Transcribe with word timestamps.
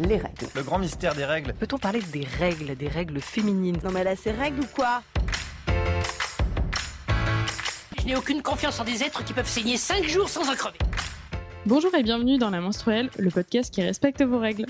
les 0.00 0.16
règles. 0.16 0.46
Le 0.54 0.62
grand 0.62 0.78
mystère 0.78 1.14
des 1.14 1.24
règles. 1.24 1.52
Peut-on 1.54 1.78
parler 1.78 2.00
des 2.12 2.26
règles, 2.38 2.76
des 2.76 2.88
règles 2.88 3.20
féminines? 3.20 3.78
Non 3.84 3.90
mais 3.90 4.04
là 4.04 4.16
c'est 4.16 4.32
règles 4.32 4.60
ou 4.60 4.66
quoi? 4.74 5.02
Je 7.98 8.06
n'ai 8.06 8.16
aucune 8.16 8.42
confiance 8.42 8.80
en 8.80 8.84
des 8.84 9.02
êtres 9.02 9.24
qui 9.24 9.32
peuvent 9.32 9.48
saigner 9.48 9.76
5 9.76 10.04
jours 10.08 10.28
sans 10.28 10.50
en 10.50 10.54
crever. 10.54 10.78
Bonjour 11.66 11.94
et 11.94 12.02
bienvenue 12.02 12.38
dans 12.38 12.50
La 12.50 12.60
Menstruelle, 12.60 13.10
le 13.16 13.30
podcast 13.30 13.72
qui 13.72 13.82
respecte 13.82 14.22
vos 14.22 14.38
règles. 14.38 14.66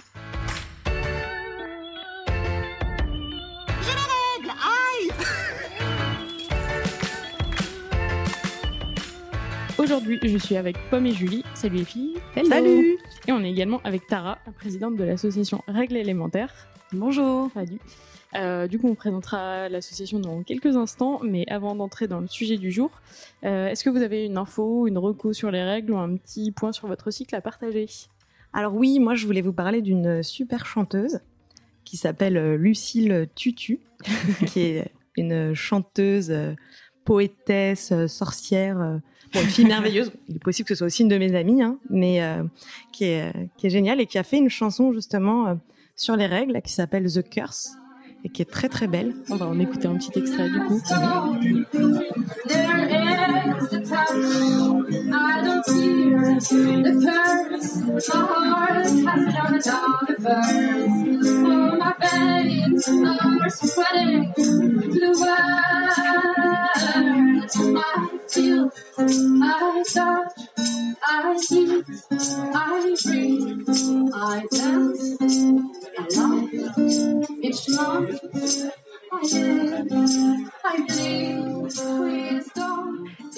Aujourd'hui, 9.92 10.18
je 10.22 10.38
suis 10.38 10.56
avec 10.56 10.78
Pomme 10.88 11.04
et 11.04 11.12
Julie. 11.12 11.44
Salut 11.52 11.76
les 11.76 11.84
filles. 11.84 12.16
Salut 12.48 12.96
Et 13.28 13.32
on 13.32 13.44
est 13.44 13.50
également 13.50 13.78
avec 13.84 14.06
Tara, 14.06 14.38
la 14.46 14.52
présidente 14.52 14.96
de 14.96 15.04
l'association 15.04 15.62
Règles 15.68 15.98
élémentaires. 15.98 16.54
Bonjour 16.94 17.50
Salut. 17.52 17.78
Euh, 18.34 18.66
du 18.68 18.78
coup, 18.78 18.88
on 18.88 18.94
présentera 18.94 19.68
l'association 19.68 20.18
dans 20.18 20.42
quelques 20.44 20.76
instants, 20.76 21.20
mais 21.22 21.44
avant 21.46 21.74
d'entrer 21.74 22.08
dans 22.08 22.20
le 22.20 22.26
sujet 22.26 22.56
du 22.56 22.70
jour, 22.70 22.90
euh, 23.44 23.68
est-ce 23.68 23.84
que 23.84 23.90
vous 23.90 24.00
avez 24.00 24.24
une 24.24 24.38
info, 24.38 24.86
une 24.86 24.96
reco 24.96 25.34
sur 25.34 25.50
les 25.50 25.62
règles 25.62 25.92
ou 25.92 25.98
un 25.98 26.16
petit 26.16 26.52
point 26.52 26.72
sur 26.72 26.88
votre 26.88 27.10
cycle 27.10 27.34
à 27.34 27.42
partager? 27.42 27.84
Alors 28.54 28.74
oui, 28.74 28.98
moi 28.98 29.14
je 29.14 29.26
voulais 29.26 29.42
vous 29.42 29.52
parler 29.52 29.82
d'une 29.82 30.22
super 30.22 30.64
chanteuse 30.64 31.20
qui 31.84 31.98
s'appelle 31.98 32.38
euh, 32.38 32.56
Lucille 32.56 33.28
Tutu, 33.34 33.80
qui 34.46 34.60
est 34.60 34.90
une 35.18 35.52
chanteuse, 35.52 36.32
poétesse, 37.04 37.92
sorcière, 38.06 38.80
euh, 38.80 38.98
une 39.40 39.48
fille 39.48 39.64
merveilleuse. 39.64 40.12
Il 40.28 40.36
est 40.36 40.42
possible 40.42 40.68
que 40.68 40.74
ce 40.74 40.78
soit 40.78 40.86
aussi 40.86 41.02
une 41.02 41.08
de 41.08 41.18
mes 41.18 41.34
amies, 41.34 41.62
hein, 41.62 41.78
mais 41.90 42.22
euh, 42.22 42.42
qui, 42.92 43.04
est, 43.04 43.28
euh, 43.28 43.46
qui 43.56 43.66
est 43.66 43.70
géniale 43.70 44.00
et 44.00 44.06
qui 44.06 44.18
a 44.18 44.22
fait 44.22 44.38
une 44.38 44.50
chanson 44.50 44.92
justement 44.92 45.48
euh, 45.48 45.54
sur 45.96 46.16
les 46.16 46.26
règles 46.26 46.60
qui 46.62 46.72
s'appelle 46.72 47.10
The 47.10 47.28
Curse 47.28 47.76
et 48.24 48.28
qui 48.28 48.42
est 48.42 48.50
très 48.50 48.68
très 48.68 48.86
belle. 48.86 49.14
On 49.30 49.36
va 49.36 49.46
en 49.46 49.58
écouter 49.58 49.88
un 49.88 49.96
petit 49.96 50.18
extrait 50.18 50.48
du 50.48 50.60
coup. 50.60 50.80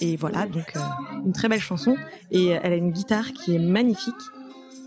Et 0.00 0.16
voilà, 0.16 0.46
donc 0.46 0.72
euh, 0.76 0.80
une 1.24 1.32
très 1.32 1.48
belle 1.48 1.60
chanson. 1.60 1.96
Et 2.30 2.48
elle 2.48 2.72
a 2.72 2.76
une 2.76 2.90
guitare 2.92 3.32
qui 3.32 3.54
est 3.54 3.58
magnifique, 3.58 4.14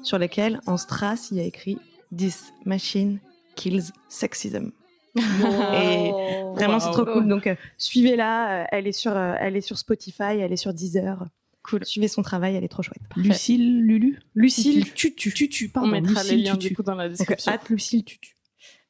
sur 0.03 0.18
laquelle 0.20 0.59
en 0.68 0.78
strass 0.78 1.30
il 1.31 1.38
y 1.38 1.40
a 1.42 1.44
écrit 1.44 1.78
This 2.16 2.53
machine 2.66 3.20
kills 3.56 3.84
sexism. 4.09 4.72
Et 5.16 6.12
vraiment 6.56 6.80
c'est 6.80 6.92
trop 6.92 7.06
cool. 7.06 7.28
Donc 7.28 7.48
euh, 7.48 7.56
suivez-la. 7.78 8.62
euh, 8.62 8.66
elle 8.72 8.88
est 8.88 8.92
sur, 8.92 9.16
euh, 9.18 9.34
elle 9.40 9.56
est 9.56 9.62
sur 9.62 9.78
Spotify, 9.78 10.38
elle 10.40 10.53
est 10.53 10.58
sur 10.58 10.73
Deezer. 10.73 11.25
Cool. 11.64 11.84
Suivez 11.86 12.08
son 12.08 12.22
travail, 12.22 12.56
elle 12.56 12.64
est 12.64 12.68
trop 12.70 12.84
chouette. 12.84 13.02
Lucille 13.18 13.81
Lulu? 13.81 14.20
Lucille 14.36 14.94
Tutu. 14.94 15.34
Tutu, 15.34 15.66
On 15.70 15.73
pardon. 15.73 15.90
mettra 15.90 16.23
les 16.23 16.38
liens 16.38 16.53
Tutu. 16.56 16.70
du 16.70 16.75
coup 16.75 16.84
dans 16.84 16.95
la 16.95 17.09
Donc 17.09 17.18
description. 17.18 17.52
hâte 17.52 17.68
Lucille 17.70 18.03
Tutu. 18.06 18.36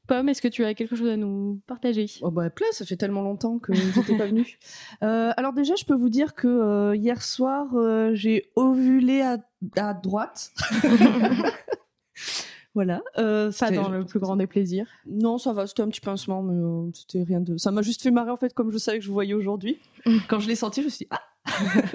Pomme, 0.07 0.29
est-ce 0.29 0.41
que 0.41 0.47
tu 0.47 0.63
as 0.63 0.73
quelque 0.73 0.95
chose 0.95 1.09
à 1.09 1.17
nous 1.17 1.59
partager? 1.67 2.05
Oh 2.21 2.31
bah 2.31 2.49
plein, 2.49 2.67
ça 2.71 2.85
fait 2.85 2.95
tellement 2.95 3.21
longtemps 3.21 3.59
que 3.59 3.73
j'étais 3.73 4.17
pas 4.17 4.25
venue. 4.27 4.57
Euh, 5.03 5.31
alors 5.37 5.53
déjà, 5.53 5.75
je 5.75 5.85
peux 5.85 5.93
vous 5.95 6.09
dire 6.09 6.33
que 6.33 6.47
euh, 6.47 6.95
hier 6.95 7.21
soir, 7.21 7.67
euh, 7.75 8.11
j'ai 8.15 8.49
ovulé 8.55 9.21
à, 9.21 9.37
à 9.75 9.93
droite. 9.93 10.51
voilà. 12.73 13.01
euh, 13.17 13.47
Pas 13.47 13.51
c'était- 13.51 13.75
dans 13.75 13.89
le 13.89 14.05
plus 14.05 14.19
grand 14.19 14.35
des 14.37 14.47
plaisirs. 14.47 14.87
Non, 15.05 15.37
ça 15.37 15.53
va, 15.53 15.67
c'était 15.67 15.83
un 15.83 15.89
petit 15.89 16.01
pincement, 16.01 16.41
mais 16.41 16.55
euh, 16.55 16.89
c'était 16.93 17.23
rien 17.23 17.41
de. 17.41 17.57
Ça 17.57 17.71
m'a 17.71 17.81
juste 17.81 18.01
fait 18.01 18.11
marrer 18.11 18.31
en 18.31 18.37
fait, 18.37 18.53
comme 18.53 18.71
je 18.71 18.77
savais 18.77 18.97
que 18.99 19.03
je 19.03 19.09
vous 19.09 19.13
voyais 19.13 19.33
aujourd'hui. 19.33 19.79
Quand 20.29 20.39
je 20.39 20.47
l'ai 20.47 20.55
senti, 20.55 20.81
je 20.81 20.85
me 20.85 20.89
suis 20.89 21.05
dit, 21.05 21.09
ah, 21.11 21.21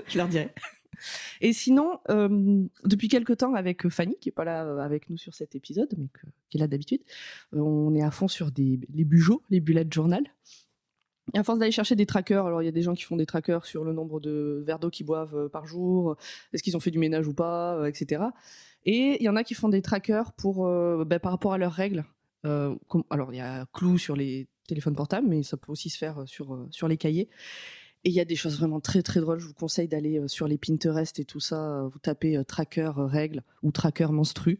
je 0.08 0.18
leur 0.18 0.28
dirai. 0.28 0.52
Et 1.40 1.52
sinon, 1.52 1.98
euh, 2.10 2.64
depuis 2.84 3.08
quelque 3.08 3.32
temps, 3.32 3.54
avec 3.54 3.88
Fanny, 3.88 4.16
qui 4.20 4.28
est 4.28 4.32
pas 4.32 4.44
là 4.44 4.64
euh, 4.64 4.78
avec 4.78 5.10
nous 5.10 5.16
sur 5.16 5.34
cet 5.34 5.54
épisode, 5.54 5.92
mais 5.98 6.06
qui 6.50 6.58
est 6.58 6.60
là 6.60 6.66
d'habitude, 6.66 7.02
euh, 7.54 7.58
on 7.58 7.94
est 7.94 8.02
à 8.02 8.10
fond 8.10 8.28
sur 8.28 8.50
les 8.56 9.04
bujots, 9.04 9.42
les 9.50 9.60
bullet 9.60 9.86
journal. 9.90 10.24
Et 11.34 11.38
à 11.38 11.44
force 11.44 11.58
d'aller 11.58 11.72
chercher 11.72 11.94
des 11.94 12.04
trackers, 12.04 12.46
alors 12.46 12.62
il 12.62 12.64
y 12.64 12.68
a 12.68 12.72
des 12.72 12.82
gens 12.82 12.94
qui 12.94 13.04
font 13.04 13.16
des 13.16 13.26
trackers 13.26 13.64
sur 13.64 13.84
le 13.84 13.92
nombre 13.92 14.20
de 14.20 14.62
verres 14.66 14.78
d'eau 14.78 14.90
qu'ils 14.90 15.06
boivent 15.06 15.36
euh, 15.36 15.48
par 15.48 15.66
jour, 15.66 16.16
est-ce 16.52 16.62
qu'ils 16.62 16.76
ont 16.76 16.80
fait 16.80 16.90
du 16.90 16.98
ménage 16.98 17.26
ou 17.28 17.32
pas, 17.32 17.76
euh, 17.76 17.86
etc. 17.86 18.24
Et 18.84 19.18
il 19.20 19.24
y 19.24 19.28
en 19.28 19.36
a 19.36 19.44
qui 19.44 19.54
font 19.54 19.68
des 19.68 19.82
trackers 19.82 20.32
pour, 20.32 20.66
euh, 20.66 21.04
bah, 21.04 21.20
par 21.20 21.32
rapport 21.32 21.52
à 21.52 21.58
leurs 21.58 21.72
règles. 21.72 22.04
Euh, 22.44 22.74
alors 23.10 23.32
il 23.32 23.36
y 23.36 23.40
a 23.40 23.66
Clou 23.72 23.98
sur 23.98 24.16
les 24.16 24.48
téléphones 24.66 24.96
portables, 24.96 25.28
mais 25.28 25.42
ça 25.42 25.56
peut 25.56 25.70
aussi 25.70 25.90
se 25.90 25.98
faire 25.98 26.18
euh, 26.18 26.24
euh, 26.40 26.66
sur 26.70 26.88
les 26.88 26.96
cahiers. 26.96 27.28
Et 28.04 28.08
il 28.10 28.14
y 28.14 28.20
a 28.20 28.24
des 28.24 28.34
choses 28.36 28.58
vraiment 28.58 28.80
très 28.80 29.02
très 29.02 29.20
drôles. 29.20 29.38
Je 29.38 29.46
vous 29.46 29.54
conseille 29.54 29.86
d'aller 29.88 30.18
euh, 30.18 30.26
sur 30.28 30.48
les 30.48 30.58
Pinterest 30.58 31.18
et 31.20 31.24
tout 31.24 31.40
ça. 31.40 31.56
euh, 31.56 31.88
Vous 31.88 31.98
tapez 32.00 32.36
euh, 32.36 32.42
tracker 32.44 32.90
règles 32.96 33.42
ou 33.62 33.70
tracker 33.70 34.08
menstru. 34.10 34.58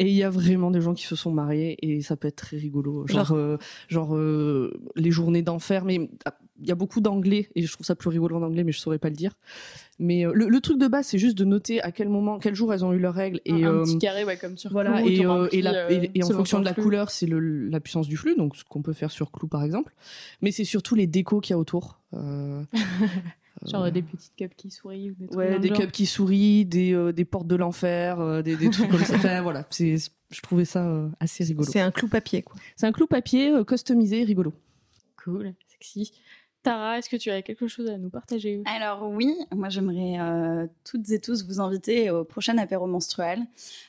Et 0.00 0.08
il 0.08 0.14
y 0.14 0.22
a 0.22 0.30
vraiment 0.30 0.70
des 0.70 0.80
gens 0.80 0.94
qui 0.94 1.04
se 1.06 1.16
sont 1.16 1.32
mariés 1.32 1.76
et 1.82 2.02
ça 2.02 2.16
peut 2.16 2.28
être 2.28 2.36
très 2.36 2.56
rigolo. 2.56 3.06
Genre, 3.08 3.26
Genre 3.26 3.36
euh, 3.36 3.58
genre 3.88 4.16
euh, 4.16 4.80
les 4.96 5.10
journées 5.10 5.42
d'enfer. 5.42 5.84
Mais 5.84 6.08
ah, 6.24 6.36
il 6.60 6.66
y 6.68 6.72
a 6.72 6.74
beaucoup 6.74 7.00
d'anglais 7.00 7.48
et 7.54 7.62
je 7.62 7.72
trouve 7.72 7.86
ça 7.86 7.94
plus 7.94 8.08
rigolo 8.08 8.36
en 8.36 8.42
anglais, 8.42 8.64
mais 8.64 8.72
je 8.72 8.78
saurais 8.78 8.98
pas 8.98 9.08
le 9.10 9.14
dire. 9.16 9.32
Mais 9.98 10.26
euh, 10.26 10.32
le, 10.34 10.48
le 10.48 10.60
truc 10.60 10.78
de 10.78 10.86
base, 10.88 11.06
c'est 11.06 11.18
juste 11.18 11.36
de 11.38 11.44
noter 11.44 11.80
à 11.82 11.92
quel 11.92 12.08
moment, 12.08 12.38
quel 12.38 12.54
jour 12.54 12.72
elles 12.72 12.84
ont 12.84 12.92
eu 12.92 12.98
leurs 12.98 13.14
règles. 13.14 13.40
Et, 13.44 13.64
un 13.64 13.74
euh, 13.74 13.82
petit 13.84 13.98
carré, 13.98 14.24
ouais, 14.24 14.36
comme 14.36 14.56
sur 14.56 14.70
voilà, 14.70 15.00
Clou, 15.00 15.08
et, 15.08 15.24
euh, 15.24 15.28
remplis, 15.28 15.58
et, 15.58 15.62
la- 15.62 15.74
euh, 15.86 15.88
et- 15.90 16.10
et 16.14 16.22
en 16.24 16.28
fonction 16.30 16.60
de 16.60 16.64
la 16.64 16.74
flux. 16.74 16.82
couleur, 16.82 17.10
c'est 17.10 17.26
la 17.28 17.80
puissance 17.80 18.08
du 18.08 18.16
flux, 18.16 18.36
donc 18.36 18.56
ce 18.56 18.64
qu'on 18.64 18.82
peut 18.82 18.92
faire 18.92 19.10
sur 19.10 19.30
Clou 19.32 19.48
par 19.48 19.62
exemple. 19.64 19.94
Mais 20.42 20.50
c'est 20.52 20.64
surtout 20.64 20.94
les 20.94 21.06
décos 21.06 21.40
qu'il 21.40 21.52
y 21.52 21.54
a 21.54 21.58
autour. 21.58 22.00
Euh, 22.14 22.62
Genre 23.66 23.82
euh, 23.84 23.90
des 23.90 24.02
petites 24.02 24.36
cups 24.36 24.54
qui 24.56 24.70
sourient 24.70 25.10
ou 25.10 25.14
des 25.14 25.34
ouais, 25.36 25.58
des 25.58 25.70
cups 25.70 25.90
qui 25.90 26.06
sourient, 26.06 26.64
des, 26.64 26.92
euh, 26.94 27.12
des 27.12 27.24
portes 27.24 27.48
de 27.48 27.56
l'enfer, 27.56 28.20
euh, 28.20 28.40
des, 28.40 28.56
des 28.56 28.70
trucs 28.70 28.88
comme 28.88 29.00
ça. 29.04 29.14
Enfin, 29.16 29.42
voilà, 29.42 29.66
c'est, 29.70 29.96
je 30.30 30.40
trouvais 30.42 30.64
ça 30.64 30.86
euh, 30.86 31.08
assez 31.18 31.42
rigolo. 31.42 31.68
C'est 31.68 31.80
un 31.80 31.90
clou 31.90 32.06
papier 32.06 32.42
quoi. 32.42 32.54
C'est 32.76 32.86
un 32.86 32.92
clou 32.92 33.08
papier 33.08 33.50
euh, 33.50 33.64
customisé, 33.64 34.22
rigolo. 34.22 34.54
Cool, 35.24 35.54
sexy. 35.66 36.12
Tara, 36.64 36.98
est-ce 36.98 37.08
que 37.08 37.16
tu 37.16 37.30
as 37.30 37.40
quelque 37.42 37.68
chose 37.68 37.88
à 37.88 37.98
nous 37.98 38.10
partager 38.10 38.62
Alors 38.64 39.08
oui, 39.08 39.32
moi 39.54 39.68
j'aimerais 39.68 40.18
euh, 40.18 40.66
toutes 40.84 41.08
et 41.10 41.20
tous 41.20 41.46
vous 41.46 41.60
inviter 41.60 42.10
au 42.10 42.24
prochain 42.24 42.58
apéro 42.58 42.88
menstruel. 42.88 43.40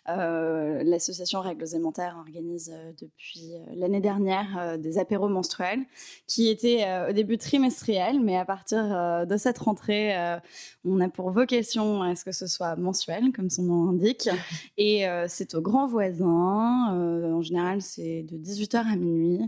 Euh, 0.07 0.83
L'association 0.83 1.41
Règles 1.41 1.65
élémentaires 1.73 2.17
organise 2.19 2.71
euh, 2.71 2.91
depuis 3.01 3.53
l'année 3.75 4.01
dernière 4.01 4.77
des 4.77 4.99
apéros 4.99 5.29
menstruels 5.29 5.79
qui 6.27 6.47
étaient 6.49 6.85
au 7.09 7.11
début 7.11 7.39
trimestriels, 7.39 8.19
mais 8.19 8.37
à 8.37 8.45
partir 8.45 9.25
de 9.25 9.37
cette 9.37 9.57
rentrée, 9.57 10.15
on 10.85 10.99
a 10.99 11.09
pour 11.09 11.31
vocation 11.31 12.03
à 12.03 12.15
ce 12.15 12.23
que 12.23 12.31
ce 12.31 12.47
soit 12.47 12.75
mensuel, 12.75 13.31
comme 13.33 13.49
son 13.49 13.63
nom 13.63 13.85
l'indique. 13.85 14.29
Et 14.77 15.05
c'est 15.27 15.55
au 15.55 15.61
grand 15.61 15.87
voisin. 15.87 16.93
en 16.93 17.41
général, 17.41 17.81
c'est 17.81 18.23
de 18.23 18.37
18h 18.37 18.91
à 18.91 18.95
minuit 18.95 19.41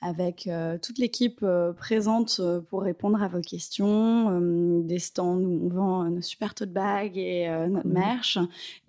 avec 0.00 0.48
toute 0.82 0.98
l'équipe 0.98 1.44
présente 1.76 2.40
pour 2.68 2.82
répondre 2.82 3.22
à 3.22 3.28
vos 3.28 3.40
questions, 3.40 4.30
euh, 4.30 4.82
des 4.82 4.98
stands 4.98 5.36
où 5.38 5.66
on 5.66 5.68
vend 5.68 6.04
euh, 6.04 6.08
nos 6.10 6.20
super 6.20 6.54
tote 6.54 6.70
bags 6.70 7.16
et 7.16 7.48
euh, 7.48 7.66
notre 7.68 7.86
merch, 7.88 8.38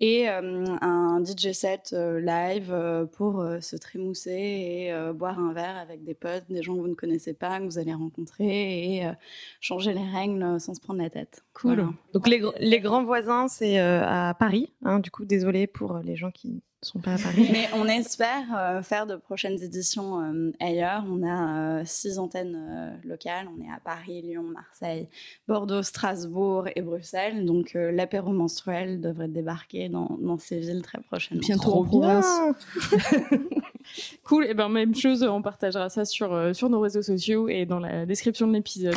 et 0.00 0.28
un 0.28 1.22
DJ 1.24 1.52
set 1.52 1.92
live 1.92 2.74
pour 3.12 3.44
se 3.60 3.76
trémousser 3.76 4.30
et 4.30 5.12
boire 5.14 5.38
un 5.38 5.52
verre 5.52 5.76
avec 5.76 6.04
des 6.04 6.14
potes, 6.14 6.44
des 6.48 6.62
gens 6.62 6.74
que 6.74 6.80
vous 6.80 6.88
ne 6.88 6.94
connaissez 6.94 7.34
pas, 7.34 7.58
que 7.58 7.64
vous 7.64 7.78
allez 7.78 7.94
rencontrer, 7.94 8.96
et 8.96 9.06
changer 9.60 9.92
les 9.92 10.04
règles 10.04 10.60
sans 10.60 10.74
se 10.74 10.80
prendre 10.80 11.00
la 11.00 11.10
tête. 11.10 11.44
Cool. 11.54 11.74
Voilà. 11.74 11.90
Donc 12.12 12.28
les, 12.28 12.42
les 12.60 12.80
grands 12.80 13.04
voisins, 13.04 13.48
c'est 13.48 13.78
à 13.78 14.34
Paris. 14.38 14.72
hein, 14.84 14.98
du 15.00 15.10
coup, 15.10 15.24
désolé 15.24 15.66
pour 15.66 15.98
les 15.98 16.16
gens 16.16 16.30
qui 16.30 16.62
sont 16.82 17.00
pas 17.00 17.14
à 17.14 17.18
Paris. 17.18 17.48
Mais 17.52 17.68
on 17.74 17.86
espère 17.86 18.44
euh, 18.56 18.82
faire 18.82 19.06
de 19.06 19.16
prochaines 19.16 19.60
éditions 19.62 20.20
euh, 20.22 20.52
ailleurs. 20.60 21.04
On 21.08 21.22
a 21.26 21.80
euh, 21.80 21.82
six 21.84 22.18
antennes 22.18 22.56
euh, 22.56 22.90
locales. 23.08 23.48
On 23.56 23.62
est 23.62 23.68
à 23.68 23.80
Paris, 23.84 24.22
Lyon, 24.22 24.44
Marseille, 24.44 25.08
Bordeaux, 25.48 25.82
Strasbourg 25.82 26.68
et 26.76 26.82
Bruxelles. 26.82 27.44
Donc 27.44 27.74
euh, 27.74 27.90
l'apéro 27.90 28.30
menstruel 28.30 29.00
devrait 29.00 29.28
débarquer 29.28 29.88
dans, 29.88 30.16
dans 30.20 30.38
ces 30.38 30.60
villes 30.60 30.82
très 30.82 31.00
prochainement. 31.00 31.42
Bientôt 31.44 31.62
Trop 31.62 31.82
en 31.82 31.84
province. 31.84 32.40
bien. 32.90 33.38
Cool, 34.22 34.44
et 34.44 34.52
ben 34.52 34.68
même 34.68 34.94
chose, 34.94 35.22
on 35.22 35.40
partagera 35.40 35.88
ça 35.88 36.04
sur, 36.04 36.32
euh, 36.34 36.52
sur 36.52 36.68
nos 36.68 36.80
réseaux 36.80 37.00
sociaux 37.00 37.48
et 37.48 37.64
dans 37.64 37.78
la 37.78 38.04
description 38.04 38.46
de 38.46 38.52
l'épisode. 38.52 38.94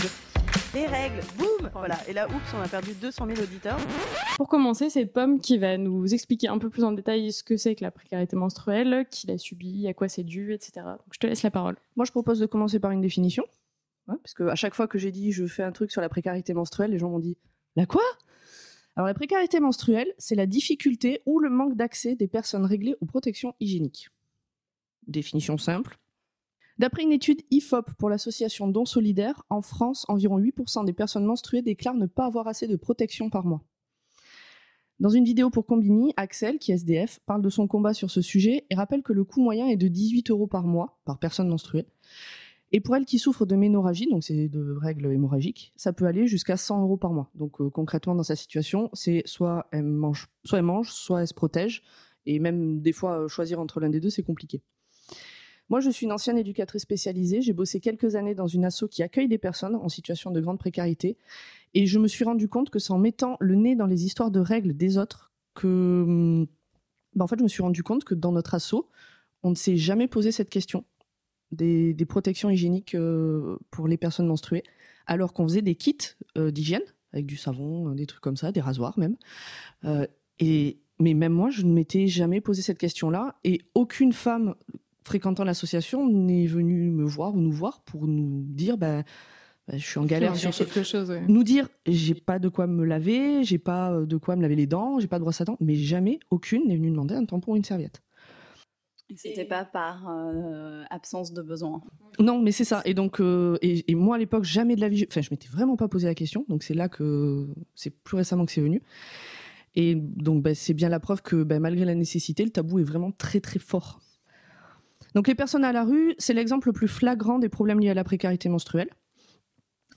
Des 0.74 0.86
règles, 0.86 1.20
boum 1.38 1.70
Voilà, 1.74 1.98
et 2.08 2.14
là, 2.14 2.28
oups, 2.28 2.54
on 2.56 2.62
a 2.62 2.68
perdu 2.68 2.94
200 2.94 3.26
000 3.28 3.42
auditeurs. 3.42 3.78
Pour 4.38 4.48
commencer, 4.48 4.90
c'est 4.90 5.06
Pomme 5.06 5.40
qui 5.40 5.58
va 5.58 5.78
nous 5.78 6.14
expliquer 6.14 6.48
un 6.48 6.58
peu 6.58 6.70
plus 6.70 6.84
en 6.84 6.92
détail 6.92 7.32
ce 7.32 7.44
que 7.44 7.58
c'est 7.58 7.76
que 7.76 7.84
la 7.84 7.92
précarité 7.92 8.36
menstruelle, 8.36 9.06
qui 9.10 9.28
l'a 9.28 9.38
subie, 9.38 9.88
à 9.88 9.94
quoi 9.94 10.08
c'est 10.08 10.24
dû, 10.24 10.54
etc. 10.54 10.72
Donc 10.86 11.08
je 11.12 11.20
te 11.20 11.28
laisse 11.28 11.44
la 11.44 11.52
parole. 11.52 11.76
Moi, 11.96 12.06
je 12.06 12.12
propose 12.12 12.40
de 12.40 12.46
commencer 12.46 12.80
par 12.80 12.92
une 12.92 13.02
définition. 13.02 13.44
hein, 14.08 14.18
parce 14.24 14.34
que 14.34 14.44
à 14.44 14.56
chaque 14.56 14.76
fois 14.76 14.88
que 14.88 14.98
j'ai 14.98 15.12
dit 15.12 15.32
je 15.32 15.46
fais 15.46 15.64
un 15.64 15.72
truc 15.72 15.92
sur 15.92 16.02
la 16.02 16.10
précarité 16.10 16.54
menstruelle, 16.54 16.92
les 16.92 17.00
gens 17.00 17.10
m'ont 17.10 17.20
dit 17.20 17.38
La 17.76 17.86
quoi? 17.86 18.04
Alors, 18.96 19.08
la 19.08 19.14
précarité 19.14 19.60
menstruelle, 19.60 20.14
c'est 20.18 20.36
la 20.36 20.46
difficulté 20.46 21.22
ou 21.26 21.40
le 21.40 21.50
manque 21.50 21.76
d'accès 21.76 22.16
des 22.16 22.28
personnes 22.28 22.66
réglées 22.66 22.96
aux 23.02 23.06
protections 23.06 23.56
hygiéniques. 23.60 24.10
Définition 25.08 25.58
simple. 25.58 25.98
D'après 26.82 27.04
une 27.04 27.12
étude 27.12 27.44
IFOP 27.52 27.92
pour 28.00 28.10
l'association 28.10 28.68
Don 28.68 28.86
Solidaire, 28.86 29.44
en 29.52 29.62
France, 29.62 30.04
environ 30.08 30.40
8% 30.40 30.84
des 30.84 30.94
personnes 30.94 31.26
menstruées 31.26 31.62
déclarent 31.62 31.94
ne 31.94 32.08
pas 32.08 32.26
avoir 32.26 32.48
assez 32.48 32.68
de 32.68 32.76
protection 32.76 33.30
par 33.30 33.46
mois. 33.46 33.62
Dans 35.00 35.10
une 35.10 35.24
vidéo 35.24 35.52
pour 35.52 35.68
Combini, 35.68 36.12
Axel, 36.18 36.58
qui 36.58 36.72
est 36.72 36.76
SDF, 36.78 37.20
parle 37.28 37.44
de 37.44 37.52
son 37.52 37.68
combat 37.68 37.94
sur 37.94 38.10
ce 38.10 38.24
sujet 38.24 38.66
et 38.72 38.74
rappelle 38.74 39.04
que 39.04 39.14
le 39.14 39.24
coût 39.24 39.44
moyen 39.44 39.68
est 39.68 39.76
de 39.76 39.88
18 39.88 40.32
euros 40.32 40.48
par 40.48 40.64
mois 40.64 41.00
par 41.06 41.20
personne 41.20 41.50
menstruée. 41.50 41.86
Et 42.72 42.80
pour 42.82 42.96
elle 42.96 43.06
qui 43.06 43.20
souffre 43.20 43.46
de 43.46 43.56
ménorragie, 43.56 44.10
donc 44.10 44.24
c'est 44.24 44.50
de 44.50 44.76
règles 44.82 45.06
hémorragiques, 45.14 45.74
ça 45.76 45.94
peut 45.94 46.06
aller 46.06 46.26
jusqu'à 46.26 46.58
100 46.58 46.82
euros 46.82 46.98
par 46.98 47.14
mois. 47.14 47.30
Donc 47.36 47.62
euh, 47.62 47.70
concrètement, 47.70 48.16
dans 48.16 48.24
sa 48.24 48.36
situation, 48.36 48.90
c'est 48.94 49.22
soit 49.26 49.68
elle 49.72 49.84
mange, 49.84 50.30
soit 50.46 50.58
elle 50.58 50.66
mange, 50.66 50.92
soit 50.92 51.22
elle 51.22 51.28
se 51.28 51.36
protège. 51.36 51.84
Et 52.26 52.40
même 52.40 52.82
des 52.82 52.92
fois, 52.92 53.28
choisir 53.28 53.60
entre 53.60 53.80
l'un 53.80 53.90
des 53.90 54.00
deux, 54.00 54.10
c'est 54.10 54.24
compliqué. 54.24 54.64
Moi, 55.72 55.80
je 55.80 55.90
suis 55.90 56.06
une 56.06 56.12
ancienne 56.12 56.38
éducatrice 56.38 56.82
spécialisée. 56.82 57.42
J'ai 57.42 57.54
bossé 57.54 57.80
quelques 57.80 58.16
années 58.18 58.36
dans 58.36 58.46
une 58.46 58.66
asso 58.66 58.84
qui 58.92 59.04
accueille 59.04 59.30
des 59.30 59.38
personnes 59.38 59.76
en 59.76 59.88
situation 59.88 60.30
de 60.30 60.42
grande 60.42 60.60
précarité. 60.60 61.18
Et 61.74 61.86
je 61.86 61.98
me 61.98 62.10
suis 62.10 62.26
rendu 62.26 62.50
compte 62.50 62.70
que 62.70 62.78
c'est 62.78 62.92
en 62.92 62.98
mettant 62.98 63.38
le 63.40 63.56
nez 63.56 63.78
dans 63.78 63.86
les 63.86 64.06
histoires 64.06 64.32
de 64.32 64.42
règles 64.42 64.76
des 64.76 64.98
autres 64.98 65.32
que. 65.56 66.04
hum, 66.06 66.48
bah, 67.16 67.24
en 67.24 67.28
fait, 67.28 67.40
je 67.40 67.44
me 67.44 67.48
suis 67.48 67.64
rendu 67.64 67.84
compte 67.84 68.04
que 68.04 68.14
dans 68.14 68.34
notre 68.34 68.54
asso, 68.54 68.86
on 69.44 69.52
ne 69.52 69.56
s'est 69.56 69.78
jamais 69.78 70.10
posé 70.10 70.34
cette 70.34 70.50
question 70.50 70.84
des, 71.54 71.96
protections 72.06 72.50
hygiéniques 72.50 72.96
euh, 72.96 73.58
pour 73.70 73.88
les 73.88 73.98
personnes 73.98 74.28
menstruées, 74.28 74.64
alors 75.06 75.32
qu'on 75.32 75.48
faisait 75.48 75.62
des 75.62 75.76
kits 75.76 75.98
euh, 76.38 76.52
d'hygiène 76.52 76.84
avec 77.14 77.26
du 77.26 77.38
savon, 77.38 77.90
euh, 77.90 77.96
des 77.96 78.08
trucs 78.08 78.22
comme 78.22 78.38
ça, 78.38 78.52
des 78.52 78.62
rasoirs 78.62 79.00
même. 79.00 79.16
Et, 80.40 80.82
mais 81.00 81.14
même 81.14 81.34
moi, 81.34 81.50
je 81.50 81.64
ne 81.64 81.72
m'étais 81.72 82.08
jamais 82.08 82.42
posé 82.42 82.62
cette 82.62 82.78
question-là. 82.78 83.36
Et 83.46 83.62
aucune 83.74 84.12
femme 84.12 84.56
fréquentant 85.04 85.44
l'association 85.44 86.08
n'est 86.10 86.46
venue 86.48 86.90
me 86.92 87.04
voir 87.06 87.34
ou 87.36 87.40
nous 87.40 87.52
voir 87.52 87.82
pour 87.82 88.08
nous 88.08 88.44
dire 88.48 88.78
bah, 88.78 89.04
bah, 89.68 89.78
je 89.78 89.86
suis 89.86 90.00
en 90.00 90.06
galère 90.06 90.36
sur 90.36 90.54
ce, 90.54 90.64
quelque 90.64 90.84
chose. 90.84 91.10
ouais. 91.10 91.24
nous 91.28 91.44
dire 91.44 91.70
j'ai 91.88 92.14
pas 92.16 92.40
de 92.40 92.50
quoi 92.50 92.68
me 92.68 92.84
laver, 92.86 93.44
j'ai 93.44 93.58
pas 93.60 93.92
euh, 93.92 94.06
de 94.06 94.18
quoi 94.18 94.36
me 94.36 94.42
laver 94.42 94.56
les 94.56 94.68
dents, 94.68 95.00
j'ai 95.00 95.08
pas 95.08 95.18
de 95.20 95.24
brosse 95.24 95.42
à 95.42 95.46
dents, 95.46 95.58
mais 95.60 95.76
jamais 95.76 96.20
aucune 96.30 96.68
n'est 96.68 96.76
venue 96.76 96.90
demander 96.92 97.16
un 97.16 97.26
tampon 97.26 97.54
ou 97.54 97.56
une 97.58 97.64
serviette. 97.64 98.02
Et 99.10 99.18
C'était 99.18 99.44
pas 99.44 99.66
par 99.66 100.08
euh, 100.10 100.84
absence 100.90 101.34
de 101.34 101.42
besoin. 101.42 101.82
Non, 102.18 102.42
mais 102.42 102.54
c'est 102.54 102.64
ça. 102.64 102.82
Et 102.86 102.94
donc, 102.94 103.20
euh, 103.20 103.58
et, 103.62 103.84
et 103.92 103.96
moi 103.96 104.16
à 104.16 104.18
l'époque, 104.18 104.46
jamais 104.46 104.78
de 104.78 104.82
la 104.82 104.88
vie, 104.88 105.00
je- 105.00 105.06
enfin, 105.10 105.20
je 105.20 105.28
m'étais 105.32 105.50
vraiment 105.50 105.76
pas 105.76 105.90
posé 105.90 106.08
la 106.08 106.16
question. 106.16 106.46
Donc 106.48 106.64
c'est 106.64 106.74
là 106.74 106.88
que 106.88 107.50
c'est 107.76 107.90
plus 107.90 108.16
récemment 108.16 108.46
que 108.46 108.54
c'est 108.54 108.62
venu. 108.62 108.82
Et 109.76 109.96
donc, 109.96 110.44
bah, 110.44 110.56
c'est 110.56 110.74
bien 110.74 110.88
la 110.88 111.02
preuve 111.02 111.22
que 111.22 111.44
bah, 111.44 111.60
malgré 111.60 111.84
la 111.84 111.96
nécessité, 111.96 112.46
le 112.46 112.52
tabou 112.52 112.80
est 112.80 112.84
vraiment 112.84 113.12
très 113.12 113.42
très 113.42 113.60
fort. 113.60 114.00
Donc 115.16 115.28
les 115.28 115.36
personnes 115.36 115.64
à 115.64 115.72
la 115.72 115.84
rue, 115.84 116.16
c'est 116.18 116.34
l'exemple 116.34 116.70
le 116.70 116.74
plus 116.74 116.88
flagrant 116.88 117.40
des 117.40 117.50
problèmes 117.50 117.80
liés 117.80 117.90
à 117.90 117.94
la 117.94 118.04
précarité 118.04 118.50
menstruelle. 118.50 118.90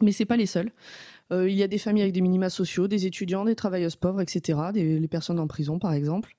Mais 0.03 0.13
c'est 0.13 0.25
pas 0.25 0.37
les 0.37 0.47
seuls. 0.47 0.73
Euh, 1.33 1.49
il 1.49 1.57
y 1.57 1.63
a 1.63 1.69
des 1.69 1.79
familles 1.79 2.03
avec 2.03 2.15
des 2.15 2.21
minima 2.21 2.51
sociaux, 2.51 2.89
des 2.89 3.07
étudiants, 3.07 3.45
des 3.45 3.55
travailleuses 3.55 3.97
pauvres, 3.97 4.21
etc. 4.21 4.59
Des, 4.73 4.99
les 4.99 5.09
personnes 5.09 5.39
en 5.39 5.47
prison, 5.47 5.79
par 5.79 5.93
exemple. 5.93 6.37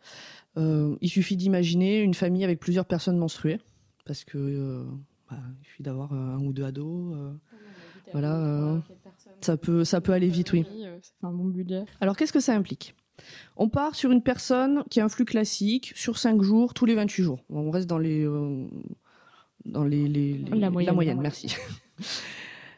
Euh, 0.57 0.95
il 1.01 1.09
suffit 1.09 1.37
d'imaginer 1.37 1.99
une 1.99 2.13
famille 2.13 2.43
avec 2.43 2.59
plusieurs 2.59 2.85
personnes 2.85 3.17
menstruées, 3.17 3.59
parce 4.05 4.23
que 4.23 4.37
euh, 4.37 4.83
bah, 5.29 5.37
il 5.61 5.65
suffit 5.65 5.83
d'avoir 5.83 6.13
un 6.13 6.39
ou 6.39 6.53
deux 6.53 6.63
ados. 6.63 7.15
Voilà, 8.11 8.81
ça 9.41 9.57
peut, 9.57 9.83
ça 9.83 9.99
peut 9.99 10.13
aller 10.13 10.29
vite, 10.29 10.53
oui. 10.53 10.65
Ça 11.01 11.11
fait 11.19 11.27
un 11.27 11.33
bon 11.33 11.45
budget. 11.45 11.85
Alors, 11.99 12.15
qu'est-ce 12.15 12.31
que 12.31 12.39
ça 12.39 12.55
implique? 12.55 12.95
On 13.57 13.69
part 13.69 13.95
sur 13.95 14.11
une 14.11 14.21
personne 14.21 14.83
qui 14.89 14.99
a 14.99 15.05
un 15.05 15.09
flux 15.09 15.25
classique 15.25 15.93
sur 15.95 16.17
5 16.17 16.41
jours, 16.41 16.73
tous 16.73 16.85
les 16.85 16.95
28 16.95 17.23
jours. 17.23 17.39
On 17.49 17.71
reste 17.71 17.87
dans 17.87 17.97
les, 17.97 18.25
euh, 18.25 18.65
dans 19.65 19.83
les, 19.83 20.07
les- 20.07 20.33
les- 20.33 20.59
La 20.59 20.69
moyenne. 20.69 21.19
merci. 21.21 21.55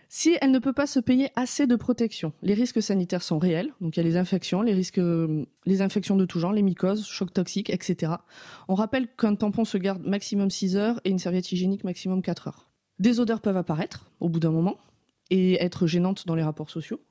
si 0.09 0.37
elle 0.41 0.51
ne 0.51 0.59
peut 0.59 0.73
pas 0.73 0.87
se 0.87 0.99
payer 0.99 1.29
assez 1.35 1.67
de 1.67 1.75
protection, 1.75 2.31
les 2.41 2.53
risques 2.53 2.81
sanitaires 2.81 3.21
sont 3.23 3.39
réels. 3.39 3.71
Donc, 3.81 3.97
il 3.97 3.99
y 3.99 4.03
a 4.03 4.07
les 4.07 4.15
infections, 4.17 4.61
les 4.61 4.73
risques, 4.73 4.99
les 5.65 5.81
infections 5.81 6.15
de 6.15 6.25
tout 6.25 6.39
genre, 6.39 6.53
les 6.53 6.61
mycoses, 6.63 7.05
chocs 7.05 7.33
toxiques, 7.33 7.69
etc. 7.69 8.13
On 8.67 8.75
rappelle 8.75 9.07
qu'un 9.15 9.35
tampon 9.35 9.65
se 9.65 9.77
garde 9.77 10.03
maximum 10.05 10.49
6 10.49 10.75
heures 10.77 11.01
et 11.03 11.09
une 11.09 11.19
serviette 11.19 11.51
hygiénique 11.51 11.83
maximum 11.83 12.21
4 12.21 12.47
heures. 12.47 12.69
Des 12.99 13.19
odeurs 13.19 13.41
peuvent 13.41 13.57
apparaître 13.57 14.09
au 14.19 14.29
bout 14.29 14.39
d'un 14.39 14.51
moment 14.51 14.77
et 15.29 15.61
être 15.63 15.87
gênantes 15.87 16.25
dans 16.25 16.35
les 16.35 16.43
rapports 16.43 16.69
sociaux. 16.69 17.01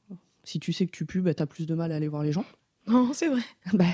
Si 0.43 0.59
tu 0.59 0.73
sais 0.73 0.87
que 0.87 0.91
tu 0.93 1.05
pues, 1.07 1.21
bah, 1.21 1.35
tu 1.35 1.43
as 1.43 1.47
plus 1.47 1.67
de 1.67 1.75
mal 1.75 1.93
à 1.93 1.97
aller 1.97 2.09
voir 2.09 2.23
les 2.23 2.33
gens. 2.33 2.45
Non, 2.87 3.11
c'est 3.13 3.29
vrai. 3.29 3.43
Ben, 3.73 3.93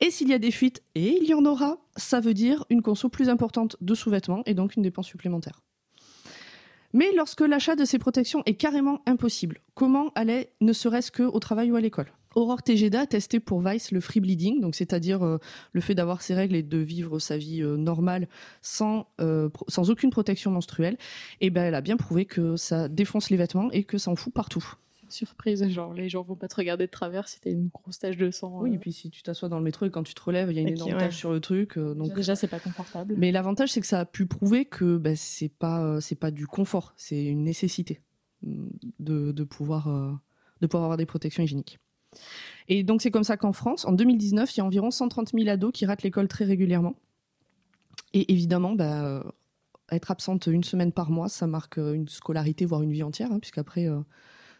Et 0.00 0.10
s'il 0.10 0.28
y 0.28 0.34
a 0.34 0.38
des 0.38 0.50
fuites, 0.50 0.82
et 0.94 1.18
il 1.20 1.28
y 1.28 1.34
en 1.34 1.44
aura, 1.44 1.78
ça 1.96 2.20
veut 2.20 2.34
dire 2.34 2.64
une 2.70 2.82
conso 2.82 3.08
plus 3.08 3.28
importante 3.28 3.76
de 3.80 3.94
sous-vêtements 3.94 4.42
et 4.46 4.54
donc 4.54 4.76
une 4.76 4.82
dépense 4.82 5.06
supplémentaire. 5.06 5.62
Mais 6.94 7.10
lorsque 7.16 7.40
l'achat 7.40 7.74
de 7.74 7.86
ces 7.86 7.98
protections 7.98 8.42
est 8.44 8.54
carrément 8.54 9.00
impossible, 9.06 9.60
comment 9.74 10.10
aller 10.14 10.50
ne 10.60 10.72
serait-ce 10.72 11.10
qu'au 11.10 11.38
travail 11.38 11.72
ou 11.72 11.76
à 11.76 11.80
l'école? 11.80 12.12
Aurore 12.34 12.62
Tejeda 12.62 13.00
a 13.00 13.06
testé 13.06 13.40
pour 13.40 13.60
Vice 13.60 13.92
le 13.92 14.00
free 14.00 14.20
bleeding, 14.20 14.72
c'est-à-dire 14.72 15.22
euh, 15.22 15.38
le 15.72 15.80
fait 15.80 15.94
d'avoir 15.94 16.22
ses 16.22 16.34
règles 16.34 16.56
et 16.56 16.62
de 16.62 16.78
vivre 16.78 17.18
sa 17.18 17.36
vie 17.36 17.62
euh, 17.62 17.76
normale 17.76 18.28
sans, 18.62 19.06
euh, 19.20 19.50
sans 19.68 19.90
aucune 19.90 20.10
protection 20.10 20.50
menstruelle. 20.50 20.96
Et 21.40 21.50
ben, 21.50 21.64
elle 21.64 21.74
a 21.74 21.80
bien 21.80 21.96
prouvé 21.96 22.24
que 22.24 22.56
ça 22.56 22.88
défonce 22.88 23.30
les 23.30 23.36
vêtements 23.36 23.70
et 23.70 23.84
que 23.84 23.98
ça 23.98 24.10
en 24.10 24.16
fout 24.16 24.32
partout. 24.32 24.64
Surprise, 25.12 25.66
genre 25.68 25.92
les 25.94 26.08
gens 26.08 26.22
vont 26.22 26.34
pas 26.36 26.48
te 26.48 26.56
regarder 26.56 26.86
de 26.86 26.90
travers 26.90 27.28
si 27.28 27.40
t'as 27.40 27.50
une 27.50 27.68
grosse 27.68 27.98
tache 27.98 28.16
de 28.16 28.30
sang. 28.30 28.60
Oui, 28.60 28.70
euh. 28.70 28.74
et 28.74 28.78
puis 28.78 28.92
si 28.92 29.10
tu 29.10 29.22
t'assois 29.22 29.48
dans 29.48 29.58
le 29.58 29.64
métro 29.64 29.86
et 29.86 29.90
quand 29.90 30.02
tu 30.02 30.14
te 30.14 30.22
relèves, 30.22 30.50
il 30.50 30.56
y 30.56 30.58
a 30.58 30.62
une 30.62 30.68
Et 30.68 30.72
énorme 30.72 30.92
ouais. 30.92 30.98
tache 30.98 31.16
sur 31.16 31.32
le 31.32 31.40
truc. 31.40 31.76
euh, 31.76 31.94
donc... 31.94 32.14
Déjà, 32.14 32.34
c'est 32.34 32.48
pas 32.48 32.58
confortable. 32.58 33.14
Mais 33.16 33.30
l'avantage, 33.32 33.70
c'est 33.72 33.80
que 33.80 33.86
ça 33.86 34.00
a 34.00 34.04
pu 34.04 34.26
prouver 34.26 34.64
que 34.64 34.96
bah, 34.96 35.14
c'est 35.16 35.48
pas 35.50 35.82
euh, 35.84 36.00
c'est 36.00 36.16
pas 36.16 36.30
du 36.30 36.46
confort, 36.46 36.94
c'est 36.96 37.24
une 37.24 37.44
nécessité 37.44 38.00
mm, 38.42 38.66
de, 39.00 39.32
de 39.32 39.44
pouvoir 39.44 39.88
euh, 39.88 40.12
de 40.60 40.66
pouvoir 40.66 40.84
avoir 40.84 40.96
des 40.96 41.06
protections 41.06 41.42
hygiéniques. 41.42 41.78
Et 42.68 42.82
donc 42.82 43.02
c'est 43.02 43.10
comme 43.10 43.24
ça 43.24 43.36
qu'en 43.36 43.52
France, 43.52 43.84
en 43.84 43.92
2019, 43.92 44.54
il 44.54 44.58
y 44.58 44.60
a 44.60 44.64
environ 44.64 44.90
130 44.90 45.30
000 45.32 45.48
ados 45.48 45.72
qui 45.72 45.86
ratent 45.86 46.02
l'école 46.02 46.28
très 46.28 46.44
régulièrement. 46.44 46.94
Et 48.12 48.30
évidemment, 48.32 48.74
bah, 48.74 49.24
être 49.90 50.10
absente 50.10 50.46
une 50.46 50.64
semaine 50.64 50.92
par 50.92 51.10
mois, 51.10 51.28
ça 51.28 51.46
marque 51.46 51.78
une 51.78 52.08
scolarité, 52.08 52.64
voire 52.64 52.82
une 52.82 52.92
vie 52.92 53.02
entière, 53.02 53.32
hein, 53.32 53.38
puisqu'après, 53.38 53.88
euh, 53.88 54.00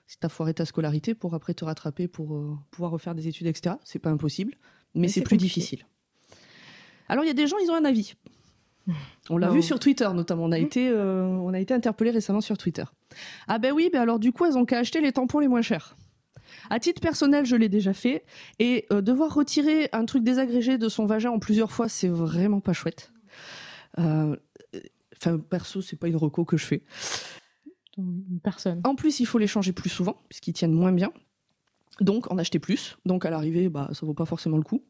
si 0.07 0.19
t'as 0.19 0.29
foiré 0.29 0.55
ta 0.55 0.65
scolarité, 0.65 1.15
pour 1.15 1.35
après 1.35 1.55
te 1.55 1.65
rattraper, 1.65 2.09
pour 2.09 2.37
euh, 2.37 2.55
pouvoir 2.71 2.91
refaire 2.91 3.15
des 3.15 3.29
études, 3.29 3.47
etc., 3.47 3.77
c'est 3.85 3.99
pas 3.99 4.11
impossible, 4.11 4.55
mais, 4.95 5.03
Mais 5.03 5.09
c'est 5.09 5.21
plus 5.23 5.37
compliqué. 5.37 5.55
difficile. 5.61 5.87
Alors 7.09 7.25
il 7.25 7.29
y 7.29 7.31
a 7.31 7.35
des 7.35 7.47
gens, 7.47 7.57
ils 7.59 7.71
ont 7.71 7.75
un 7.75 7.85
avis. 7.85 8.15
On 9.31 9.37
l'a 9.39 9.49
vu 9.49 9.63
sur 9.63 9.79
Twitter 9.79 10.09
notamment. 10.13 10.45
On 10.45 10.53
a 10.53 10.59
été, 10.59 10.89
euh, 10.89 11.25
on 11.27 11.55
a 11.55 11.61
été 11.61 11.73
interpellé 11.73 12.11
récemment 12.11 12.41
sur 12.41 12.59
Twitter. 12.59 12.85
Ah 13.47 13.59
ben 13.59 13.73
oui, 13.73 13.91
ben 13.93 14.01
alors 14.03 14.19
du 14.19 14.33
coup 14.33 14.45
elles 14.45 14.59
ont 14.59 14.65
qu'à 14.65 14.79
acheter 14.79 15.01
les 15.01 15.13
tampons 15.13 15.39
les 15.39 15.49
moins 15.49 15.63
chers. 15.63 15.97
À 16.69 16.81
titre 16.81 17.01
personnel, 17.01 17.47
je 17.47 17.55
l'ai 17.57 17.69
déjà 17.69 17.93
fait 17.95 18.25
et 18.59 18.87
euh, 18.93 19.01
devoir 19.01 19.33
retirer 19.35 19.89
un 19.93 20.05
truc 20.05 20.25
désagrégé 20.25 20.79
de 20.79 20.89
son 20.89 21.07
vagin 21.07 21.31
en 21.31 21.39
plusieurs 21.39 21.71
fois, 21.71 21.89
c'est 21.89 22.09
vraiment 22.09 22.61
pas 22.61 22.73
chouette. 22.73 23.13
Euh, 23.99 24.37
Enfin 25.25 25.39
perso, 25.39 25.83
c'est 25.83 25.95
pas 25.95 26.09
une 26.09 26.17
reco 26.17 26.45
que 26.45 26.57
je 26.57 26.67
fais. 26.67 26.83
Personne. 28.43 28.81
En 28.85 28.95
plus, 28.95 29.21
il 29.21 29.27
faut 29.27 29.39
les 29.39 29.47
changer 29.47 29.73
plus 29.73 29.91
souvent 29.91 30.17
puisqu'ils 30.29 30.53
tiennent 30.53 30.73
moins 30.73 30.93
bien. 30.93 31.13
Donc 32.01 32.31
en 32.33 32.39
acheter 32.39 32.59
plus. 32.59 32.97
Donc 33.05 33.25
à 33.27 33.31
l'arrivée, 33.31 33.69
bah 33.69 33.89
ça 33.93 34.07
vaut 34.07 34.15
pas 34.15 34.25
forcément 34.25 34.57
le 34.57 34.63
coup. 34.63 34.83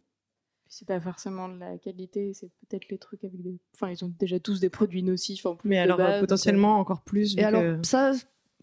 C'est 0.69 0.87
pas 0.89 1.01
forcément 1.01 1.49
de 1.51 1.59
la 1.59 1.77
qualité, 1.77 2.33
c'est 2.33 2.49
peut-être 2.69 2.89
les 2.89 2.97
trucs 2.97 3.25
avec 3.25 3.43
des. 3.43 3.59
Enfin, 3.75 3.91
ils 3.91 4.05
ont 4.05 4.13
déjà 4.19 4.41
tous 4.41 4.59
des 4.61 4.71
produits 4.71 5.03
nocifs 5.03 5.45
en 5.45 5.55
plus. 5.57 5.69
Mais 5.69 5.77
de 5.77 5.83
alors, 5.83 6.01
euh, 6.01 6.05
base, 6.05 6.21
potentiellement 6.21 6.79
encore 6.79 7.03
plus. 7.03 7.37
Et 7.37 7.45
alors 7.45 7.61
que- 7.61 7.87
ça, 7.87 8.13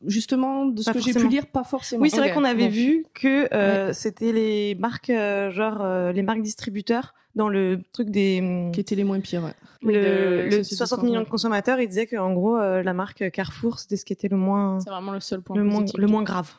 justement, 0.06 0.66
de 0.66 0.82
ce 0.82 0.86
Pas 0.86 0.94
que 0.94 1.02
j'ai 1.02 1.14
pu 1.14 1.28
lire, 1.28 1.48
pas 1.48 1.64
forcément. 1.64 2.02
Oui, 2.04 2.10
c'est 2.10 2.18
vrai 2.18 2.32
qu'on 2.34 2.44
avait 2.44 2.66
bon. 2.66 2.72
vu 2.74 3.06
que 3.14 3.54
euh, 3.54 3.94
c'était 3.94 4.32
les 4.32 4.76
marques, 4.76 5.10
euh, 5.10 5.52
genre 5.52 5.80
euh, 5.82 6.12
les 6.12 6.22
marques 6.24 6.42
distributeurs 6.42 7.14
dans 7.36 7.48
le 7.50 7.82
truc 7.94 8.10
des. 8.10 8.40
hum, 8.42 8.72
qui 8.72 8.80
étaient 8.80 8.96
les 8.96 9.04
moins 9.04 9.20
pires. 9.20 9.44
ouais. 9.44 9.54
Le, 9.82 9.92
de- 9.94 10.44
le 10.46 10.52
société 10.64 10.76
60 10.76 11.02
de 11.02 11.06
millions 11.06 11.22
de 11.22 11.30
consommateurs, 11.30 11.80
ils 11.80 11.88
disaient 11.88 12.08
qu'en 12.08 12.34
gros, 12.34 12.58
euh, 12.58 12.84
la 12.84 12.94
marque 12.94 13.30
Carrefour, 13.32 13.80
c'était 13.80 13.96
ce 13.98 14.04
qui 14.06 14.12
était 14.14 14.28
le 14.28 14.36
moins, 14.38 14.80
C'est 14.82 14.90
vraiment 14.90 15.12
le 15.14 15.20
seul 15.22 15.42
point 15.42 15.56
le 15.56 15.64
moins, 15.64 15.86
le 15.98 16.08
moins 16.08 16.24
grave. 16.24 16.52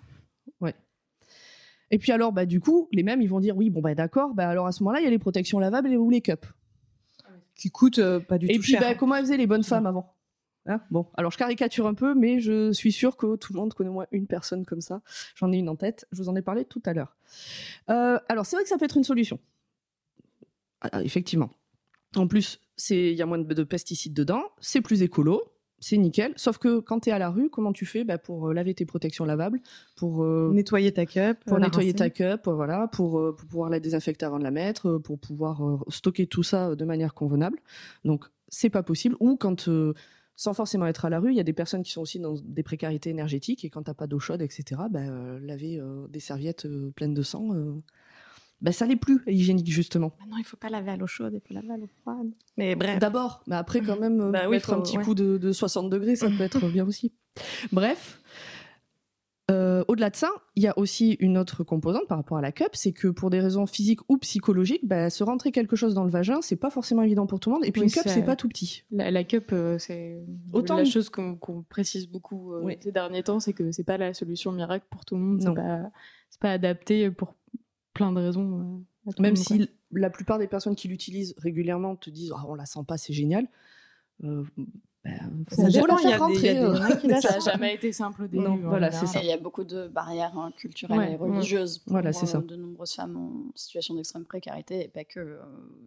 Et 1.93 1.99
puis 1.99 2.13
alors, 2.13 2.31
bah 2.33 2.47
du 2.47 2.61
coup, 2.61 2.89
les 2.93 3.03
mêmes, 3.03 3.21
ils 3.21 3.27
vont 3.29 3.41
dire 3.41 3.57
oui, 3.57 3.69
bon 3.69 3.81
bah 3.81 3.97
d'accord, 3.97 4.33
bah 4.33 4.49
alors 4.49 4.67
à 4.69 4.73
ce 4.73 4.83
moment-là, 4.85 5.01
il 5.01 5.05
y 5.05 5.07
a 5.09 5.11
les 5.11 5.19
protections 5.19 5.59
lavables 5.59 5.91
et 5.93 5.97
ou 5.97 6.09
les 6.09 6.21
cups. 6.21 6.47
Qui 7.57 7.71
coûte 7.71 7.99
euh, 7.99 8.21
pas 8.21 8.39
du 8.39 8.47
Et 8.47 8.55
tout 8.55 8.61
puis 8.61 8.73
cher. 8.73 8.81
bah 8.81 8.95
comment 8.95 9.17
elles 9.17 9.25
faisaient 9.25 9.37
les 9.37 9.49
bonnes 9.49 9.65
femmes 9.65 9.87
avant 9.87 10.15
Hein 10.67 10.81
bon, 10.91 11.07
alors 11.17 11.33
je 11.33 11.39
caricature 11.39 11.87
un 11.87 11.95
peu, 11.95 12.15
mais 12.15 12.39
je 12.39 12.71
suis 12.73 12.93
sûre 12.93 13.17
que 13.17 13.37
tout 13.37 13.53
le 13.55 13.59
monde 13.59 13.73
connaît 13.73 13.89
au 13.89 13.95
moins 13.95 14.07
une 14.13 14.27
personne 14.27 14.67
comme 14.67 14.83
ça. 14.83 15.01
J'en 15.35 15.53
ai 15.53 15.57
une 15.57 15.69
en 15.69 15.77
tête, 15.77 16.07
je 16.13 16.23
vous 16.23 16.29
en 16.29 16.37
ai 16.37 16.43
parlé 16.43 16.65
tout 16.65 16.83
à 16.85 16.93
l'heure. 16.93 17.17
Euh, 17.89 18.19
alors 18.29 18.45
c'est 18.45 18.57
vrai 18.57 18.65
que 18.65 18.69
ça 18.69 18.77
peut 18.77 18.85
être 18.85 18.97
une 18.97 19.05
solution. 19.05 19.41
Ah, 20.83 20.91
ah, 20.93 21.03
effectivement. 21.03 21.51
En 22.17 22.27
plus, 22.27 22.61
il 22.91 23.13
y 23.13 23.23
a 23.23 23.27
moins 23.27 23.39
de, 23.39 23.55
de 23.55 23.63
pesticides 23.65 24.13
dedans, 24.15 24.43
c'est 24.61 24.81
plus 24.81 25.03
écolo, 25.03 25.43
c'est 25.79 25.97
nickel. 25.97 26.35
Sauf 26.37 26.59
que 26.59 26.81
quand 26.81 27.01
tu 27.01 27.09
es 27.09 27.13
à 27.13 27.19
la 27.19 27.31
rue, 27.31 27.49
comment 27.49 27.73
tu 27.73 27.87
fais 27.87 28.05
bah, 28.05 28.19
pour 28.19 28.49
euh, 28.49 28.53
laver 28.53 28.75
tes 28.75 28.85
protections 28.85 29.25
lavables, 29.25 29.61
pour 29.97 30.23
euh, 30.25 30.51
nettoyer 30.53 30.93
ta 30.93 31.07
cup, 31.07 31.39
pour 31.47 31.59
nettoyer 31.59 31.95
ta 31.95 32.11
cup, 32.11 32.43
voilà, 32.47 32.87
pour, 32.89 33.35
pour 33.35 33.49
pouvoir 33.49 33.71
la 33.71 33.81
désinfecter 33.81 34.27
avant 34.27 34.39
de 34.39 34.45
la 34.45 34.51
mettre, 34.51 34.99
pour 34.99 35.19
pouvoir 35.19 35.83
stocker 35.89 36.27
tout 36.27 36.43
ça 36.43 36.75
de 36.75 36.85
manière 36.85 37.15
convenable. 37.15 37.59
Donc 38.05 38.27
c'est 38.51 38.71
pas 38.71 38.83
possible. 38.83 39.17
Ou 39.21 39.37
quand 39.37 39.69
euh, 39.69 39.95
sans 40.41 40.55
forcément 40.55 40.87
être 40.87 41.05
à 41.05 41.11
la 41.11 41.21
rue, 41.21 41.33
il 41.33 41.37
y 41.37 41.41
a 41.41 41.45
des 41.45 41.53
personnes 41.53 41.83
qui 41.83 41.91
sont 41.93 42.01
aussi 42.01 42.19
dans 42.19 42.33
des 42.33 42.63
précarités 42.63 43.11
énergétiques 43.11 43.63
et 43.67 43.69
quand 43.69 43.83
t'as 43.83 43.93
pas 43.93 44.07
d'eau 44.07 44.19
chaude, 44.19 44.41
etc. 44.41 44.81
bah, 44.91 45.01
euh, 45.01 45.39
laver 45.43 45.79
euh, 45.79 46.07
des 46.09 46.19
serviettes 46.19 46.65
euh, 46.65 46.91
pleines 46.97 47.13
de 47.13 47.21
sang, 47.21 47.51
bah, 48.63 48.73
ça 48.73 48.87
l'est 48.87 48.97
plus 48.97 49.21
hygiénique 49.27 49.71
justement. 49.71 50.15
Maintenant, 50.19 50.39
il 50.39 50.45
faut 50.45 50.57
pas 50.57 50.71
laver 50.71 50.93
à 50.93 50.97
l'eau 50.97 51.07
chaude, 51.07 51.35
il 51.35 51.47
faut 51.47 51.53
laver 51.53 51.73
à 51.73 51.77
l'eau 51.77 51.91
froide. 52.01 52.31
Mais 52.57 52.75
bref. 52.75 52.99
D'abord, 52.99 53.43
mais 53.49 53.57
après 53.57 53.83
quand 53.83 54.01
même 54.01 54.31
Bah 54.31 54.45
oui, 54.45 54.53
mettre 54.53 54.73
un 54.73 54.81
petit 54.81 54.97
ouais. 54.97 55.05
coup 55.05 55.15
de, 55.15 55.37
de 55.37 55.53
60 55.53 55.91
degrés, 55.91 56.17
ça 56.17 56.31
peut 56.31 56.43
être 56.43 56.67
bien 56.71 56.87
aussi. 56.87 57.13
Bref. 57.71 58.23
Euh, 59.51 59.85
Au-delà 59.89 60.11
de 60.11 60.17
ça, 60.17 60.31
il 60.57 60.63
y 60.63 60.67
a 60.69 60.79
aussi 60.79 61.13
une 61.21 61.37
autre 61.37 61.65
composante 61.65 62.07
par 62.09 62.19
rapport 62.19 62.39
à 62.39 62.41
la 62.41 62.53
cup, 62.53 62.69
c'est 62.75 62.93
que 62.93 63.09
pour 63.09 63.31
des 63.31 63.41
raisons 63.41 63.67
physiques 63.67 64.01
ou 64.09 64.17
psychologiques, 64.19 64.87
bah, 64.87 65.11
se 65.11 65.25
rentrer 65.25 65.51
quelque 65.53 65.77
chose 65.77 65.95
dans 65.95 66.05
le 66.05 66.11
vagin, 66.11 66.41
c'est 66.43 66.57
pas 66.57 66.71
forcément 66.71 67.03
évident 67.03 67.27
pour 67.27 67.41
tout 67.41 67.51
le 67.51 67.55
monde. 67.57 67.65
Et 67.65 67.73
puis 67.73 67.81
Oui, 67.83 67.87
une 67.89 67.93
cup, 67.93 68.03
c'est- 68.07 68.23
pas 68.25 68.37
tout 68.37 68.49
petit. 68.49 68.85
La, 68.91 69.11
la 69.11 69.25
cup, 69.25 69.51
euh, 69.53 69.79
c'est 69.79 70.23
Autant- 70.53 70.77
la 70.77 70.85
chose 70.85 71.09
qu'on 71.11 71.37
précise 71.69 72.07
beaucoup 72.09 72.55
euh, 72.55 72.61
Oui. 72.63 72.77
ces 72.81 72.93
derniers 72.93 73.23
temps, 73.23 73.41
c'est 73.41 73.53
que 73.53 73.73
c'est 73.73 73.85
pas 73.85 73.99
la 73.99 74.15
solution 74.15 74.53
miracle 74.53 74.87
pour 74.91 75.05
tout 75.05 75.17
le 75.17 75.23
monde. 75.23 75.41
C'est 75.43 75.55
pas, 75.55 75.91
pas 76.41 76.53
adapté 76.53 77.11
pour 77.11 77.35
plein 77.95 78.13
de 78.13 78.19
raisons. 78.21 78.85
euh, 79.09 79.13
Même 79.19 79.31
monde, 79.31 79.37
si 79.39 79.57
quoi. 79.59 79.67
la 79.93 80.11
plupart 80.11 80.39
des 80.39 80.47
personnes 80.47 80.77
qui 80.77 80.87
l'utilisent 80.89 81.35
régulièrement 81.39 81.97
te 81.97 82.11
disent 82.11 82.33
ah, 82.37 82.45
on 82.49 82.55
la 82.55 82.67
sent 82.67 82.81
pas, 82.87 82.99
c'est 82.99 83.13
génial. 83.13 83.49
Euh, 84.25 84.45
bah, 85.05 85.11
Ça 85.51 85.63
faut 85.65 85.69
dépend, 85.71 85.87
la 85.97 86.01
il 86.03 86.11
y 86.11 86.13
a 86.13 86.19
faire 86.19 86.27
des- 86.29 86.35
il 86.35 86.45
y 86.45 86.49
a 86.49 86.69
rentrer. 86.77 86.99
des 87.09 87.13
euh. 87.15 87.21
ça 87.21 87.29
a 87.29 87.41
sentent. 87.41 87.53
jamais 87.55 87.75
été 87.75 87.91
simple 87.93 88.25
au 88.25 88.27
début. 88.27 88.45
Non, 88.45 88.57
voilà, 88.57 88.91
c'est 88.91 89.07
ça. 89.07 89.21
Il 89.23 89.27
y 89.29 89.33
a 89.33 89.39
beaucoup 89.39 89.65
de 89.65 89.89
barrières 89.89 90.37
hein, 90.37 90.53
culturelles 90.57 90.99
Ouais, 90.99 91.13
et 91.13 91.17
religieuses 91.17 91.79
pour 91.79 91.93
Voilà, 91.93 92.13
c'est 92.13 92.27
euh, 92.27 92.29
ça. 92.29 92.39
de 92.39 92.55
nombreuses 92.57 92.93
femmes 92.93 93.17
en 93.17 93.51
situation 93.57 93.95
d'extrême 93.95 94.25
précarité 94.25 94.85
et 94.85 94.89
pas 94.89 95.05
que. 95.05 95.21
euh, 95.21 95.39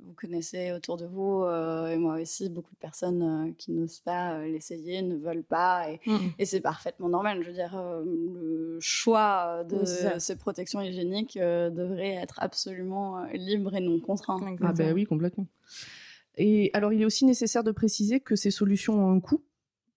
vous 0.06 0.14
connaissez 0.16 0.72
autour 0.72 0.98
de 0.98 1.06
vous, 1.08 1.44
euh, 1.44 1.88
et 1.88 1.98
moi 1.98 2.20
aussi, 2.22 2.48
beaucoup 2.50 2.72
de 2.72 2.78
personnes 2.80 3.22
euh, 3.50 3.52
qui 3.58 3.72
n'osent 3.72 4.00
pas 4.00 4.34
euh, 4.34 4.46
l'essayer, 4.46 5.02
ne 5.02 5.16
veulent 5.16 5.44
pas. 5.44 5.90
Et, 5.90 6.00
Mm. 6.06 6.18
et 6.40 6.46
c'est 6.46 6.62
parfaitement 6.62 7.10
normal. 7.10 7.42
Je 7.44 7.48
veux 7.48 7.54
dire, 7.54 7.76
euh, 7.78 8.04
le 8.06 8.78
choix 8.80 9.64
de 9.70 9.78
Oui, 9.78 9.88
ça. 9.88 10.20
ces 10.20 10.36
protections 10.38 10.82
hygiéniques 10.82 11.38
euh, 11.38 11.70
devrait 11.70 12.12
être 12.16 12.36
absolument 12.42 13.24
libre 13.34 13.76
et 13.76 13.80
non 13.82 14.00
contraint. 14.00 14.40
Ah 14.64 14.74
ben 14.74 14.94
oui, 14.94 15.06
complètement. 15.06 15.46
Et 16.38 16.72
alors, 16.74 16.94
il 16.94 17.02
est 17.02 17.06
aussi 17.06 17.26
nécessaire 17.26 17.64
de 17.64 17.72
préciser 17.72 18.20
que 18.20 18.36
ces 18.36 18.52
solutions 18.52 19.06
ont 19.06 19.12
un 19.12 19.20
coût 19.20 19.44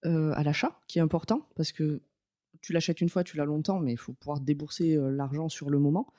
euh, 0.04 0.32
à 0.34 0.42
l'achat, 0.42 0.78
qui 0.86 0.98
est 0.98 1.02
important, 1.02 1.48
parce 1.56 1.72
que 1.72 2.00
tu 2.60 2.72
l'achètes 2.72 3.00
une 3.00 3.08
fois, 3.08 3.24
tu 3.24 3.36
l'as 3.36 3.44
longtemps, 3.44 3.80
mais 3.80 3.92
il 3.92 3.96
faut 3.96 4.12
pouvoir 4.12 4.40
débourser 4.40 4.96
euh, 4.96 5.10
l'argent 5.10 5.48
sur 5.48 5.70
le 5.70 5.78
moment. 5.78 6.12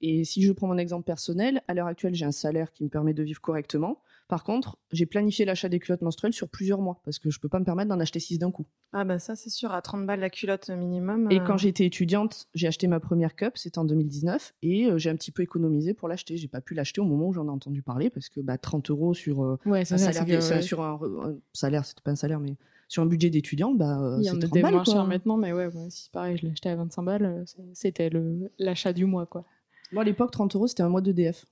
Et 0.00 0.24
si 0.24 0.42
je 0.42 0.52
prends 0.52 0.66
mon 0.66 0.78
exemple 0.78 1.04
personnel, 1.04 1.62
à 1.68 1.74
l'heure 1.74 1.86
actuelle, 1.86 2.14
j'ai 2.14 2.24
un 2.24 2.32
salaire 2.32 2.72
qui 2.72 2.82
me 2.82 2.88
permet 2.88 3.14
de 3.14 3.22
vivre 3.22 3.40
correctement. 3.40 4.02
Par 4.32 4.44
contre, 4.44 4.78
j'ai 4.92 5.04
planifié 5.04 5.44
l'achat 5.44 5.68
des 5.68 5.78
culottes 5.78 6.00
menstruelles 6.00 6.32
sur 6.32 6.48
plusieurs 6.48 6.80
mois, 6.80 7.02
parce 7.04 7.18
que 7.18 7.28
je 7.28 7.38
peux 7.38 7.50
pas 7.50 7.58
me 7.58 7.66
permettre 7.66 7.90
d'en 7.90 8.00
acheter 8.00 8.18
6 8.18 8.38
d'un 8.38 8.50
coup. 8.50 8.64
Ah 8.94 9.04
bah 9.04 9.18
ça 9.18 9.36
c'est 9.36 9.50
sûr, 9.50 9.72
à 9.72 9.82
30 9.82 10.06
balles 10.06 10.20
la 10.20 10.30
culotte 10.30 10.70
minimum. 10.70 11.30
Et 11.30 11.36
euh, 11.36 11.44
quand 11.46 11.58
j'étais 11.58 11.84
étudiante, 11.84 12.48
j'ai 12.54 12.66
acheté 12.66 12.86
ma 12.86 12.98
première 12.98 13.36
cup, 13.36 13.58
c'était 13.58 13.78
en 13.78 13.84
2019, 13.84 14.54
et 14.62 14.86
euh, 14.86 14.96
j'ai 14.96 15.10
un 15.10 15.16
petit 15.16 15.32
peu 15.32 15.42
économisé 15.42 15.92
pour 15.92 16.08
l'acheter. 16.08 16.38
J'ai 16.38 16.48
pas 16.48 16.62
pu 16.62 16.72
l'acheter 16.72 17.02
au 17.02 17.04
moment 17.04 17.28
où 17.28 17.34
j'en 17.34 17.44
ai 17.44 17.50
entendu 17.50 17.82
parler, 17.82 18.08
parce 18.08 18.30
que 18.30 18.40
bah, 18.40 18.56
30 18.56 18.88
euros 18.88 19.12
sur 19.12 19.44
euh, 19.44 19.58
Ouais, 19.66 19.80
un 19.80 19.98
salaire, 19.98 20.24
que, 20.24 20.54
ouais. 20.54 20.62
sur 20.62 20.80
un, 20.80 20.98
un 21.24 21.36
salaire, 21.52 21.84
c'était 21.84 22.00
pas 22.02 22.12
un 22.12 22.16
salaire, 22.16 22.40
mais 22.40 22.56
sur 22.88 23.02
un 23.02 23.06
budget 23.06 23.28
d'étudiant, 23.28 23.74
bah, 23.74 24.00
euh, 24.00 24.16
Il 24.18 24.24
y 24.24 24.30
en 24.30 24.32
c'est 24.32 24.38
a 24.38 24.46
30 24.46 24.54
des 24.54 24.62
balles, 24.62 24.72
moins 24.72 24.84
chers 24.84 25.04
maintenant, 25.04 25.36
mais 25.36 25.52
ouais, 25.52 25.66
aussi, 25.66 26.08
pareil, 26.10 26.38
je 26.38 26.46
l'ai 26.46 26.52
acheté 26.52 26.70
à 26.70 26.76
25 26.76 27.02
balles. 27.02 27.44
C'était 27.74 28.08
le- 28.08 28.50
l'achat 28.58 28.94
du 28.94 29.04
mois, 29.04 29.26
quoi. 29.26 29.44
Moi, 29.92 30.00
à 30.04 30.06
l'époque, 30.06 30.30
30 30.30 30.56
euros, 30.56 30.66
c'était 30.68 30.82
un 30.84 30.88
mois 30.88 31.02
d'EDF. 31.02 31.44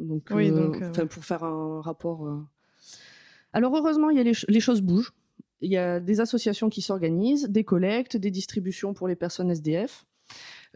Donc, 0.00 0.28
Oui, 0.32 0.50
euh, 0.50 0.56
donc, 0.68 0.82
euh, 0.82 1.06
pour 1.06 1.24
faire 1.24 1.44
un 1.44 1.80
rapport. 1.82 2.26
euh. 2.26 2.38
Alors, 3.52 3.76
heureusement, 3.76 4.10
il 4.10 4.16
y 4.16 4.20
a 4.20 4.24
les, 4.24 4.34
ch- 4.34 4.46
les 4.48 4.60
choses 4.60 4.80
bougent. 4.80 5.12
Il 5.60 5.70
y 5.70 5.76
a 5.76 6.00
des 6.00 6.20
associations 6.20 6.70
qui 6.70 6.80
s'organisent, 6.82 7.44
des 7.48 7.64
collectes, 7.64 8.16
des 8.16 8.30
distributions 8.30 8.94
pour 8.94 9.06
les 9.08 9.14
personnes 9.16 9.50
SDF. 9.50 10.06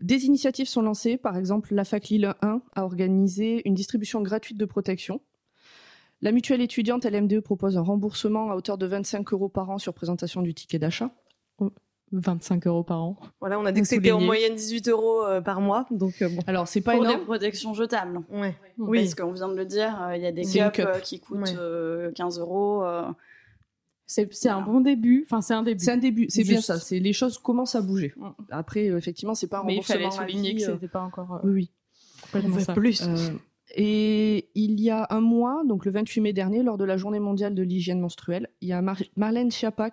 Des 0.02 0.26
initiatives 0.26 0.69
sont 0.69 0.83
lancées. 0.83 1.16
Par 1.16 1.37
exemple, 1.38 1.75
la 1.75 1.85
fac 1.85 2.09
Lille 2.09 2.35
1 2.43 2.61
a 2.75 2.85
organisé 2.85 3.62
une 3.66 3.75
distribution 3.75 4.21
gratuite 4.21 4.59
de 4.59 4.64
protection. 4.66 5.21
La 6.21 6.33
mutuelle 6.33 6.61
étudiante 6.61 7.04
LMDE 7.07 7.40
propose 7.40 7.76
un 7.76 7.83
remboursement 7.83 8.50
à 8.50 8.57
hauteur 8.57 8.76
de 8.78 8.87
25 8.87 9.33
euros 9.33 9.49
par 9.49 9.71
an 9.71 9.78
sur 9.78 9.95
présentation 9.95 10.43
du 10.43 10.52
ticket 10.54 10.78
d'achat. 10.78 11.11
25 12.21 12.66
euros 12.66 12.83
par 12.83 13.02
an. 13.02 13.16
Voilà, 13.40 13.59
on 13.59 13.64
a 13.64 13.73
dit 13.73 13.80
que 13.83 13.87
c'était 13.88 14.12
en 14.12 14.21
moyenne 14.21 14.54
18 14.54 14.88
euros 14.88 15.25
euh, 15.25 15.40
par 15.40 15.61
mois, 15.61 15.87
donc 15.90 16.21
euh, 16.23 16.28
bon. 16.28 16.40
Alors, 16.47 16.68
c'est 16.68 16.80
pas 16.80 16.92
Pour 16.92 17.02
des 17.04 17.11
énorme. 17.11 17.25
protections 17.25 17.75
jetables. 17.75 18.21
Ouais. 18.30 18.54
Oui. 18.78 19.00
Parce 19.00 19.14
qu'on 19.14 19.33
vient 19.33 19.49
de 19.49 19.56
le 19.56 19.64
dire, 19.64 20.00
euh, 20.02 20.16
il 20.16 20.23
y 20.23 20.26
a 20.26 20.33
des 20.33 20.42
cups 20.42 20.73
cup. 20.73 20.87
euh, 20.88 20.99
qui 21.00 21.21
coûtent 21.21 21.38
Ouais. 21.40 21.54
euh, 21.59 22.11
15 22.12 22.38
euros. 22.40 22.85
C'est 24.06 24.49
un 24.49 24.61
bon 24.61 24.80
début. 24.80 25.25
Enfin, 25.26 25.40
c'est 25.40 25.54
un 25.54 25.62
début. 25.62 25.83
C'est 25.83 25.92
un 25.92 25.97
début, 25.97 26.26
c'est 26.28 26.42
bien 26.44 26.61
ça. 26.61 26.78
C'est 26.78 26.99
les 26.99 27.12
choses 27.14 27.38
commencent 27.38 27.75
à 27.75 27.80
bouger. 27.80 28.12
Mm. 28.16 28.28
Après, 28.50 28.88
euh, 28.90 28.99
effectivement, 28.99 29.35
c'est 29.35 29.47
pas 29.49 29.61
un 29.61 29.64
Mais 29.64 29.76
il 29.76 29.83
fallait 29.83 30.11
souligner 30.11 30.50
vie, 30.50 30.56
que 30.56 30.73
c'était 30.73 30.88
pas 30.88 31.00
encore 31.02 31.35
euh, 31.37 31.38
Oui, 31.44 31.52
oui. 31.52 31.71
complètement 32.23 32.61
ça. 32.61 32.75
plus. 32.75 33.02
Euh, 33.02 33.16
et 33.76 34.50
il 34.54 34.78
y 34.78 34.90
a 34.90 35.06
un 35.09 35.21
mois, 35.21 35.62
donc 35.66 35.87
le 35.87 35.90
28 35.90 36.21
mai 36.21 36.33
dernier, 36.35 36.62
lors 36.62 36.76
de 36.76 36.85
la 36.85 36.99
Journée 36.99 37.18
mondiale 37.18 37.54
de 37.54 37.62
l'hygiène 37.62 37.99
menstruelle, 37.99 38.49
il 38.61 38.68
y 38.68 38.73
a 38.75 38.83
Mar- 38.83 39.02
Marlène 39.16 39.50
Schiappa, 39.50 39.90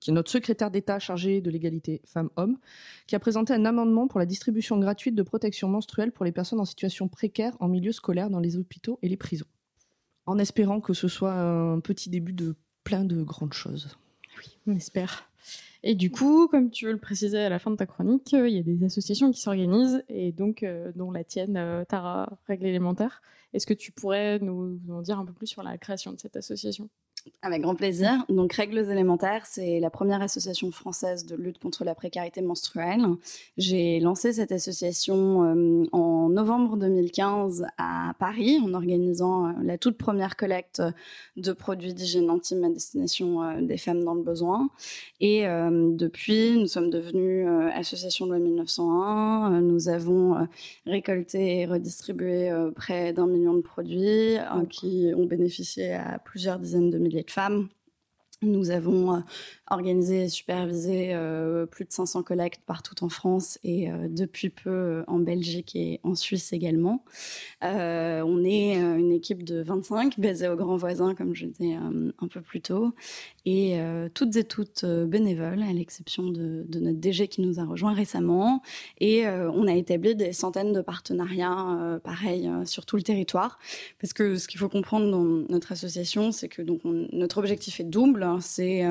qui 0.00 0.10
est 0.10 0.12
notre 0.14 0.30
secrétaire 0.30 0.70
d'État 0.70 0.98
chargée 0.98 1.40
de 1.40 1.50
l'égalité 1.50 2.02
femmes-hommes, 2.04 2.58
qui 3.06 3.16
a 3.16 3.18
présenté 3.18 3.52
un 3.52 3.64
amendement 3.64 4.08
pour 4.08 4.18
la 4.18 4.26
distribution 4.26 4.78
gratuite 4.78 5.14
de 5.14 5.22
protection 5.22 5.68
menstruelle 5.68 6.12
pour 6.12 6.24
les 6.24 6.32
personnes 6.32 6.60
en 6.60 6.64
situation 6.64 7.08
précaire 7.08 7.56
en 7.60 7.68
milieu 7.68 7.92
scolaire 7.92 8.30
dans 8.30 8.40
les 8.40 8.56
hôpitaux 8.56 8.98
et 9.02 9.08
les 9.08 9.16
prisons. 9.16 9.46
En 10.26 10.38
espérant 10.38 10.80
que 10.80 10.92
ce 10.92 11.08
soit 11.08 11.32
un 11.32 11.80
petit 11.80 12.10
début 12.10 12.32
de 12.32 12.54
plein 12.84 13.04
de 13.04 13.22
grandes 13.22 13.54
choses. 13.54 13.98
On 14.66 14.76
espère. 14.76 15.28
Et 15.82 15.94
du 15.94 16.10
coup, 16.10 16.48
comme 16.48 16.70
tu 16.70 16.86
veux 16.86 16.92
le 16.92 16.98
préciser 16.98 17.38
à 17.38 17.48
la 17.48 17.58
fin 17.58 17.70
de 17.70 17.76
ta 17.76 17.86
chronique, 17.86 18.34
euh, 18.34 18.48
il 18.48 18.56
y 18.56 18.58
a 18.58 18.62
des 18.62 18.84
associations 18.84 19.30
qui 19.30 19.40
s'organisent, 19.40 20.02
et 20.08 20.32
donc, 20.32 20.62
euh, 20.62 20.90
dont 20.96 21.10
la 21.10 21.22
tienne, 21.22 21.56
euh, 21.56 21.84
Tara, 21.84 22.38
Règles 22.46 22.66
élémentaires. 22.66 23.22
Est-ce 23.52 23.66
que 23.66 23.74
tu 23.74 23.92
pourrais 23.92 24.38
nous 24.40 24.78
en 24.90 25.02
dire 25.02 25.18
un 25.18 25.24
peu 25.24 25.32
plus 25.32 25.46
sur 25.46 25.62
la 25.62 25.78
création 25.78 26.12
de 26.12 26.18
cette 26.18 26.36
association? 26.36 26.90
Avec 27.42 27.62
grand 27.62 27.74
plaisir. 27.74 28.24
Donc, 28.28 28.52
Règles 28.52 28.90
élémentaires, 28.90 29.46
c'est 29.46 29.80
la 29.80 29.90
première 29.90 30.22
association 30.22 30.70
française 30.70 31.26
de 31.26 31.36
lutte 31.36 31.58
contre 31.58 31.84
la 31.84 31.94
précarité 31.94 32.40
menstruelle. 32.40 33.04
J'ai 33.56 34.00
lancé 34.00 34.32
cette 34.32 34.52
association 34.52 35.44
euh, 35.44 35.84
en 35.92 36.28
novembre 36.28 36.76
2015 36.76 37.66
à 37.78 38.14
Paris, 38.18 38.58
en 38.64 38.74
organisant 38.74 39.48
euh, 39.48 39.52
la 39.62 39.78
toute 39.78 39.98
première 39.98 40.36
collecte 40.36 40.82
de 41.36 41.52
produits 41.52 41.94
d'hygiène 41.94 42.30
intime 42.30 42.64
à 42.64 42.70
destination 42.70 43.42
euh, 43.42 43.60
des 43.60 43.78
femmes 43.78 44.04
dans 44.04 44.14
le 44.14 44.22
besoin. 44.22 44.70
Et 45.20 45.44
depuis, 45.44 46.56
nous 46.58 46.66
sommes 46.66 46.90
devenus 46.90 47.46
association 47.74 48.26
loi 48.26 48.38
1901. 48.38 49.52
Euh, 49.52 49.60
nous 49.60 49.88
avons 49.88 50.46
récolté 50.86 51.60
et 51.60 51.66
redistribué 51.66 52.52
près 52.74 53.12
d'un 53.12 53.26
million 53.26 53.54
de 53.54 53.60
produits 53.60 54.36
qui 54.70 55.10
ont 55.16 55.24
bénéficié 55.24 55.94
à 55.94 56.18
plusieurs 56.18 56.58
dizaines 56.58 56.90
de 56.90 56.98
milliers 56.98 57.17
de 57.22 57.30
femmes. 57.30 57.68
Nous 58.42 58.70
avons 58.70 59.16
euh, 59.16 59.20
organisé 59.70 60.24
et 60.24 60.28
supervisé 60.28 61.10
euh, 61.12 61.66
plus 61.66 61.84
de 61.84 61.92
500 61.92 62.22
collectes 62.22 62.62
partout 62.66 63.04
en 63.04 63.08
France 63.08 63.58
et 63.64 63.90
euh, 63.90 64.08
depuis 64.08 64.50
peu 64.50 64.70
euh, 64.70 65.04
en 65.06 65.18
Belgique 65.18 65.76
et 65.76 66.00
en 66.02 66.14
Suisse 66.14 66.52
également. 66.52 67.04
On 67.60 68.44
est 68.44 68.76
une 68.76 69.12
équipe 69.12 69.42
de 69.42 69.62
25 69.62 70.18
basée 70.20 70.48
au 70.48 70.56
Grand 70.56 70.76
Voisin, 70.76 71.14
comme 71.14 71.34
je 71.34 71.46
disais 71.46 71.74
un 71.74 72.28
peu 72.28 72.40
plus 72.40 72.60
tôt, 72.60 72.94
et 73.44 73.78
toutes 74.14 74.36
et 74.36 74.44
toutes 74.44 74.84
bénévoles, 74.84 75.62
à 75.62 75.72
l'exception 75.72 76.30
de, 76.30 76.64
notre 76.78 76.98
DG 76.98 77.28
qui 77.28 77.40
nous 77.40 77.58
a 77.58 77.64
rejoint 77.64 77.94
récemment. 77.94 78.62
Et 79.00 79.26
on 79.26 79.66
a 79.66 79.74
établi 79.74 80.14
des 80.14 80.32
centaines 80.32 80.72
de 80.72 80.80
partenariats, 80.80 82.00
pareil, 82.04 82.50
sur 82.64 82.86
tout 82.86 82.96
le 82.96 83.02
territoire. 83.02 83.58
Parce 84.00 84.12
que 84.12 84.36
ce 84.36 84.46
qu'il 84.46 84.60
faut 84.60 84.68
comprendre 84.68 85.10
dans 85.10 85.24
notre 85.24 85.72
association, 85.72 86.32
c'est 86.32 86.48
que 86.48 86.62
donc 86.62 86.80
on- 86.84 87.08
notre 87.12 87.38
objectif 87.38 87.80
est 87.80 87.84
double, 87.84 88.22
hein, 88.22 88.38
c'est 88.40 88.84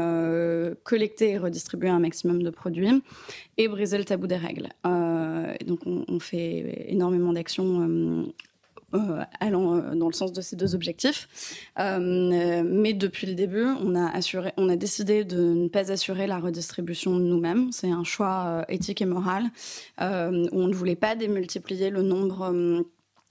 collecter 0.84 1.32
et 1.32 1.38
redistribuer 1.38 1.90
un 1.90 2.00
maximum 2.00 2.44
de 2.44 2.50
produits 2.50 3.02
et 3.58 3.68
briser 3.68 3.98
le 3.98 4.06
tabou 4.06 4.28
des 4.28 4.36
règles. 4.36 4.70
Euh, 4.86 5.54
donc 5.66 5.80
on, 5.86 6.20
fait 6.20 6.86
énormément 6.88 7.34
d'actions. 7.34 8.34
euh, 8.94 9.22
allant 9.42 9.96
dans 9.96 10.08
le 10.08 10.14
sens 10.14 10.32
de 10.32 10.40
ces 10.40 10.56
deux 10.56 10.74
objectifs. 10.74 11.28
mais 11.78 12.94
depuis 12.94 13.28
le 13.28 13.34
début, 13.34 13.66
on 13.66 13.96
a, 13.96 14.08
assuré, 14.10 14.54
on 14.58 14.70
a 14.70 14.78
décidé 14.78 15.26
de 15.26 15.42
ne 15.42 15.68
pas 15.68 15.92
assurer 15.92 16.26
la 16.26 16.40
redistribution 16.40 17.12
nous-mêmes. 17.12 17.72
C'est 17.72 17.92
un 17.92 18.06
choix 18.06 18.66
éthique 18.70 19.02
et 19.02 19.06
moral. 19.06 19.46
on 20.00 20.68
ne 20.68 20.74
voulait 20.74 20.96
pas 20.96 21.16
démultiplier 21.16 21.90
le 21.90 22.02
nombre 22.02 22.86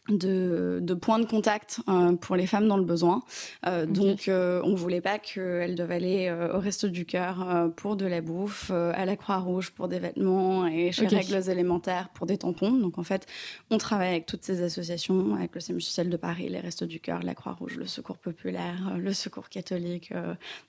de, 0.08 0.78
de, 0.82 0.94
points 0.94 1.18
de 1.18 1.26
contact 1.26 1.80
euh, 1.88 2.12
pour 2.12 2.36
les 2.36 2.46
femmes 2.46 2.68
dans 2.68 2.76
le 2.76 2.84
besoin. 2.84 3.22
Euh, 3.66 3.86
Donc, 3.86 4.28
euh, 4.28 4.60
on 4.64 4.74
voulait 4.74 5.00
pas 5.00 5.18
qu'elles 5.18 5.74
doivent 5.74 5.90
aller 5.90 6.28
euh, 6.28 6.56
au 6.56 6.60
Resto 6.60 6.88
du 6.88 7.04
Cœur 7.04 7.72
pour 7.76 7.96
de 7.96 8.06
la 8.06 8.20
bouffe, 8.20 8.70
à 8.70 9.04
la 9.04 9.16
Croix-Rouge 9.16 9.70
pour 9.70 9.88
des 9.88 9.98
vêtements 9.98 10.66
et 10.66 10.92
chez 10.92 11.06
okay. 11.06 11.16
Règles 11.16 11.50
élémentaires 11.50 12.08
pour 12.14 12.26
des 12.26 12.38
tampons. 12.38 12.72
Donc, 12.72 12.98
en 12.98 13.02
fait, 13.02 13.26
on 13.70 13.78
travaille 13.78 14.10
avec 14.10 14.26
toutes 14.26 14.44
ces 14.44 14.62
associations, 14.62 15.34
avec 15.34 15.54
le 15.54 15.60
social 15.60 16.08
de 16.08 16.16
Paris, 16.16 16.48
les 16.48 16.60
Restos 16.60 16.86
du 16.86 17.00
Cœur, 17.00 17.22
la 17.22 17.34
Croix-Rouge, 17.34 17.76
le 17.76 17.86
Secours 17.86 18.18
populaire, 18.18 18.96
le 18.98 19.12
Secours 19.12 19.48
catholique. 19.48 20.12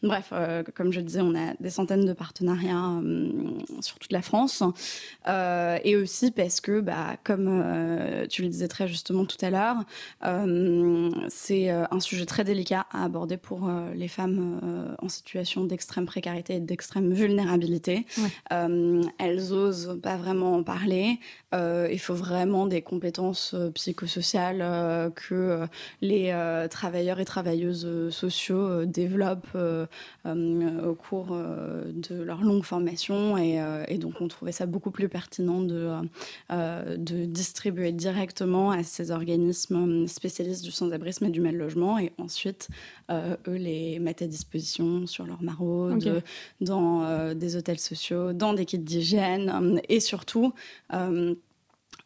bref, 0.01 0.33
comme 0.75 0.91
je 0.91 1.01
disais, 1.01 1.21
on 1.21 1.35
a 1.35 1.53
des 1.59 1.69
centaines 1.69 2.05
de 2.05 2.13
partenariats 2.13 3.01
sur 3.81 3.99
toute 3.99 4.11
la 4.11 4.21
France. 4.21 4.63
et 5.27 5.95
aussi 5.95 6.31
parce 6.31 6.61
que, 6.61 6.79
bah, 6.79 7.17
comme 7.23 8.25
tu 8.29 8.41
le 8.41 8.49
disais 8.49 8.67
très 8.67 8.87
justement 8.87 9.25
tout 9.27 9.45
à 9.45 9.49
l'heure. 9.49 9.77
Euh, 10.25 11.11
c'est 11.29 11.69
euh, 11.69 11.85
un 11.91 11.99
sujet 11.99 12.25
très 12.25 12.43
délicat 12.43 12.85
à 12.91 13.03
aborder 13.03 13.37
pour 13.37 13.67
euh, 13.67 13.93
les 13.93 14.07
femmes 14.07 14.95
en 15.01 15.09
situation 15.09 15.65
d'extrême 15.65 16.05
précarité 16.05 16.55
et 16.55 16.59
d'extrême 16.59 17.13
vulnérabilité. 17.13 18.05
Ouais. 18.17 19.09
Elles 19.19 19.53
osent 19.53 19.99
pas 20.01 20.17
vraiment 20.17 20.55
en 20.55 20.63
parler. 20.63 21.19
il 21.53 21.99
faut 21.99 22.13
vraiment 22.13 22.65
des 22.65 22.81
compétences 22.81 23.55
psychosociales 23.73 25.11
que 25.15 25.67
les 26.01 26.33
travailleurs 26.69 27.19
et 27.19 27.25
travailleuses 27.25 28.09
sociaux 28.09 28.85
développent 28.85 29.57
au 30.25 30.95
cours 30.95 31.35
de 31.35 32.21
leur 32.21 32.41
longue 32.41 32.63
formation. 32.63 33.37
Et, 33.37 33.61
et, 33.87 33.97
donc, 33.97 34.21
on 34.21 34.27
trouvait 34.27 34.51
ça 34.51 34.65
beaucoup 34.65 34.91
plus 34.91 35.09
pertinent 35.09 35.61
de, 35.61 35.91
de 36.49 37.25
distribuer 37.25 37.91
directement 37.91 38.71
à 38.71 38.83
ces 38.83 39.11
organismes 39.17 40.07
spécialistes 40.07 40.63
du 40.63 40.71
sans-abrisme 40.71 41.25
et 41.25 41.29
du 41.29 41.41
mal-logement 41.41 41.99
et 41.99 42.13
ensuite 42.17 42.69
euh, 43.11 43.35
eux 43.47 43.55
les 43.55 43.99
mettent 43.99 44.21
à 44.21 44.27
disposition 44.27 45.05
sur 45.05 45.25
leur 45.25 45.41
maraude, 45.41 46.07
okay. 46.07 46.23
dans 46.61 47.03
euh, 47.03 47.33
des 47.33 47.57
hôtels 47.57 47.79
sociaux, 47.79 48.31
dans 48.31 48.53
des 48.53 48.65
kits 48.65 48.77
d'hygiène 48.77 49.81
et 49.89 49.99
surtout 49.99 50.53
euh, 50.93 51.35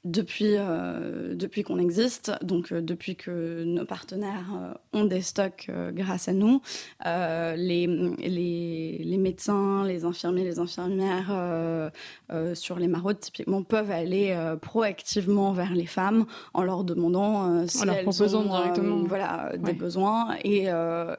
depuis, 0.03 0.55
euh, 0.57 1.35
depuis 1.35 1.61
qu'on 1.61 1.77
existe, 1.77 2.31
donc 2.41 2.71
euh, 2.71 2.81
depuis 2.81 3.15
que 3.15 3.63
nos 3.63 3.85
partenaires 3.85 4.49
euh, 4.55 4.99
ont 4.99 5.05
des 5.05 5.21
stocks 5.21 5.69
grâce 5.93 6.27
à 6.27 6.33
nous, 6.33 6.61
les, 7.05 7.87
les, 8.17 9.01
les, 9.03 9.17
médecins, 9.17 9.85
les 9.85 10.03
infirmiers, 10.05 10.43
les 10.43 10.59
infirmières 10.59 11.91
sur 12.53 12.79
les 12.79 12.87
maraudes 12.87 13.19
typiquement 13.19 13.63
peuvent 13.63 13.91
aller 13.91 14.35
proactivement 14.61 15.51
vers 15.51 15.73
les 15.73 15.85
femmes 15.85 16.25
en 16.53 16.63
leur 16.63 16.83
demandant 16.83 17.67
si 17.67 17.81
en 17.81 17.85
leur 17.85 17.95
elles 17.95 18.03
proposant 18.03 18.41
ont 18.41 18.57
directement 18.57 19.03
voilà, 19.03 19.49
ouais. 19.51 19.57
des 19.59 19.73
besoins 19.73 20.35
et, 20.43 20.67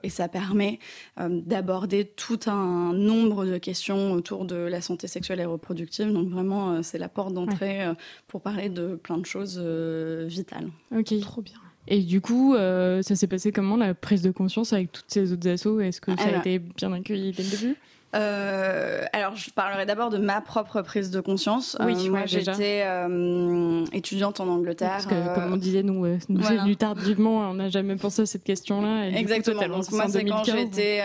et 0.02 0.08
ça 0.08 0.28
permet 0.28 0.78
d'aborder 1.18 2.04
tout 2.04 2.40
un 2.46 2.92
nombre 2.92 3.44
de 3.44 3.58
questions 3.58 4.12
autour 4.12 4.44
de 4.44 4.56
la 4.56 4.80
santé 4.80 5.06
sexuelle 5.06 5.40
et 5.40 5.44
reproductive. 5.44 6.12
Donc 6.12 6.28
vraiment, 6.28 6.82
c'est 6.82 6.98
la 6.98 7.08
porte 7.08 7.32
d'entrée 7.32 7.86
ouais. 7.86 7.94
pour 8.28 8.40
parler 8.40 8.68
de 8.72 8.96
plein 8.96 9.18
de 9.18 9.26
choses 9.26 9.60
euh, 9.62 10.26
vitales. 10.28 10.70
Ok, 10.94 11.18
trop 11.20 11.42
bien. 11.42 11.58
Et 11.88 12.00
du 12.00 12.20
coup, 12.20 12.54
euh, 12.54 13.02
ça 13.02 13.16
s'est 13.16 13.26
passé 13.26 13.50
comment 13.52 13.76
la 13.76 13.94
prise 13.94 14.22
de 14.22 14.30
conscience 14.30 14.72
avec 14.72 14.92
toutes 14.92 15.06
ces 15.08 15.32
autres 15.32 15.48
assos? 15.48 15.80
Est-ce 15.80 16.00
que 16.00 16.16
ça 16.16 16.22
alors, 16.22 16.36
a 16.36 16.40
été 16.40 16.58
bien 16.58 16.92
accueilli 16.92 17.32
dès 17.32 17.42
le 17.42 17.50
début? 17.50 17.76
Euh, 18.14 19.04
alors, 19.12 19.36
je 19.36 19.50
parlerai 19.50 19.86
d'abord 19.86 20.10
de 20.10 20.18
ma 20.18 20.40
propre 20.42 20.82
prise 20.82 21.10
de 21.10 21.20
conscience. 21.20 21.76
Oui, 21.80 21.94
euh, 21.94 22.10
moi, 22.10 22.20
ouais, 22.20 22.26
j'étais 22.26 22.82
euh, 22.84 23.84
étudiante 23.92 24.40
en 24.40 24.48
Angleterre. 24.48 24.90
Parce 24.90 25.06
que, 25.06 25.34
comme 25.34 25.54
on 25.54 25.56
disait, 25.56 25.82
nous, 25.82 26.06
nous 26.06 26.18
voilà. 26.28 26.48
c'est 26.48 26.56
venu 26.58 26.76
tardivement, 26.76 27.50
on 27.50 27.54
n'a 27.54 27.70
jamais 27.70 27.96
pensé 27.96 28.22
à 28.22 28.26
cette 28.26 28.44
question-là. 28.44 29.08
Exactement. 29.08 29.62
Coup, 29.62 29.68
Donc, 29.68 29.90
moi, 29.92 30.08
c'est 30.08 30.24
quand 30.24 30.44
j'étais 30.44 31.02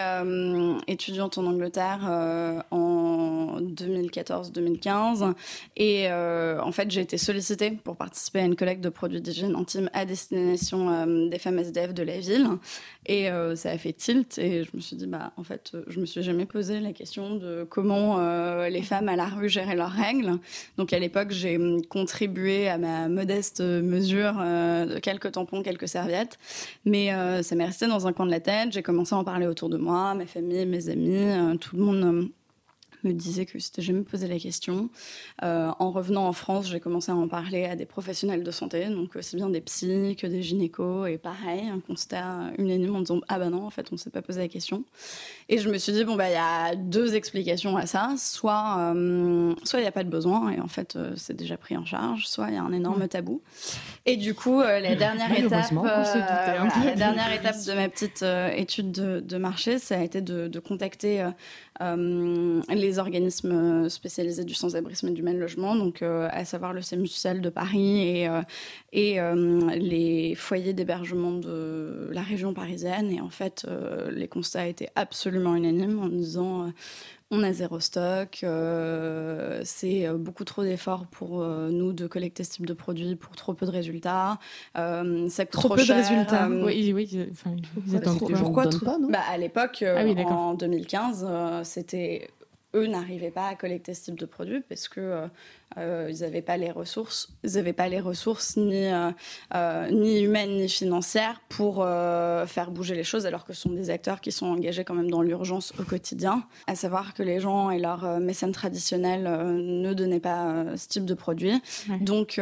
étudiante 0.88 1.38
en 1.38 1.46
Angleterre 1.46 2.00
en 2.72 3.62
2014-2015. 3.62 5.34
Et 5.78 6.12
en 6.12 6.72
fait, 6.72 6.91
j'ai 6.91 7.02
été 7.02 7.17
sollicitée 7.17 7.72
pour 7.72 7.96
participer 7.96 8.39
à 8.39 8.46
une 8.46 8.56
collecte 8.56 8.84
de 8.84 8.89
produits 8.89 9.22
d'hygiène 9.22 9.56
intime 9.56 9.89
à 9.93 10.06
destination 10.06 11.28
des 11.28 11.39
femmes 11.39 11.60
SDF 11.60 11.93
de 11.93 12.04
la 12.04 12.20
ville. 12.20 12.48
Et 13.06 13.30
ça 13.56 13.72
a 13.72 13.78
fait 13.78 13.93
tilt. 13.93 14.38
Et 14.38 14.65
je 14.65 14.72
me 14.74 14.82
suis 14.82 14.98
dit, 14.98 15.08
bah, 15.08 15.32
en 15.38 15.43
fait, 15.43 15.72
je 15.88 16.02
me 16.02 16.06
suis 16.06 16.22
jamais 16.22 16.46
posé 16.46 16.82
la 16.82 16.91
question 16.97 17.36
de 17.36 17.65
comment 17.69 18.17
euh, 18.19 18.69
les 18.69 18.81
femmes 18.81 19.07
à 19.07 19.15
la 19.15 19.25
rue 19.25 19.49
géraient 19.49 19.75
leurs 19.75 19.91
règles. 19.91 20.39
Donc 20.77 20.93
à 20.93 20.99
l'époque, 20.99 21.29
j'ai 21.29 21.60
contribué 21.89 22.67
à 22.67 22.77
ma 22.77 23.07
modeste 23.07 23.62
mesure 23.62 24.33
euh, 24.39 24.95
de 24.95 24.99
quelques 24.99 25.31
tampons, 25.33 25.62
quelques 25.62 25.88
serviettes, 25.88 26.39
mais 26.86 27.13
euh, 27.13 27.43
ça 27.43 27.55
m'est 27.55 27.65
resté 27.65 27.88
dans 27.88 28.07
un 28.07 28.13
coin 28.13 28.25
de 28.25 28.31
la 28.31 28.39
tête. 28.39 28.71
J'ai 28.71 28.81
commencé 28.81 29.13
à 29.13 29.19
en 29.19 29.23
parler 29.23 29.45
autour 29.45 29.69
de 29.69 29.77
moi, 29.77 30.15
ma 30.15 30.25
famille, 30.25 30.65
mes 30.65 30.89
amis, 30.89 31.57
tout 31.60 31.77
le 31.77 31.83
monde 31.83 32.29
me 33.08 33.13
disait 33.13 33.46
que 33.46 33.60
c'était 33.60 33.82
jamais 33.82 34.04
posé 34.04 34.28
la 34.28 34.39
question. 34.39 34.89
Euh, 35.43 35.72
en 35.80 35.91
revenant 35.91 36.28
en 36.28 36.34
France, 36.34 36.67
j'ai 36.67 36.80
commencé 36.80 37.12
à 37.12 37.15
en 37.15 37.28
parler 37.28 37.65
à 37.65 37.76
des 37.76 37.86
professionnels 37.86 38.43
de 38.43 38.52
santé, 38.52 38.86
donc 38.89 39.15
aussi 39.15 39.36
bien 39.36 39.50
des 39.50 39.62
psys 39.62 40.15
que 40.15 40.28
des 40.28 40.41
gynécos, 40.41 41.08
et 41.08 41.17
pareil, 41.17 41.67
un 41.67 41.80
constat 41.80 42.52
unanime 42.58 42.96
en 42.96 43.00
disant 43.00 43.22
ah 43.28 43.39
ben 43.39 43.50
non, 43.52 43.65
en 43.65 43.70
fait, 43.70 43.88
on 43.91 43.98
s'est 43.98 44.10
pas 44.10 44.22
posé 44.22 44.39
la 44.39 44.48
question. 44.48 44.84
Et 45.50 45.58
je 45.60 45.70
me 45.70 45.78
suis 45.78 45.93
dit 45.93 46.04
bon 46.04 46.15
bah 46.15 46.30
il 46.30 46.34
y 46.34 46.36
a 46.36 46.76
deux 46.76 47.15
explications 47.15 47.78
à 47.78 47.86
ça, 47.86 48.15
soit 48.17 48.78
euh, 48.80 49.54
soit 49.63 49.80
il 49.80 49.84
n'y 49.84 49.88
a 49.88 49.91
pas 49.91 50.04
de 50.04 50.10
besoin 50.10 50.52
et 50.52 50.60
en 50.60 50.67
fait 50.67 50.96
euh, 50.96 51.13
c'est 51.15 51.36
déjà 51.36 51.58
pris 51.58 51.78
en 51.78 51.86
charge, 51.86 52.28
soit 52.28 52.50
il 52.50 52.56
y 52.56 52.58
a 52.58 52.63
un 52.63 52.72
énorme 52.72 53.08
tabou. 53.08 53.41
Et 54.06 54.17
du 54.17 54.34
coup, 54.34 54.62
euh, 54.62 54.80
la 54.80 54.96
dernière 54.96 55.32
étape, 55.32 55.72
voilà, 55.72 56.04
la 56.86 56.96
dernière 56.96 57.32
étape 57.34 57.56
de 57.65 57.74
ma 57.74 57.89
petite 57.89 58.26
étude 58.56 58.91
de, 58.91 59.20
de, 59.20 59.38
marché, 59.38 59.80
ça 59.80 59.98
a 60.00 60.04
été 60.04 60.22
de, 60.22 60.48
de 60.48 60.60
contacter 60.60 61.26
les 62.70 62.96
les 62.97 62.99
organismes 62.99 63.89
spécialisés 63.89 64.43
du 64.43 64.53
sans-abrisme 64.53 65.07
et 65.07 65.12
du 65.12 65.21
mal-logement, 65.21 65.75
donc 65.75 66.01
euh, 66.01 66.27
à 66.31 66.45
savoir 66.45 66.73
le 66.73 66.81
social 66.81 67.41
de 67.41 67.49
Paris 67.49 68.07
et, 68.07 68.27
euh, 68.27 68.41
et 68.91 69.19
euh, 69.19 69.69
les 69.75 70.33
foyers 70.36 70.73
d'hébergement 70.73 71.33
de 71.33 72.10
la 72.12 72.21
région 72.21 72.53
parisienne. 72.53 73.12
Et 73.12 73.21
en 73.21 73.29
fait, 73.29 73.67
les 74.12 74.27
constats 74.27 74.67
étaient 74.67 74.89
absolument 74.95 75.55
unanimes 75.55 75.99
en 75.99 76.07
disant 76.07 76.71
on 77.29 77.43
a 77.43 77.51
zéro 77.51 77.79
stock, 77.79 78.39
euh, 78.43 79.62
c'est 79.65 80.07
beaucoup 80.13 80.45
trop 80.45 80.63
d'efforts 80.63 81.05
pour 81.07 81.41
euh, 81.41 81.69
nous 81.69 81.91
de 81.91 82.07
collecter 82.07 82.45
ce 82.45 82.51
type 82.51 82.65
de 82.65 82.73
produit 82.73 83.15
pour 83.15 83.36
trop 83.36 83.53
peu 83.53 83.65
de 83.65 83.71
résultats. 83.71 84.39
Euh, 84.77 85.27
ça 85.27 85.43
coûte 85.43 85.51
trop, 85.51 85.67
trop 85.67 85.75
peu 85.75 85.83
cher. 85.83 85.97
de 85.97 86.01
résultats. 86.01 86.47
oui, 86.49 86.93
oui. 86.93 87.27
Enfin, 87.31 87.55
vous 87.75 87.95
êtes 87.95 88.03
pourquoi 88.03 88.63
pas, 88.83 88.97
non 88.97 89.10
bah, 89.10 89.19
À 89.29 89.38
l'époque, 89.38 89.83
ah, 89.86 90.03
oui, 90.05 90.15
en 90.23 90.53
2015, 90.53 91.27
c'était 91.63 92.29
eux 92.75 92.88
n'arrivaient 92.88 93.32
pas 93.32 93.47
à 93.47 93.56
collecter 93.56 93.93
ce 93.93 94.06
type 94.06 94.19
de 94.19 94.25
produit 94.25 94.62
parce 94.67 94.88
que 94.88 94.99
euh, 94.99 95.27
euh, 95.77 96.12
ils 96.12 96.21
n'avaient 96.21 96.41
pas 96.41 96.58
les 96.58 96.71
ressources, 96.71 97.30
ils 97.43 97.53
n'avaient 97.53 97.73
pas 97.73 97.88
les 97.88 97.99
ressources 97.99 98.58
ni 98.58 98.88
euh, 98.88 99.12
ni 99.91 100.21
humaines 100.21 100.58
ni 100.58 100.69
financières 100.69 101.41
pour 101.49 101.86
faire 102.47 102.71
bouger 102.71 102.95
les 102.95 103.03
choses, 103.03 103.25
alors 103.25 103.45
que 103.45 103.53
ce 103.53 103.62
sont 103.62 103.71
des 103.71 103.89
acteurs 103.89 104.21
qui 104.21 104.32
sont 104.32 104.47
engagés 104.47 104.84
quand 104.84 104.93
même 104.93 105.12
dans 105.12 105.21
l'urgence 105.21 105.73
au 105.80 105.84
quotidien. 105.84 106.43
À 106.67 106.75
savoir 106.75 107.13
que 107.13 107.23
les 107.23 107.39
gens 107.39 107.69
et 107.69 107.80
leurs 107.80 108.19
mécènes 108.19 108.51
traditionnels 108.51 109.23
ne 109.23 109.93
donnaient 109.93 110.19
pas 110.19 110.77
ce 110.77 110.88
type 110.88 111.06
de 111.06 111.13
produit, 111.13 111.62
ouais. 111.89 111.99
donc 111.99 112.39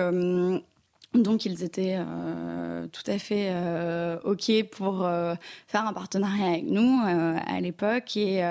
donc 1.22 1.46
ils 1.46 1.64
étaient 1.64 1.96
euh, 1.98 2.88
tout 2.92 3.10
à 3.10 3.18
fait 3.18 3.50
euh, 3.50 4.18
ok 4.24 4.52
pour 4.72 5.06
euh, 5.06 5.36
faire 5.68 5.86
un 5.86 5.94
partenariat 5.94 6.48
avec 6.48 6.66
nous 6.66 7.02
à 7.06 7.60
l'époque 7.60 8.18
et, 8.18 8.44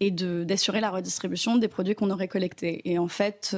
et 0.00 0.10
de 0.10 0.44
d'assurer 0.44 0.80
la 0.80 0.90
redistribution 0.90 1.56
des 1.56 1.68
produits 1.68 1.94
qu'on 1.94 2.10
aurait 2.10 2.28
collectés. 2.28 2.82
Et 2.84 2.98
en 2.98 3.08
fait, 3.08 3.56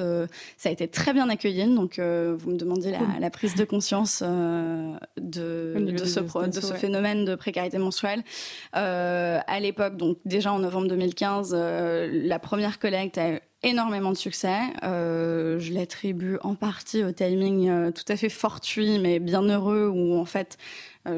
ça 0.57 0.69
a 0.69 0.73
été 0.73 0.89
très 0.89 1.13
bien 1.13 1.29
accueilli. 1.29 1.67
Donc 1.75 1.99
vous 1.99 2.51
me 2.51 2.57
demandiez 2.57 2.93
la, 2.93 3.01
la, 3.21 3.31
prise 3.31 3.55
de 3.55 3.65
conscience 3.65 4.23
de, 4.23 5.07
de, 5.17 6.05
ce 6.05 6.21
pro, 6.21 6.47
de 6.47 6.61
ce 6.61 6.75
phénomène 6.75 7.25
de 7.25 7.35
précarité 7.35 7.79
mensuelle. 7.79 8.23
à 8.73 9.61
l'époque, 9.61 9.97
donc 9.97 10.19
déjà 10.25 10.53
en 10.53 10.59
novembre 10.59 10.89
2015, 10.89 11.55
la 11.55 12.39
première 12.39 12.79
collecte 12.79 13.19
a 13.19 13.41
énormément 13.63 14.13
de 14.13 14.17
succès. 14.17 14.59
Euh, 14.83 15.59
je 15.59 15.73
l'attribue 15.73 16.39
en 16.43 16.55
partie 16.55 17.05
au 17.05 17.13
timing 17.13 17.69
euh, 17.69 17.91
tout 17.91 18.05
à 18.09 18.17
fait 18.17 18.29
fortuit, 18.29 18.99
mais 18.99 19.19
bien 19.19 19.43
heureux, 19.43 19.89
où 19.89 20.19
en 20.19 20.25
fait 20.25 20.59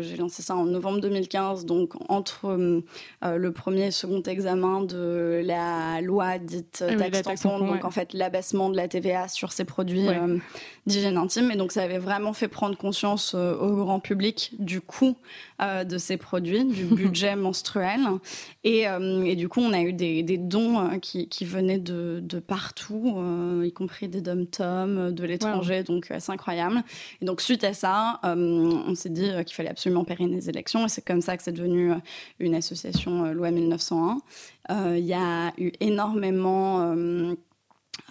J'ai 0.00 0.16
lancé 0.16 0.42
ça 0.42 0.54
en 0.56 0.64
novembre 0.64 1.00
2015, 1.00 1.66
donc 1.66 1.92
entre 2.08 2.80
le 3.22 3.52
premier 3.52 3.86
et 3.86 3.90
second 3.90 4.22
examen 4.22 4.82
de 4.82 5.42
la 5.44 6.00
loi 6.00 6.38
dite 6.38 6.84
Ah 6.86 6.92
oui, 6.92 6.96
taxe 6.98 7.22
tampon, 7.22 7.58
donc 7.58 7.70
ouais. 7.76 7.84
en 7.84 7.90
fait 7.90 8.12
l'abaissement 8.12 8.70
de 8.70 8.76
la 8.76 8.88
TVA 8.88 9.28
sur 9.28 9.52
ces 9.52 9.64
produits 9.64 10.06
Ouais. 10.08 10.16
euh, 10.18 10.38
d'hygiène 10.86 11.16
intime. 11.18 11.50
Et 11.50 11.56
donc 11.56 11.72
ça 11.72 11.82
avait 11.82 11.98
vraiment 11.98 12.32
fait 12.32 12.48
prendre 12.48 12.76
conscience 12.76 13.32
euh, 13.34 13.54
au 13.56 13.74
grand 13.76 14.00
public 14.00 14.52
du 14.58 14.80
coût 14.80 15.16
euh, 15.62 15.84
de 15.84 15.98
ces 15.98 16.16
produits, 16.16 16.64
du 16.64 16.84
budget 16.94 17.36
menstruel. 17.36 18.00
Et, 18.64 18.86
euh, 18.88 19.24
et 19.24 19.36
du 19.36 19.48
coup, 19.48 19.60
on 19.60 19.72
a 19.72 19.80
eu 19.80 19.92
des, 19.92 20.22
des 20.22 20.38
dons 20.38 20.78
euh, 20.78 20.98
qui, 20.98 21.28
qui 21.28 21.44
venaient 21.44 21.78
de, 21.78 22.20
de 22.22 22.38
partout, 22.38 23.14
euh, 23.16 23.64
y 23.66 23.72
compris 23.72 24.08
des 24.08 24.20
dom-tom, 24.20 25.12
de 25.12 25.24
l'étranger, 25.24 25.82
donc 25.82 26.10
euh, 26.10 26.16
c'est 26.18 26.32
incroyable. 26.32 26.82
Et 27.20 27.24
donc 27.24 27.40
suite 27.40 27.64
à 27.64 27.72
ça, 27.72 28.20
euh, 28.24 28.36
on 28.86 28.94
s'est 28.94 29.08
dit 29.10 29.28
euh, 29.30 29.42
qu'il 29.42 29.54
fallait 29.54 29.68
absolument 29.70 29.79
pérenniser 30.04 30.52
l'élection. 30.52 30.84
Et 30.86 30.88
c'est 30.88 31.04
comme 31.04 31.20
ça 31.20 31.36
que 31.36 31.42
c'est 31.42 31.52
devenu 31.52 31.92
euh, 31.92 31.96
une 32.38 32.54
association 32.54 33.24
euh, 33.24 33.32
loi 33.32 33.50
1901. 33.50 34.20
Euh, 34.70 34.98
Il 34.98 35.04
y 35.04 35.14
a 35.14 35.52
eu 35.58 35.72
énormément... 35.80 36.94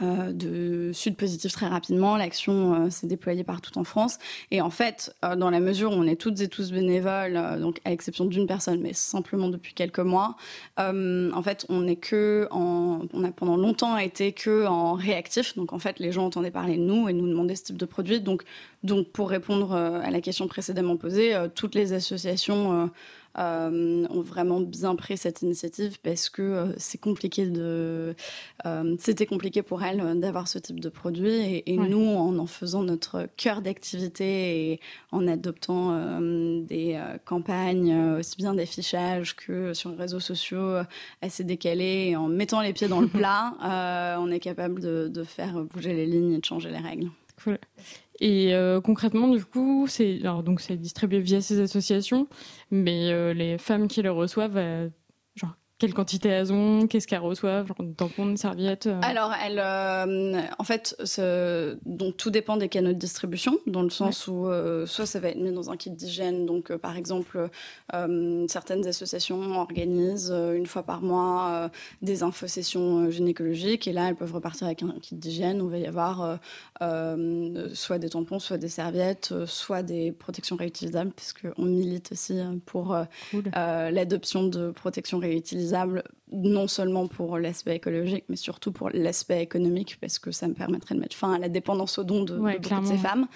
euh, 0.02 0.32
de 0.32 0.91
Sud 0.93 1.15
Positif 1.15 1.52
très 1.52 1.67
rapidement. 1.67 2.17
L'action 2.17 2.86
euh, 2.86 2.89
s'est 2.89 3.08
déployée 3.08 3.43
partout 3.43 3.78
en 3.78 3.84
France. 3.84 4.17
Et 4.52 4.62
en 4.62 4.69
fait, 4.69 5.13
euh, 5.25 5.36
dans 5.36 5.49
la 5.49 5.60
mesure 5.60 5.91
où 5.91 5.95
on 5.95 6.04
est 6.04 6.15
toutes 6.15 6.39
et 6.41 6.47
tous 6.47 6.71
bénévoles, 6.71 7.39
donc 7.60 7.80
à 7.86 7.89
l'exception 7.89 8.25
d'une 8.25 8.47
personne, 8.47 8.80
mais 8.82 8.93
simplement 8.93 9.49
depuis 9.49 9.73
quelques 9.73 9.99
mois, 9.99 10.36
en 10.78 11.41
fait, 11.43 11.65
on 11.69 11.88
est 11.88 11.95
que 11.95 12.47
en, 12.52 13.02
on 13.13 13.23
a 13.23 13.32
pendant 13.32 13.58
longtemps 13.58 13.97
été 13.97 14.32
que 14.32 14.65
en 14.65 14.93
réactif. 14.93 15.56
Donc 15.56 15.73
en 15.73 15.80
fait, 15.80 15.99
les 15.99 16.12
gens 16.12 16.25
entendaient 16.25 16.52
parler 16.52 16.78
de 16.78 16.84
nous 16.84 17.10
et 17.10 17.13
nous 17.13 17.28
demandaient 17.28 17.56
ce 17.56 17.63
type 17.63 17.78
de 17.78 17.86
produit. 17.86 18.21
Donc, 18.21 18.43
donc 18.84 19.10
pour 19.10 19.30
répondre 19.30 19.73
à 19.73 20.10
la 20.10 20.21
question 20.21 20.47
précédemment 20.47 20.97
posée, 20.97 21.36
toutes 21.56 21.75
les 21.75 21.93
associations 21.93 22.89
euh, 23.38 24.06
ont 24.10 24.22
vraiment 24.22 24.60
bien 24.60 24.96
pris 24.96 25.18
cette 25.18 25.42
initiative 25.42 26.00
parce 26.02 26.30
que 26.30 26.42
euh, 26.42 26.65
c'est 26.78 26.98
compliqué 26.98 27.46
de, 27.46 28.15
euh, 28.65 28.96
c'était 29.00 29.26
compliqué 29.26 29.62
pour 29.62 29.84
elles 29.84 30.20
d'avoir 30.20 30.48
ce 30.48 30.58
type 30.60 30.80
de 30.80 30.89
produit 30.89 31.30
et, 31.36 31.74
et 31.74 31.78
Ouais. 31.80 31.88
nous, 31.88 32.06
en 32.06 32.38
en 32.38 32.46
faisant 32.48 32.84
notre 32.84 33.28
cœur 33.38 33.62
d'activité 33.62 34.72
et 34.72 34.80
en 35.12 35.28
adoptant 35.28 36.20
des 36.20 37.00
campagnes 37.26 37.94
aussi 38.20 38.36
bien 38.38 38.54
d'affichage 38.54 39.36
que 39.36 39.74
sur 39.74 39.92
les 39.92 39.98
réseaux 39.98 40.20
sociaux 40.20 40.78
assez 41.22 41.44
décalés 41.44 42.10
et 42.10 42.15
en 42.15 42.28
mettant 42.28 42.62
les 42.62 42.74
pieds 42.74 42.88
dans 42.88 43.02
le 43.02 43.08
plat, 43.20 43.54
on 44.20 44.32
est 44.32 44.39
capable 44.39 44.80
de, 44.82 45.08
de 45.08 45.24
faire 45.24 45.54
bouger 45.63 45.94
les 45.94 46.06
lignes 46.06 46.34
et 46.34 46.39
de 46.39 46.46
changer 46.46 46.70
les 46.70 46.78
règles. 46.78 47.10
Cool. 47.44 47.58
Et 48.21 48.53
euh, 48.53 48.82
concrètement, 48.82 49.27
du 49.29 49.45
coup, 49.45 49.86
c'est 49.88 50.19
alors 50.21 50.43
donc 50.43 50.60
c'est 50.62 50.75
distribué 50.77 51.19
via 51.19 51.41
ces 51.41 51.60
associations, 51.62 52.27
mais 52.71 53.12
euh, 53.12 53.34
les 53.34 53.58
femmes 53.58 53.88
qui 53.88 54.01
le 54.01 54.12
reçoivent, 54.12 54.58
quelle 55.80 55.94
quantité 55.94 56.28
elles 56.28 56.52
ont, 56.52 56.88
qu'est-ce 56.88 57.08
qu'elles 57.08 57.20
reçoivent, 57.20 57.65
genre 57.65 57.78
de 57.80 57.94
tampons, 57.94 58.26
de 58.26 58.36
serviettes. 58.36 58.88
euh, 58.88 59.00
Alors, 59.02 59.32
elle, 59.44 59.60
euh, 59.63 60.42
en 60.60 60.63
fait, 60.65 60.96
donc 61.86 62.18
tout 62.18 62.30
dépend 62.30 62.58
des 62.58 62.68
canaux 62.68 62.89
de 62.92 62.98
distribution, 62.98 63.58
dans 63.65 63.82
le 63.82 63.89
sens 63.89 64.28
où 64.28 64.46
euh, 64.48 64.86
soit 64.86 65.06
ça 65.06 65.22
va 65.22 65.30
être 65.30 65.38
mis 65.39 65.54
dans 65.54 65.72
un 65.72 65.78
kit 65.78 65.89
d'hygiène, 65.89 66.46
donc 66.46 66.76
par 66.76 66.98
exemple, 66.98 67.50
certaines 68.50 68.86
associations 68.88 69.39
organisent 69.60 70.34
une 70.54 70.65
fois 70.65 70.84
par 70.84 71.02
mois 71.02 71.72
des 72.02 72.24
infosessions 72.24 73.10
gynécologiques, 73.10 73.88
et 73.88 73.94
là, 73.94 74.10
elles 74.10 74.15
peuvent 74.15 74.34
repartir 74.34 74.68
avec 74.68 74.84
un 74.84 74.94
kit 75.02 75.15
d'hygiène. 75.15 75.62
où 75.62 75.65
il 75.68 75.72
va 75.72 75.78
y 75.78 75.88
avoir 75.88 76.39
soit 77.74 78.00
des 78.00 78.10
tampons, 78.10 78.39
soit 78.39 78.58
des 78.58 78.68
serviettes, 78.68 79.34
soit 79.46 79.82
des 79.82 80.12
protections 80.12 80.58
réutilisables, 80.58 81.12
puisqu'on 81.12 81.63
milite 81.65 82.12
aussi 82.12 82.38
pour 82.65 82.98
Cool. 83.32 83.44
l'adoption 83.56 84.44
de 84.44 84.72
protections 84.72 85.20
réutilisables, 85.20 85.68
réalisable 85.69 86.03
non 86.32 86.68
seulement 86.68 87.08
pour 87.08 87.38
l'aspect 87.39 87.76
écologique, 87.76 88.24
mais 88.30 88.36
surtout 88.36 88.72
pour 88.72 88.89
l'aspect 88.94 89.42
économique, 89.42 89.98
parce 90.00 90.20
que 90.20 90.32
ça 90.32 90.48
me 90.48 90.54
permettrait 90.54 90.96
de 90.96 91.00
mettre 91.00 91.15
fin 91.15 91.34
à 91.34 91.39
la 91.39 91.50
dépendance 91.50 91.98
aux 91.98 92.04
dons 92.04 92.24
de, 92.24 92.36
de 92.36 92.39
Ouais, 92.39 92.60
beaucoup 92.60 92.82
de 92.82 92.88
ces 92.88 92.98
femmes. 92.98 93.28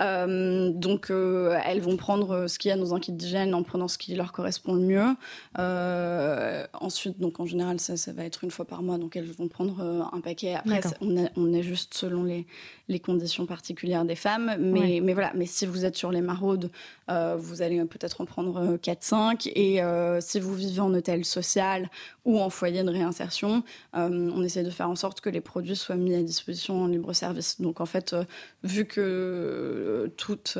Euh, 0.00 0.70
donc, 0.70 1.10
euh, 1.10 1.58
elles 1.66 1.80
vont 1.80 1.96
prendre 1.96 2.46
ce 2.46 2.58
qu'il 2.58 2.68
y 2.68 2.72
a 2.72 2.76
dans 2.76 2.94
un 2.94 3.00
kit 3.00 3.12
d'hygiène 3.12 3.54
en 3.54 3.62
prenant 3.62 3.88
ce 3.88 3.98
qui 3.98 4.14
leur 4.14 4.32
correspond 4.32 4.74
le 4.74 4.80
mieux. 4.82 5.16
Euh, 5.58 6.66
ensuite, 6.80 7.18
donc 7.20 7.40
en 7.40 7.46
général, 7.46 7.80
ça, 7.80 7.96
ça 7.96 8.12
va 8.12 8.24
être 8.24 8.44
une 8.44 8.50
fois 8.50 8.64
par 8.64 8.82
mois, 8.82 8.98
donc 8.98 9.16
elles 9.16 9.30
vont 9.30 9.48
prendre 9.48 9.80
euh, 9.80 10.02
un 10.12 10.20
paquet. 10.20 10.54
Après, 10.54 10.80
on, 11.00 11.16
est- 11.16 11.30
on 11.36 11.52
est 11.52 11.62
juste 11.62 11.94
selon 11.94 12.24
les, 12.24 12.46
les 12.88 13.00
conditions 13.00 13.46
particulières 13.46 14.04
des 14.04 14.14
femmes. 14.16 14.54
Mais, 14.58 14.76
Ouais. 14.76 15.00
mais 15.02 15.14
voilà, 15.14 15.32
mais 15.34 15.46
si 15.46 15.64
vous 15.66 15.84
êtes 15.84 15.96
sur 15.96 16.12
les 16.12 16.20
maraudes, 16.20 16.70
euh, 17.10 17.36
vous 17.38 17.62
allez 17.62 17.82
peut-être 17.86 18.20
en 18.20 18.24
prendre 18.26 18.56
euh, 18.58 18.76
4-5. 18.76 19.50
Et 19.54 19.82
euh, 19.82 20.20
si 20.20 20.38
vous 20.40 20.54
vivez 20.54 20.80
en 20.80 20.92
hôtel 20.94 21.24
social 21.24 21.90
ou 22.24 22.35
en 22.42 22.50
foyer 22.50 22.82
de 22.82 22.90
réinsertion, 22.90 23.62
euh, 23.96 24.30
on 24.34 24.42
essaie 24.42 24.62
de 24.62 24.70
faire 24.70 24.88
en 24.88 24.96
sorte 24.96 25.20
que 25.20 25.28
les 25.30 25.40
produits 25.40 25.76
soient 25.76 25.96
mis 25.96 26.14
à 26.14 26.22
disposition 26.22 26.82
en 26.82 26.86
libre 26.86 27.12
service. 27.12 27.60
Donc 27.60 27.80
en 27.80 27.86
fait, 27.86 28.12
euh, 28.12 28.24
vu 28.64 28.84
que 28.86 29.00
euh, 29.00 30.08
toutes, 30.16 30.56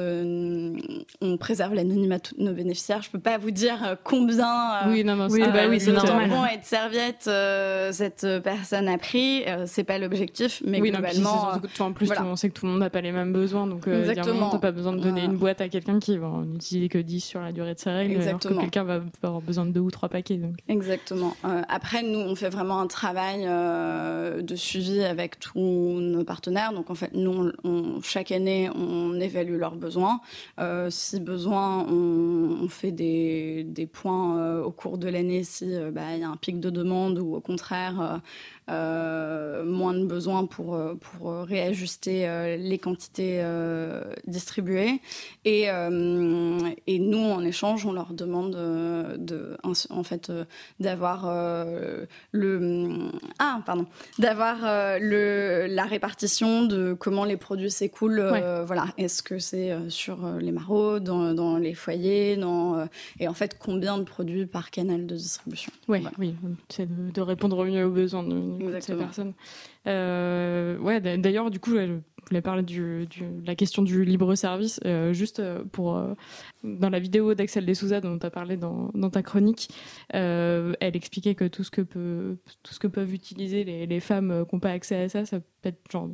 on 1.21 1.37
préserve 1.37 1.75
l'anonymat 1.75 2.19
de 2.19 2.23
tous 2.23 2.35
nos 2.39 2.53
bénéficiaires, 2.53 3.03
je 3.03 3.11
peux 3.11 3.19
pas 3.19 3.39
vous 3.39 3.51
dire 3.51 3.97
combien. 4.05 4.89
Oui, 4.89 5.05
non, 5.05 5.17
non, 5.17 5.29
Oui, 5.31 5.41
c'est- 5.43 5.53
bah 5.53 5.69
oui, 5.69 5.81
c'est 5.81 5.91
de 5.93 5.97
normal. 5.97 6.29
tampons 6.31 6.47
et 6.47 6.59
de 6.59 6.65
serviettes 6.65 7.25
euh, 7.29 7.93
cette 7.93 8.27
personne 8.43 8.89
a 8.89 8.99
pris. 8.99 9.45
C'est 9.67 9.85
pas 9.85 9.99
l'objectif, 9.99 10.63
mais 10.65 10.81
oui, 10.81 10.91
non, 10.91 10.99
puis 11.01 11.11
c'est 11.15 11.21
globalement. 11.21 11.61
en 11.81 11.93
plus, 11.93 12.07
voilà. 12.07 12.25
on 12.25 12.37
sait 12.37 12.49
que 12.49 12.55
tout 12.55 12.67
le 12.67 12.73
monde 12.73 12.81
n'a 12.81 12.91
pas 12.91 13.01
les 13.01 13.13
mêmes 13.13 13.33
besoins, 13.33 13.67
donc 13.67 13.87
Exactement. 13.89 14.51
t'as 14.51 14.59
pas 14.59 14.73
besoin 14.73 14.93
de 14.93 15.01
donner 15.01 15.25
une 15.25 15.37
boîte 15.37 15.61
à 15.61 15.69
quelqu'un 15.69 15.99
qui 15.99 16.17
va 16.19 16.29
en 16.29 16.45
utiliser 16.55 16.89
que 16.89 16.99
10 16.99 17.21
sur 17.21 17.41
la 17.41 17.53
durée 17.53 17.75
de 17.75 17.79
ses 17.79 17.91
règles, 17.91 18.21
alors 18.23 18.41
que 18.41 18.55
quelqu'un 18.61 18.85
va 18.85 19.01
avoir 19.23 19.41
besoin 19.41 19.67
de 19.67 19.71
deux 19.73 19.81
ou 19.81 19.91
trois 19.91 20.09
paquets. 20.09 20.37
Donc. 20.37 20.55
Exactement. 20.69 21.37
Euh, 21.45 21.63
après, 21.69 22.03
nous, 22.03 22.19
on 22.19 22.35
fait 22.35 22.49
vraiment 22.49 22.81
un 22.81 22.87
travail 22.87 23.45
euh, 23.47 24.43
de 24.43 24.57
suivi 24.57 25.03
avec 25.03 25.39
tous 25.39 25.59
nos 26.01 26.25
partenaires. 26.25 26.73
Donc, 26.73 26.91
en 26.91 26.95
fait, 26.95 27.13
nous, 27.15 27.53
on- 27.65 28.01
chaque 28.03 28.33
année, 28.33 28.71
on 28.75 29.19
évalue 29.21 29.59
leurs 29.59 29.77
besoins. 29.77 30.21
Euh, 30.61 30.91
si 30.91 31.21
besoin, 31.21 31.87
on, 31.89 32.69
fait 32.69 32.93
des, 32.93 33.89
points 33.93 34.39
euh, 34.39 34.63
au 34.63 34.73
cours 34.73 34.99
de 34.99 35.09
l'année 35.09 35.45
si 35.45 35.67
bah, 35.93 36.15
il 36.15 36.21
y 36.21 36.25
a 36.25 36.29
un 36.29 36.37
pic 36.37 36.59
de 36.61 36.71
demande 36.71 37.19
ou 37.19 37.35
au 37.37 37.41
contraire 37.41 38.21
moins 38.69 39.95
de 39.95 40.05
besoins 40.05 40.47
pour, 40.47 40.75
euh, 40.75 40.95
pour 40.95 41.31
euh, 41.31 41.45
réajuster 41.45 42.29
euh, 42.29 42.57
les 42.57 42.79
quantités 42.79 43.41
euh, 43.41 44.03
distribuées. 44.27 45.01
Et, 45.45 45.71
euh, 45.71 46.59
et 46.87 46.99
nous, 46.99 47.19
en 47.19 47.43
échange, 47.45 47.87
on 47.87 47.93
leur 47.93 48.13
demande 48.13 48.57
euh, 48.57 49.17
de, 49.19 49.57
en 49.63 50.03
fait, 50.03 50.31
euh, 50.31 50.45
d'avoir 50.81 51.25
euh, 51.27 52.07
le 52.33 53.09
ah 53.39 53.61
pardon 53.65 53.87
d'avoir 54.19 54.59
euh, 54.65 54.99
le 55.01 55.67
la 55.69 55.85
répartition 55.85 56.65
de 56.65 56.95
comment 56.95 57.25
les 57.25 57.37
produits 57.37 57.71
s'écoulent 57.71 58.21
euh, 58.21 58.65
voilà 58.65 58.87
est-ce 58.99 59.23
que 59.23 59.39
c'est 59.39 59.71
euh, 59.73 59.89
sur 59.91 60.25
euh, 60.25 60.39
les 60.39 60.53
maraudes 60.53 61.05
dans, 61.05 61.35
dans 61.35 61.57
les 61.57 61.75
foyers 61.75 62.37
dans 62.37 62.79
euh, 62.79 62.87
et 63.21 63.29
en 63.29 63.35
fait 63.35 63.59
combien 63.59 63.99
de 63.99 64.05
produits 64.05 64.47
par 64.47 64.71
canal 64.71 65.07
de 65.07 65.15
distribution? 65.15 65.73
Ouais, 65.89 66.01
Voilà. 66.01 66.17
oui, 66.19 66.35
c'est 66.69 66.87
de, 66.87 67.11
de 67.11 67.21
répondre 67.21 67.59
au 67.59 67.65
mieux 67.65 67.85
aux 67.85 67.91
besoins 67.91 68.23
de, 68.23 68.56
de 68.65 68.71
ces 68.71 68.77
Exactement. 68.77 68.99
personnes. 69.05 69.33
Euh, 69.87 70.79
ouais, 70.79 71.01
d'ailleurs, 71.19 71.51
du 71.51 71.61
coup, 71.61 71.71
je 71.71 71.99
voulais 72.29 72.41
parler 72.43 72.63
du, 72.63 73.07
du- 73.07 73.21
de 73.21 73.47
la 73.47 73.55
question 73.55 73.83
du 73.83 74.05
libre 74.05 74.35
service, 74.35 74.81
euh, 74.85 75.13
juste 75.13 75.41
euh, 75.41 75.63
pour 75.71 75.97
euh, 75.97 76.15
dans 76.65 76.91
la 76.91 76.99
vidéo 76.99 77.35
d'Axel 77.35 77.65
Dessouza 77.67 78.01
dont 78.01 78.19
tu 78.19 78.27
as 78.27 78.31
parlé 78.31 78.57
dans, 78.57 78.91
dans 78.95 79.11
ta 79.11 79.23
chronique, 79.23 79.69
elle 80.11 80.77
expliquait 80.97 81.35
que 81.35 81.45
tout 81.45 81.63
ce 81.63 81.71
que 81.71 81.83
peut, 81.83 82.37
tout 82.63 82.75
ce 82.75 82.79
que 82.79 82.89
peuvent 82.89 83.13
utiliser 83.15 83.65
les, 83.65 83.87
les 83.87 84.01
femmes 84.01 84.45
qui 84.49 84.55
n'ont 84.57 84.61
pas 84.61 84.71
accès 84.73 84.97
à 84.97 85.09
ça, 85.09 85.25
ça 85.25 85.39
peut 85.41 85.69
être 85.69 85.81
genre 85.91 86.09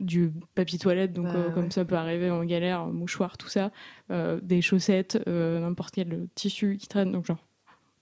du 0.00 0.32
papier 0.54 0.78
toilette, 0.78 1.12
donc 1.12 1.26
Bah, 1.26 1.36
euh, 1.36 1.50
comme 1.50 1.64
ouais. 1.64 1.70
ça 1.70 1.84
peut 1.84 1.94
arriver 1.94 2.30
en 2.30 2.44
galère, 2.44 2.86
mouchoir, 2.86 3.38
tout 3.38 3.48
ça, 3.48 3.70
euh, 4.10 4.40
des 4.42 4.60
chaussettes, 4.60 5.18
euh, 5.28 5.60
n'importe 5.60 5.94
quel 5.94 6.26
tissu 6.34 6.76
qui 6.76 6.88
traîne, 6.88 7.12
donc 7.12 7.24
genre 7.24 7.38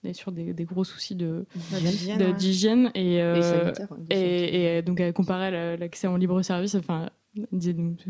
on 0.05 0.09
est 0.09 0.13
sur 0.13 0.33
des, 0.33 0.53
des 0.53 0.65
gros 0.65 0.85
soucis 0.85 1.15
de 1.15 1.47
D'hygiène, 1.71 2.19
de- 2.19 2.25
ouais. 2.27 2.33
d'hygiène 2.35 2.91
et, 2.95 3.23
euh, 3.23 3.73
Et 4.11 4.79
euh, 4.79 4.83
donc 4.83 5.01
à 5.01 5.13
comparer 5.13 5.51
la- 5.51 5.77
l'accès 5.77 6.07
en 6.07 6.17
libre 6.17 6.41
service 6.43 6.75
enfin 6.75 7.09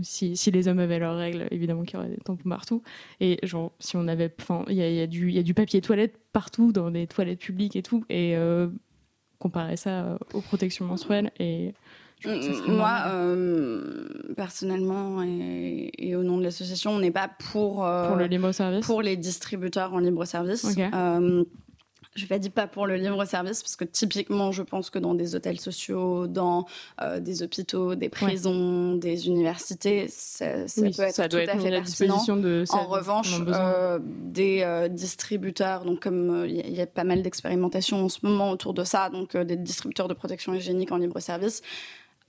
si, 0.03 0.37
si 0.37 0.51
les 0.51 0.69
hommes 0.69 0.81
avaient 0.81 0.99
leurs 0.99 1.17
règles 1.17 1.47
évidemment 1.51 1.83
qu'il 1.85 1.99
y 1.99 2.03
aurait 2.03 2.11
des 2.11 2.19
tampons 2.19 2.49
partout. 2.49 2.83
Et 3.21 3.39
genre 3.43 3.73
si 3.79 3.97
on 3.97 4.07
avait 4.09 4.31
enfin 4.41 4.65
il 4.69 4.75
y 4.77 4.81
y 4.81 5.01
a 5.01 5.07
du 5.07 5.29
il 5.31 5.35
y 5.35 5.39
a 5.39 5.43
du 5.43 5.55
papier 5.55 5.81
toilette 5.81 6.15
partout 6.33 6.73
dans 6.73 6.89
les 6.91 7.07
toilettes 7.07 7.39
publiques 7.39 7.77
et 7.77 7.83
tout. 7.83 8.05
Et 8.11 8.37
euh, 8.37 8.69
comparer 9.39 9.77
ça 9.77 10.05
euh, 10.05 10.19
aux 10.35 10.41
protections 10.41 10.85
menstruelles 10.85 11.31
et 11.39 11.73
Moi, 12.69 13.03
euh, 13.09 14.09
personnellement, 14.37 15.23
et, 15.23 15.91
et 15.99 16.17
au 16.17 16.23
nom 16.23 16.39
de 16.39 16.43
l'association, 16.43 16.93
on 16.93 16.99
n'est 17.01 17.11
pas 17.11 17.29
pour, 17.53 17.85
euh, 17.85 18.09
pour 18.09 18.17
le 18.17 18.25
libre 18.27 18.51
service. 18.53 18.87
pour 18.87 19.03
les 19.03 19.17
distributeurs 19.19 19.93
en 19.93 19.99
libre 19.99 20.25
service. 20.25 20.65
Euh, 20.79 21.45
je 22.15 22.27
vais 22.27 22.39
dire 22.39 22.53
pas 22.53 22.67
pour 22.69 22.87
le 22.87 22.95
libre-service, 22.97 23.63
parce 23.63 23.77
que 23.77 23.85
typiquement, 23.85 24.53
je 24.53 24.63
pense 24.63 24.89
que 24.91 24.99
dans 25.01 25.15
des 25.15 25.35
hôtels 25.35 25.59
sociaux, 25.59 26.27
dans 26.29 26.65
euh, 27.03 27.19
des 27.21 27.43
hôpitaux, 27.43 27.95
des 27.97 28.09
prisons, 28.09 28.95
des 28.95 29.27
universités, 29.27 30.07
ça, 30.09 30.69
ça 30.69 30.81
Oui, 30.83 30.93
peut 30.97 31.03
être 31.03 31.15
ça 31.15 31.27
doit 31.29 31.41
tout 31.45 31.51
être 31.51 31.57
à 31.57 31.59
fait 31.61 31.71
la 31.71 31.81
disposition 31.81 32.37
de 32.37 32.65
En 32.71 32.87
revanche, 32.87 33.41
euh, 33.49 33.99
des 34.03 34.61
euh, 34.63 34.89
distributeurs, 34.89 35.85
donc 35.85 36.01
comme 36.05 36.31
euh, 36.31 36.47
il 36.47 36.57
y, 36.57 36.61
a- 36.61 36.67
il 36.67 36.75
y 36.75 36.81
a 36.81 36.87
pas 36.87 37.05
mal 37.05 37.23
d'expérimentations 37.23 38.05
en 38.05 38.09
ce 38.09 38.19
moment 38.23 38.51
autour 38.51 38.75
de 38.75 38.85
ça, 38.85 39.11
donc 39.11 39.35
euh, 39.35 39.43
des 39.45 39.57
distributeurs 39.57 40.09
de 40.09 40.15
protection 40.15 40.55
hygiénique 40.55 40.93
en 40.93 40.99
libre 40.99 41.19
service. 41.21 41.63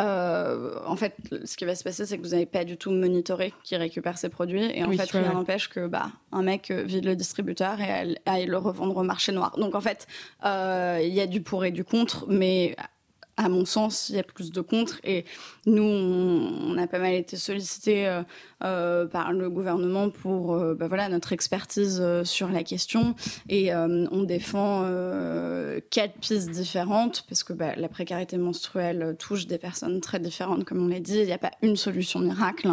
Euh, 0.02 0.78
en 0.86 0.96
fait, 0.98 1.16
ce 1.46 1.56
qui 1.56 1.64
va 1.64 1.74
se 1.74 1.84
passer, 1.84 2.06
c'est 2.06 2.18
que 2.18 2.24
vous 2.24 2.32
n'avez 2.32 2.46
pas 2.46 2.66
du 2.66 2.78
tout 2.78 2.92
monitoré 2.92 3.54
qui 3.64 3.78
récupère 3.78 4.18
ces 4.18 4.30
produits, 4.30 4.64
et 4.74 4.84
en 4.84 4.90
Oui, 4.90 4.98
fait, 4.98 5.10
rien 5.12 5.34
n'empêche 5.34 5.70
que 5.70 5.88
bah, 5.88 6.08
un 6.34 6.42
mec 6.42 6.70
euh, 6.70 6.84
vide 6.84 7.06
le 7.06 7.16
distributeur 7.16 7.80
et 7.80 7.90
aille, 7.90 8.18
aille 8.26 8.46
le 8.46 8.58
revendre 8.58 8.98
au 8.98 9.04
marché 9.04 9.32
noir. 9.32 9.58
Donc 9.58 9.74
en 9.74 9.82
fait, 9.82 10.06
euh, 10.46 11.00
il 11.02 11.14
y 11.14 11.22
a 11.22 11.28
du 11.28 11.42
pour 11.42 11.64
et 11.64 11.72
du 11.72 11.86
contre, 11.86 12.26
mais 12.28 12.76
à 13.38 13.50
mon 13.50 13.66
sens, 13.66 14.10
il 14.10 14.16
y 14.16 14.20
a 14.20 14.24
plus 14.24 14.52
de 14.52 14.62
contre. 14.62 15.00
Et 15.04 15.26
nous, 15.66 15.84
on, 15.84 16.72
on 16.72 16.78
a 16.78 16.88
pas 16.88 17.00
mal 17.00 17.14
été 17.14 17.38
sollicités 17.38 18.08
euh, 18.08 18.24
euh, 18.64 19.06
par 19.06 19.34
le 19.34 19.50
gouvernement 19.50 20.10
pour 20.10 20.54
euh, 20.54 20.74
bah 20.74 20.88
voilà, 20.88 21.10
notre 21.10 21.34
expertise 21.34 22.02
sur 22.24 22.50
la 22.50 22.64
question. 22.64 23.16
Et 23.50 23.74
on 23.74 24.24
défend 24.24 24.84
quatre 25.90 26.18
pistes 26.20 26.50
différentes, 26.50 27.26
parce 27.28 27.44
que 27.44 27.54
bah, 27.54 27.76
la 27.76 27.90
précarité 27.90 28.38
menstruelle 28.38 29.16
touche 29.20 29.48
des 29.48 29.58
personnes 29.58 30.00
très 30.02 30.20
différentes, 30.20 30.64
comme 30.64 30.84
on 30.84 30.88
l'a 30.88 31.00
dit. 31.00 31.18
Il 31.18 31.26
n'y 31.26 31.34
a 31.34 31.38
pas 31.38 31.52
une 31.62 31.76
solution 31.76 32.20
miracle. 32.20 32.70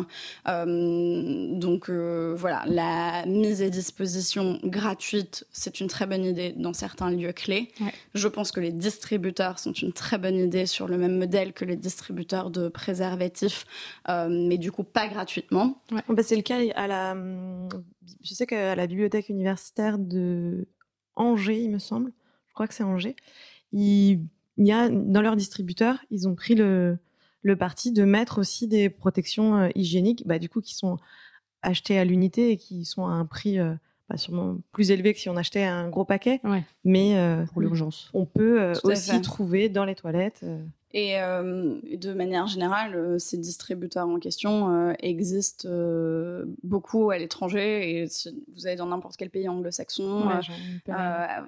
Euh, 0.49 1.59
donc 1.59 1.91
voilà, 1.91 2.63
la 2.67 3.27
mise 3.27 3.63
à 3.63 3.71
disposition 3.71 4.61
gratuite, 4.65 5.47
c'est 5.53 5.81
une 5.81 5.89
très 5.89 6.07
bonne 6.07 6.25
idée 6.25 6.53
dans 6.57 6.73
certains 6.73 7.11
lieux 7.11 7.33
clés. 7.33 7.71
Ouais. 7.81 7.93
Je 8.15 8.29
pense 8.29 8.53
que 8.53 8.61
les 8.61 8.73
distributeurs 8.73 9.59
sont 9.59 9.73
une 9.73 9.93
très 9.93 10.19
bonne 10.19 10.37
idée 10.37 10.52
sur 10.67 10.87
le 10.89 10.99
même 10.99 11.19
modèle 11.19 11.53
que 11.53 11.65
les 11.65 11.77
distributeurs 11.77 12.51
de 12.51 12.69
préservatifs, 12.69 13.65
euh, 14.09 14.29
mais 14.31 14.59
du 14.59 14.71
coup 14.73 14.85
pas 14.85 15.09
gratuitement. 15.09 15.83
Bah, 16.09 16.23
c'est 16.23 16.37
le 16.37 16.43
cas 16.43 16.59
à 16.75 16.87
la. 16.87 17.13
hum, 17.13 17.69
Je 18.23 18.35
sais 18.35 18.47
qu'à 18.47 18.75
la 18.75 18.87
bibliothèque 18.87 19.29
universitaire 19.29 19.99
de 19.99 20.67
Angers, 21.17 21.63
il 21.63 21.71
me 21.71 21.79
semble, 21.79 22.13
je 22.49 22.55
crois 22.55 22.67
que 22.67 22.75
c'est 22.75 22.85
Angers, 22.85 23.17
il, 23.73 24.21
il 24.59 24.67
y 24.67 24.73
a 24.73 24.89
dans 24.89 25.23
leur 25.23 25.37
distributeur, 25.37 25.99
ils 26.11 26.29
ont 26.29 26.35
pris 26.35 26.55
le, 26.55 26.99
le 27.43 27.57
parti 27.57 27.93
de 27.93 28.05
mettre 28.05 28.39
aussi 28.39 28.69
des 28.69 28.89
protections 28.91 29.57
euh, 29.57 29.69
hygiéniques, 29.75 30.27
bah, 30.27 30.39
du 30.39 30.49
coup, 30.49 30.61
qui 30.61 30.75
sont 30.75 30.99
achetées 31.63 31.99
à 31.99 32.05
l'unité 32.05 32.51
et 32.51 32.57
qui 32.57 32.85
sont 32.85 33.07
à 33.07 33.11
un 33.13 33.25
prix 33.27 33.59
euh, 33.59 33.75
sûrement 34.17 34.57
plus 34.73 34.91
élevé 34.91 35.13
que 35.15 35.21
si 35.21 35.29
on 35.29 35.37
achetait 35.37 35.65
un 35.65 35.89
gros 35.89 36.05
paquet. 36.05 36.41
Ouais. 36.45 36.65
Mais 36.85 37.17
euh, 37.17 37.45
Pour 37.53 37.61
l'urgence. 37.63 38.11
on 38.15 38.25
peut 38.27 38.61
euh, 38.61 38.75
aussi 38.85 39.21
trouver 39.21 39.69
dans 39.69 39.85
les 39.85 39.95
toilettes. 39.95 40.41
euh, 40.43 40.63
Et 40.95 41.19
euh, 41.21 41.77
de 41.91 42.13
manière 42.13 42.47
générale, 42.47 42.95
euh, 42.95 43.19
ces 43.19 43.39
distributeurs 43.39 44.07
en 44.07 44.19
question 44.19 44.69
euh, 44.91 44.93
existent 45.01 45.69
beaucoup 46.63 47.11
à 47.11 47.19
l'étranger. 47.19 48.03
Et 48.03 48.07
si 48.09 48.31
vous 48.55 48.67
allez 48.67 48.77
dans 48.77 48.87
n'importe 48.87 49.17
quel 49.17 49.31
pays 49.31 49.49
anglo-saxon, 49.49 50.29
Ouais, 50.87 50.95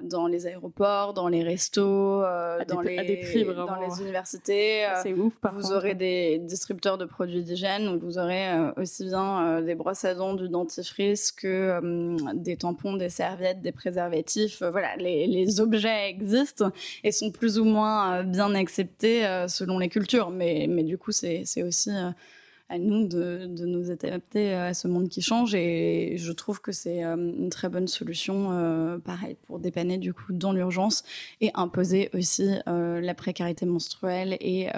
dans 0.02 0.26
les 0.26 0.46
aéroports, 0.46 1.14
dans 1.14 1.28
les 1.28 1.42
restos, 1.42 2.22
des 2.58 2.64
dans, 2.66 2.76
prix- 2.76 2.96
les, 2.96 3.04
des 3.06 3.16
prix 3.18 3.44
dans 3.44 3.76
les 3.80 4.00
universités. 4.02 4.84
ouf 5.16 5.34
vous 5.42 5.60
contre. 5.60 5.74
aurez 5.74 5.94
des 5.94 6.38
distributeurs 6.38 6.98
de 6.98 7.04
produits 7.04 7.42
d'hygiène, 7.42 7.84
donc 7.84 8.02
vous 8.02 8.18
aurez 8.18 8.46
aussi 8.76 9.04
bien 9.04 9.60
des 9.60 9.74
brosses 9.74 10.04
à 10.04 10.14
dents, 10.14 10.34
du 10.34 10.48
dentifrice 10.48 11.32
que 11.32 11.80
des 12.34 12.56
tampons, 12.56 12.94
des 12.96 13.08
serviettes, 13.10 13.60
des 13.60 13.72
préservatifs. 13.72 14.62
Voilà, 14.62 14.96
les, 14.96 15.26
les 15.26 15.60
objets 15.60 16.08
existent 16.08 16.70
et 17.02 17.12
sont 17.12 17.30
plus 17.30 17.58
ou 17.58 17.64
moins 17.64 18.22
bien 18.22 18.54
acceptés 18.54 19.24
euh, 19.34 19.48
selon 19.48 19.78
les 19.78 19.88
cultures. 19.88 20.30
Mais, 20.30 20.66
mais 20.68 20.84
du 20.84 20.98
coup, 20.98 21.12
c'est 21.12 21.62
aussi 21.62 21.90
euh, 21.90 22.10
à 22.68 22.78
nous 22.78 23.06
de, 23.06 23.46
de 23.46 23.66
nous 23.66 23.90
adapter 23.90 24.54
à 24.54 24.74
ce 24.74 24.88
monde 24.88 25.08
qui 25.08 25.20
change 25.20 25.54
et 25.54 26.16
je 26.16 26.32
trouve 26.32 26.60
que 26.60 26.72
c'est 26.72 27.04
euh, 27.04 27.16
une 27.16 27.50
très 27.50 27.68
bonne 27.68 27.88
solution, 27.88 29.00
pareil, 29.04 29.36
pour 29.46 29.58
dépanner 29.58 29.98
du 29.98 30.14
coup 30.14 30.32
dans 30.32 30.52
l'urgence 30.52 31.04
et 31.40 31.50
imposer 31.54 32.10
aussi 32.14 32.48
la 32.66 33.14
précarité 33.14 33.66
menstruelle 33.66 34.38
et 34.40 34.68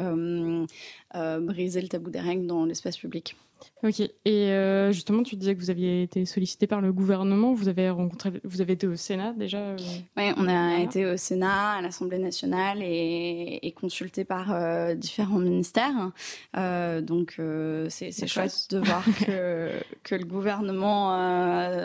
briser 1.15 1.81
le 1.81 1.89
tabou 1.89 2.11
des 2.11 2.21
règles 2.21 2.47
dans 2.47 2.65
l'espace 2.65 2.97
public. 2.97 3.37
Ok. 3.83 4.01
Et 4.01 4.11
euh, 4.27 4.93
justement, 4.93 5.23
tu 5.23 5.37
disais 5.37 5.55
que 5.55 5.61
vous 5.61 5.71
aviez 5.71 6.03
été 6.03 6.25
sollicité 6.25 6.67
par 6.67 6.81
le 6.81 6.93
gouvernement. 6.93 7.53
Vous 7.53 7.69
avez 7.69 7.89
rencontré, 7.91 8.33
vous 8.45 8.61
avez 8.61 8.75
été 8.75 8.87
au 8.87 8.97
Sénat 8.97 9.33
déjà. 9.33 9.59
euh, 9.59 9.77
Oui, 10.17 10.25
on 10.37 10.49
a 10.49 10.81
été 10.81 11.07
au 11.07 11.17
Sénat, 11.17 11.73
à 11.79 11.83
l'Assemblée 11.83 12.19
nationale 12.19 12.79
et, 12.83 13.59
et 13.63 13.73
consulté 13.73 14.25
par 14.25 14.53
euh, 14.53 14.95
différents 14.95 15.39
ministères. 15.39 16.11
Euh, 16.57 17.01
donc 17.01 17.41
c'est 17.89 18.27
chouette 18.27 18.67
de 18.71 18.79
voir 18.79 19.05
que, 19.25 19.71
que 20.03 20.15
le 20.15 20.25
gouvernement 20.25 21.11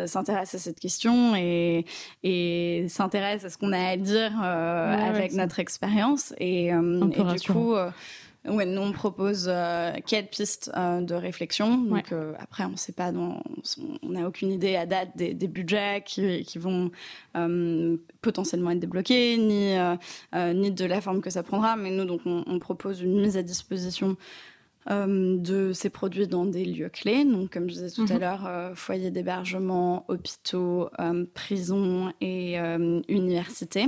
s'intéresse 0.08 0.56
à 0.56 0.60
cette 0.60 0.80
question 0.80 1.36
et, 1.36 1.86
et 2.24 2.86
s'intéresse 2.90 3.46
à 3.46 3.50
ce 3.50 3.58
qu'on 3.58 3.74
a 3.74 3.80
à 3.90 3.98
dire 3.98 4.32
Ouais, 4.42 5.04
avec 5.08 5.34
notre 5.34 5.60
expérience. 5.60 6.34
Et, 6.40 6.72
du 6.72 7.22
rassurant. 7.22 7.60
coup, 7.60 7.76
ouais, 8.46 8.66
nous 8.66 8.82
on 8.82 8.92
propose 8.92 9.46
euh, 9.48 9.92
quatre 10.06 10.30
pistes 10.30 10.72
euh, 10.76 11.02
de 11.02 11.14
réflexion. 11.14 11.78
Donc 11.78 12.12
euh, 12.12 12.34
après, 12.40 12.66
on 12.66 12.76
sait 12.76 12.92
pas, 12.94 13.12
dans, 13.12 13.42
on 14.04 14.10
n'a 14.10 14.28
aucune 14.28 14.52
idée 14.52 14.76
à 14.76 14.86
date 14.86 15.10
des, 15.16 15.34
des 15.34 15.48
budgets 15.48 16.04
qui, 16.06 16.44
qui 16.44 16.58
vont 16.58 16.92
euh, 17.36 17.98
potentiellement 18.22 18.72
être 18.72 18.80
débloqués, 18.80 19.38
ni, 19.38 19.76
ni 20.56 20.72
de 20.72 20.86
la 20.86 21.02
forme 21.02 21.22
que 21.22 21.30
ça 21.30 21.44
prendra. 21.44 21.76
Mais 21.76 21.92
nous, 21.92 22.06
donc, 22.06 22.22
on, 22.26 22.44
on 22.48 22.60
propose 22.60 23.02
une 23.02 23.20
mise 23.22 23.38
à 23.38 23.44
disposition 23.44 24.18
euh, 24.90 25.38
de 25.38 25.74
ces 25.74 25.92
produits 25.92 26.28
dans 26.28 26.46
des 26.46 26.66
lieux 26.66 26.90
clés. 26.90 27.24
Donc, 27.24 27.54
comme 27.54 27.70
je 27.70 27.76
disais 27.76 27.92
tout 27.92 28.06
à 28.10 28.14
Mhm. 28.16 28.20
l'heure, 28.20 28.46
euh, 28.48 28.74
foyers 28.74 29.12
d'hébergement, 29.12 30.06
hôpitaux, 30.08 30.90
euh, 31.00 31.26
prisons 31.36 32.12
et 32.20 32.58
universités. 33.08 33.88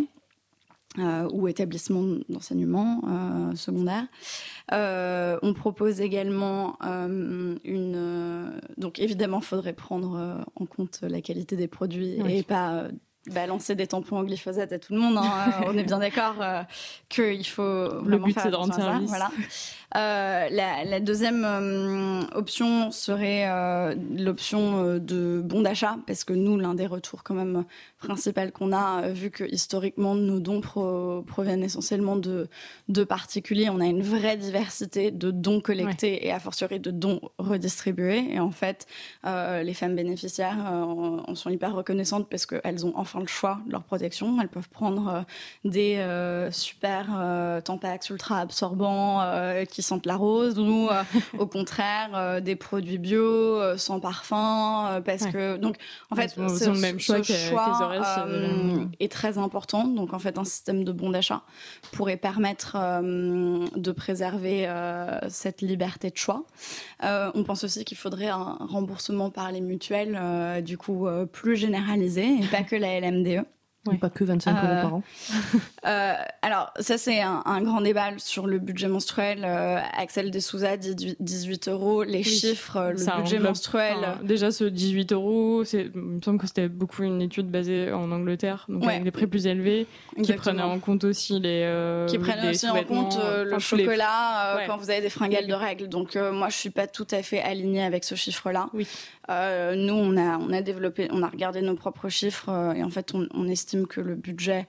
Euh, 1.00 1.28
ou 1.32 1.48
établissements 1.48 2.04
d'enseignement 2.30 3.02
euh, 3.08 3.56
secondaire. 3.56 4.06
Euh, 4.72 5.38
on 5.42 5.54
propose 5.54 6.02
également 6.02 6.78
euh, 6.86 7.56
une... 7.64 8.52
donc 8.78 9.00
évidemment, 9.00 9.40
il 9.40 9.46
faudrait 9.46 9.74
prendre 9.74 10.44
en 10.56 10.66
compte 10.66 11.00
la 11.02 11.22
qualité 11.22 11.56
des 11.56 11.68
produits 11.68 12.18
Oui. 12.24 12.38
et 12.38 12.44
pas 12.44 12.86
balancer 13.32 13.74
des 13.74 13.88
tampons 13.88 14.18
en 14.18 14.24
glyphosate 14.24 14.74
à 14.74 14.80
tout 14.80 14.94
le 14.94 15.00
monde. 15.00 15.18
hein. 15.18 15.52
on 15.66 15.78
est 15.78 15.84
bien 15.84 16.00
d'accord 16.00 16.36
qu'il 17.08 17.46
faut 17.48 18.02
vraiment 18.02 18.26
but, 18.26 18.38
c'est 18.38 18.52
de 18.52 18.56
rendre 18.56 18.74
service. 18.76 19.08
Voilà. 19.10 19.32
Euh, 19.96 20.50
la, 20.50 20.84
la 20.86 21.00
deuxième 21.00 21.46
euh, 21.46 22.22
option 22.34 22.90
serait 22.90 23.46
euh, 23.48 23.94
l'option 24.18 24.98
de 24.98 25.40
bon 25.46 25.62
d'achat, 25.62 25.98
parce 26.08 26.24
que 26.24 26.34
nous, 26.34 26.58
l'un 26.58 26.74
des 26.74 26.88
retours 26.88 27.22
quand 27.24 27.36
même 27.36 27.64
principal 28.00 28.52
qu'on 28.52 28.74
a, 28.74 29.10
vu 29.10 29.30
que 29.30 29.44
historiquement 29.44 30.16
nos 30.16 30.40
dons 30.40 30.62
pro- 30.62 31.22
proviennent 31.22 31.64
essentiellement 31.64 32.16
de, 32.16 32.50
de 32.90 33.04
particuliers, 33.04 33.70
on 33.70 33.80
a 33.80 33.86
une 33.86 34.02
vraie 34.02 34.36
diversité 34.36 35.12
de 35.12 35.30
dons 35.30 35.62
collectés 35.62 36.26
et 36.26 36.32
a 36.32 36.40
fortiori 36.40 36.80
de 36.80 36.90
dons 36.90 37.22
redistribués. 37.38 38.26
Et 38.32 38.40
en 38.40 38.52
fait, 38.52 38.88
les 39.24 39.74
femmes 39.74 39.96
bénéficiaires 39.96 40.58
en, 40.58 41.36
sont 41.36 41.52
hyper 41.52 41.76
reconnaissantes 41.76 42.28
parce 42.30 42.46
qu'elles 42.46 42.86
ont 42.86 42.94
enfin 42.96 43.20
le 43.20 43.28
choix 43.28 43.60
de 43.68 43.72
leur 43.72 43.84
protection. 43.84 44.42
Elles 44.42 44.50
peuvent 44.50 44.70
prendre 44.70 45.24
des 45.64 46.04
super 46.52 47.62
Tampax 47.64 48.10
ultra 48.10 48.40
absorbants 48.40 49.22
qui 49.70 49.83
sentent 49.84 50.06
la 50.06 50.16
rose 50.16 50.58
ou 50.60 50.90
euh, 50.90 51.04
au 51.38 51.46
contraire 51.46 52.10
euh, 52.16 52.40
des 52.40 52.56
produits 52.56 52.98
bio 52.98 53.22
euh, 53.24 53.78
sans 53.78 54.00
parfum 54.00 55.02
parce 55.06 55.24
Ouais. 55.24 55.32
que 55.32 55.58
donc 55.58 55.76
en 56.10 56.16
fait 56.16 56.30
ce, 56.30 56.70
le 56.70 56.80
même 56.80 57.00
choix 57.00 57.20
que- 57.22 57.32
euh, 58.28 58.86
est 59.00 59.12
très 59.12 59.38
important. 59.38 59.86
Donc 59.86 60.14
en 60.14 60.20
fait 60.20 60.38
un 60.38 60.44
système 60.44 60.84
de 60.84 60.92
bon 60.92 61.10
d'achat 61.12 61.44
pourrait 61.92 62.18
permettre 62.18 62.76
euh, 62.80 63.66
de 63.76 63.92
préserver 63.92 64.68
euh, 64.68 65.20
cette 65.30 65.62
liberté 65.62 66.10
de 66.10 66.18
choix. 66.18 66.44
On 67.02 67.44
pense 67.44 67.64
aussi 67.64 67.86
qu'il 67.86 67.98
faudrait 67.98 68.30
un 68.30 68.58
remboursement 68.60 69.30
par 69.30 69.52
les 69.52 69.62
mutuelles 69.62 70.64
du 70.64 70.78
coup 70.78 71.08
plus 71.32 71.56
généralisé 71.56 72.26
et 72.42 72.48
pas 72.48 72.64
que 72.64 72.76
la 72.76 73.00
LMDE 73.00 73.44
Ouais. 73.86 73.98
Pas 73.98 74.10
que 74.10 74.24
25 74.24 74.52
Euh, 74.52 74.62
euros 74.62 74.82
par 74.82 74.94
an. 74.96 75.04
euh, 75.88 76.14
alors, 76.42 76.72
ça, 76.80 76.98
c'est 76.98 77.20
un, 77.22 77.42
un 77.46 77.62
grand 77.62 77.82
débat 77.82 78.12
sur 78.18 78.48
le 78.48 78.60
budget 78.60 78.88
menstruel. 78.88 79.44
Euh, 79.44 79.78
Axel 79.98 80.32
de 80.32 80.40
Souza 80.40 80.78
dit 80.78 80.96
du- 80.96 81.16
18 81.20 81.68
euros. 81.68 82.04
Les 82.04 82.20
Oui. 82.20 82.24
chiffres, 82.24 82.78
euh, 82.78 82.92
le 82.92 82.98
Ça 82.98 83.18
budget 83.18 83.40
menstruel. 83.40 83.96
enfin, 84.00 84.18
déjà, 84.24 84.52
ce 84.52 84.64
18 84.64 85.12
euros, 85.12 85.64
il 85.74 85.92
me 85.96 86.22
semble 86.22 86.40
que 86.40 86.48
c'était 86.48 86.70
beaucoup 86.70 87.04
une 87.04 87.22
étude 87.22 87.52
basée 87.52 87.92
en 87.92 88.10
Angleterre, 88.14 88.66
donc 88.70 88.84
Ouais. 88.84 88.92
avec 88.94 89.04
des 89.04 89.12
prix 89.12 89.28
plus 89.28 89.48
élevés, 89.48 89.86
qui 90.24 90.32
prenaient 90.34 90.62
en 90.62 90.80
compte 90.80 91.04
aussi 91.04 91.40
les. 91.42 91.64
euh, 91.66 92.08
qui 92.08 92.18
prennent 92.20 92.42
les 92.42 92.52
aussi 92.52 92.70
en 92.70 92.82
compte 92.86 93.18
euh, 93.22 93.44
le 93.44 93.52
les- 93.56 93.60
chocolat 93.60 94.54
euh, 94.54 94.56
Ouais. 94.58 94.64
quand 94.68 94.78
vous 94.78 94.90
avez 94.92 95.02
des 95.02 95.10
fringales 95.10 95.48
de 95.48 95.54
règles. 95.54 95.90
Donc 95.90 96.16
euh, 96.16 96.32
moi, 96.32 96.48
je 96.48 96.56
suis 96.56 96.70
pas 96.70 96.88
tout 96.88 97.08
à 97.12 97.22
fait 97.22 97.42
alignée 97.42 97.84
avec 97.84 98.06
ce 98.06 98.16
chiffre-là. 98.16 98.68
Oui. 98.74 98.88
Euh, 99.30 99.76
nous, 99.76 99.94
on 99.94 100.18
a 100.18 100.62
développé, 100.62 101.08
on 101.12 101.24
a 101.24 101.28
regardé 101.28 101.62
nos 101.62 101.76
propres 101.76 102.10
chiffres 102.10 102.50
euh, 102.50 102.74
et 102.74 102.84
en 102.84 102.90
fait, 102.90 103.14
on, 103.14 103.28
on 103.34 103.48
estime 103.48 103.88
que 103.88 104.02
le 104.02 104.16
budget 104.16 104.68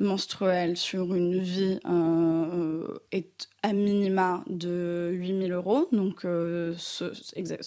menstruel 0.00 0.76
sur 0.76 1.14
une 1.14 1.38
vie 1.38 1.78
euh, 1.86 2.98
est 3.12 3.48
à 3.62 3.72
minima 3.72 4.42
de 4.48 5.10
8000 5.12 5.52
euros, 5.52 5.88
donc 5.92 6.24
euh, 6.24 6.74
ce- 6.78 7.12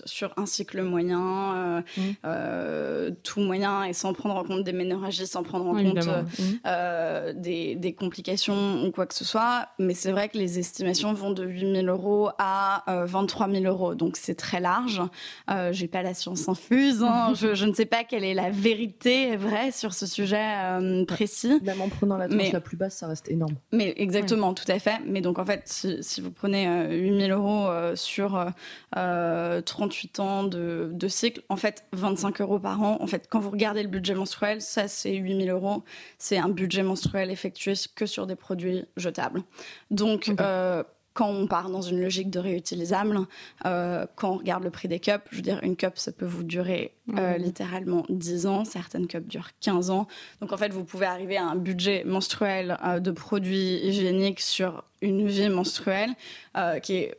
sur 0.06 0.34
un 0.38 0.46
cycle 0.46 0.82
moyen, 0.84 1.56
euh, 1.56 1.82
Mmh. 1.98 2.02
euh, 2.26 3.12
tout 3.24 3.40
moyen 3.40 3.84
et 3.86 3.94
sans 3.94 4.14
prendre 4.14 4.36
en 4.36 4.44
compte 4.44 4.64
des 4.64 4.74
ménorragies, 4.74 5.28
sans 5.28 5.44
prendre 5.44 5.66
en 5.68 5.72
compte 5.74 5.80
Évidemment. 5.98 6.24
euh, 6.68 7.34
des, 7.34 7.76
des 7.76 7.94
complications 7.94 8.84
ou 8.84 8.92
quoi 8.92 9.06
que 9.06 9.14
ce 9.14 9.24
soit. 9.24 9.70
Mais 9.80 9.94
c'est 9.94 10.12
vrai 10.12 10.30
que 10.30 10.38
les 10.38 10.60
estimations 10.60 11.14
vont 11.14 11.32
de 11.32 11.46
8 11.46 11.76
000 11.84 11.88
euros 11.88 12.30
à 12.40 12.84
euh, 12.92 13.06
23 13.06 13.50
000 13.50 13.64
euros. 13.66 13.96
Donc 13.96 14.18
c'est 14.18 14.36
très 14.36 14.60
large. 14.60 15.02
J'ai 15.72 15.88
pas 15.88 16.02
la 16.04 16.14
science 16.14 16.50
infuse. 16.50 17.04
hein. 17.04 17.34
je, 17.40 17.56
je 17.56 17.66
ne 17.66 17.74
sais 17.74 17.86
pas 17.86 18.04
quelle 18.04 18.24
est 18.24 18.34
la 18.34 18.50
vérité 18.50 19.36
vraie 19.38 19.72
sur 19.72 19.94
ce 19.94 20.06
sujet 20.06 20.44
précis. 21.08 21.60
Même 21.64 21.82
en 21.82 21.90
prenant 21.90 22.18
la 22.18 22.28
tranche 22.28 22.38
Mais- 22.38 22.52
la 22.52 22.60
plus 22.62 22.78
basse, 22.78 22.98
ça 22.98 23.08
reste 23.08 23.30
énorme. 23.30 23.56
Mais 23.72 23.94
exactement, 23.98 24.54
tout 24.54 24.70
à 24.70 24.80
fait. 24.80 24.98
Mais 25.06 25.22
donc 25.22 25.40
en 25.40 25.46
fait, 25.46 25.85
si, 25.86 26.04
si 26.04 26.22
vous 26.22 26.32
prenez 26.32 26.68
euh, 26.68 26.96
8000 26.96 27.32
euros 27.32 27.68
euh, 27.68 27.96
sur 27.96 28.36
euh, 28.36 28.50
euh, 28.98 29.62
38 29.62 30.20
ans 30.20 30.44
de, 30.44 30.90
de 30.92 31.08
cycle, 31.08 31.42
en 31.50 31.58
fait, 31.58 31.86
25 31.94 32.42
euros 32.42 32.60
par 32.60 32.82
an, 32.82 32.98
en 33.02 33.08
fait, 33.08 33.28
quand 33.30 33.40
vous 33.40 33.52
regardez 33.52 33.84
le 33.84 33.90
budget 33.90 34.16
menstruel, 34.16 34.62
ça 34.62 34.88
c'est 34.88 35.14
8000 35.14 35.50
euros. 35.50 35.84
C'est 36.18 36.38
un 36.38 36.50
budget 36.50 36.84
menstruel 36.84 37.32
effectué 37.32 37.74
que 37.96 38.06
sur 38.06 38.28
des 38.28 38.36
produits 38.36 38.86
jetables. 38.98 39.44
Donc. 39.92 40.32
Quand 41.16 41.30
on 41.30 41.48
part 41.48 41.70
dans 41.70 41.82
une 41.82 42.02
logique 42.02 42.30
de 42.30 42.40
réutilisable, 42.40 43.22
euh, 43.66 44.06
quand 44.16 44.32
on 44.32 44.38
regarde 44.38 44.66
le 44.66 44.70
prix 44.70 44.90
des 44.90 45.00
cups, 45.00 45.24
je 45.32 45.38
veux 45.38 45.42
dire, 45.42 45.60
une 45.64 45.78
cup, 45.78 45.94
ça 45.96 46.12
peut 46.12 46.26
vous 46.26 46.44
durer 46.44 46.94
euh, 47.18 47.38
littéralement 47.38 48.06
10 48.10 48.46
ans, 48.48 48.66
certaines 48.66 49.08
cups 49.08 49.26
durent 49.26 49.52
15 49.62 49.92
ans. 49.92 50.08
Donc 50.42 50.52
en 50.52 50.58
fait, 50.58 50.74
vous 50.74 50.84
pouvez 50.84 51.06
arriver 51.06 51.38
à 51.38 51.46
un 51.46 51.56
budget 51.56 52.04
menstruel 52.06 52.78
euh, 52.84 53.00
de 53.00 53.12
produits 53.12 53.80
hygiéniques 53.88 54.42
sur 54.42 54.84
une 55.02 55.26
vie 55.26 55.50
menstruelle 55.50 56.12
qui 56.82 56.96
est 56.96 57.18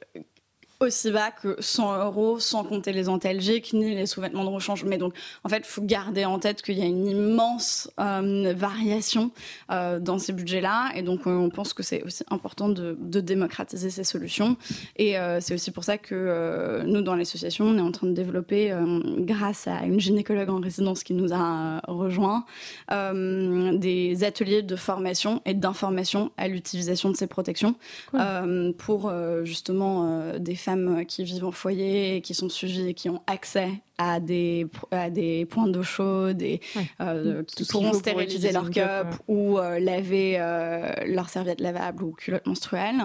aussi 0.80 1.10
bas 1.10 1.30
que 1.30 1.56
100 1.58 2.04
euros 2.04 2.38
sans 2.38 2.64
compter 2.64 2.92
les 2.92 3.08
antalgiques 3.08 3.72
ni 3.72 3.94
les 3.94 4.06
sous-vêtements 4.06 4.44
de 4.44 4.50
rechange. 4.50 4.84
Mais 4.84 4.98
donc, 4.98 5.14
en 5.44 5.48
fait, 5.48 5.58
il 5.58 5.64
faut 5.64 5.82
garder 5.82 6.24
en 6.24 6.38
tête 6.38 6.62
qu'il 6.62 6.78
y 6.78 6.82
a 6.82 6.84
une 6.84 7.06
immense 7.06 7.90
euh, 7.98 8.52
variation 8.56 9.30
euh, 9.70 9.98
dans 9.98 10.18
ces 10.18 10.32
budgets-là. 10.32 10.90
Et 10.94 11.02
donc, 11.02 11.26
euh, 11.26 11.30
on 11.30 11.48
pense 11.48 11.72
que 11.72 11.82
c'est 11.82 12.02
aussi 12.02 12.24
important 12.30 12.68
de, 12.68 12.96
de 13.00 13.20
démocratiser 13.20 13.90
ces 13.90 14.04
solutions. 14.04 14.56
Et 14.96 15.18
euh, 15.18 15.40
c'est 15.40 15.54
aussi 15.54 15.70
pour 15.70 15.84
ça 15.84 15.96
que 15.98 16.82
nous, 16.84 17.02
dans 17.02 17.14
l'association, 17.14 17.66
on 17.66 17.78
est 17.78 17.82
en 17.82 17.92
train 17.92 18.06
de 18.06 18.12
développer, 18.12 18.74
grâce 19.18 19.66
à 19.66 19.84
une 19.84 20.00
gynécologue 20.00 20.50
en 20.50 20.60
résidence 20.60 21.02
qui 21.02 21.14
nous 21.14 21.32
a 21.32 21.80
rejoint, 21.88 22.44
euh, 22.92 23.76
des 23.76 24.24
ateliers 24.24 24.62
de 24.62 24.76
formation 24.76 25.40
et 25.46 25.54
d'information 25.54 26.30
à 26.36 26.48
l'utilisation 26.48 27.10
de 27.10 27.16
ces 27.16 27.26
protections 27.26 27.74
Cool. 28.10 28.74
pour 28.78 29.12
justement 29.44 30.32
des 30.38 30.54
femmes 30.66 31.06
qui 31.06 31.22
vivent 31.22 31.44
en 31.44 31.52
foyer, 31.52 32.20
qui 32.22 32.34
sont 32.34 32.48
suivies 32.48 32.88
et 32.88 32.94
qui 32.94 33.08
ont 33.08 33.22
accès 33.28 33.70
à 33.98 34.20
des, 34.20 34.66
à 34.90 35.10
des 35.10 35.46
points 35.46 35.66
d'eau 35.68 35.82
chaude 35.82 36.42
et 36.42 36.60
Ouais. 36.76 36.86
euh, 37.00 37.42
qui 37.44 37.64
pourront 37.64 37.90
pour 37.90 38.00
stériliser 38.00 38.52
leur 38.52 38.70
cup 38.70 39.06
ou 39.28 39.58
euh, 39.58 39.78
laver 39.78 40.36
euh, 40.38 40.92
leur 41.06 41.28
serviette 41.28 41.60
lavable 41.60 42.02
ou 42.04 42.12
culotte 42.12 42.46
menstruelle. 42.46 42.96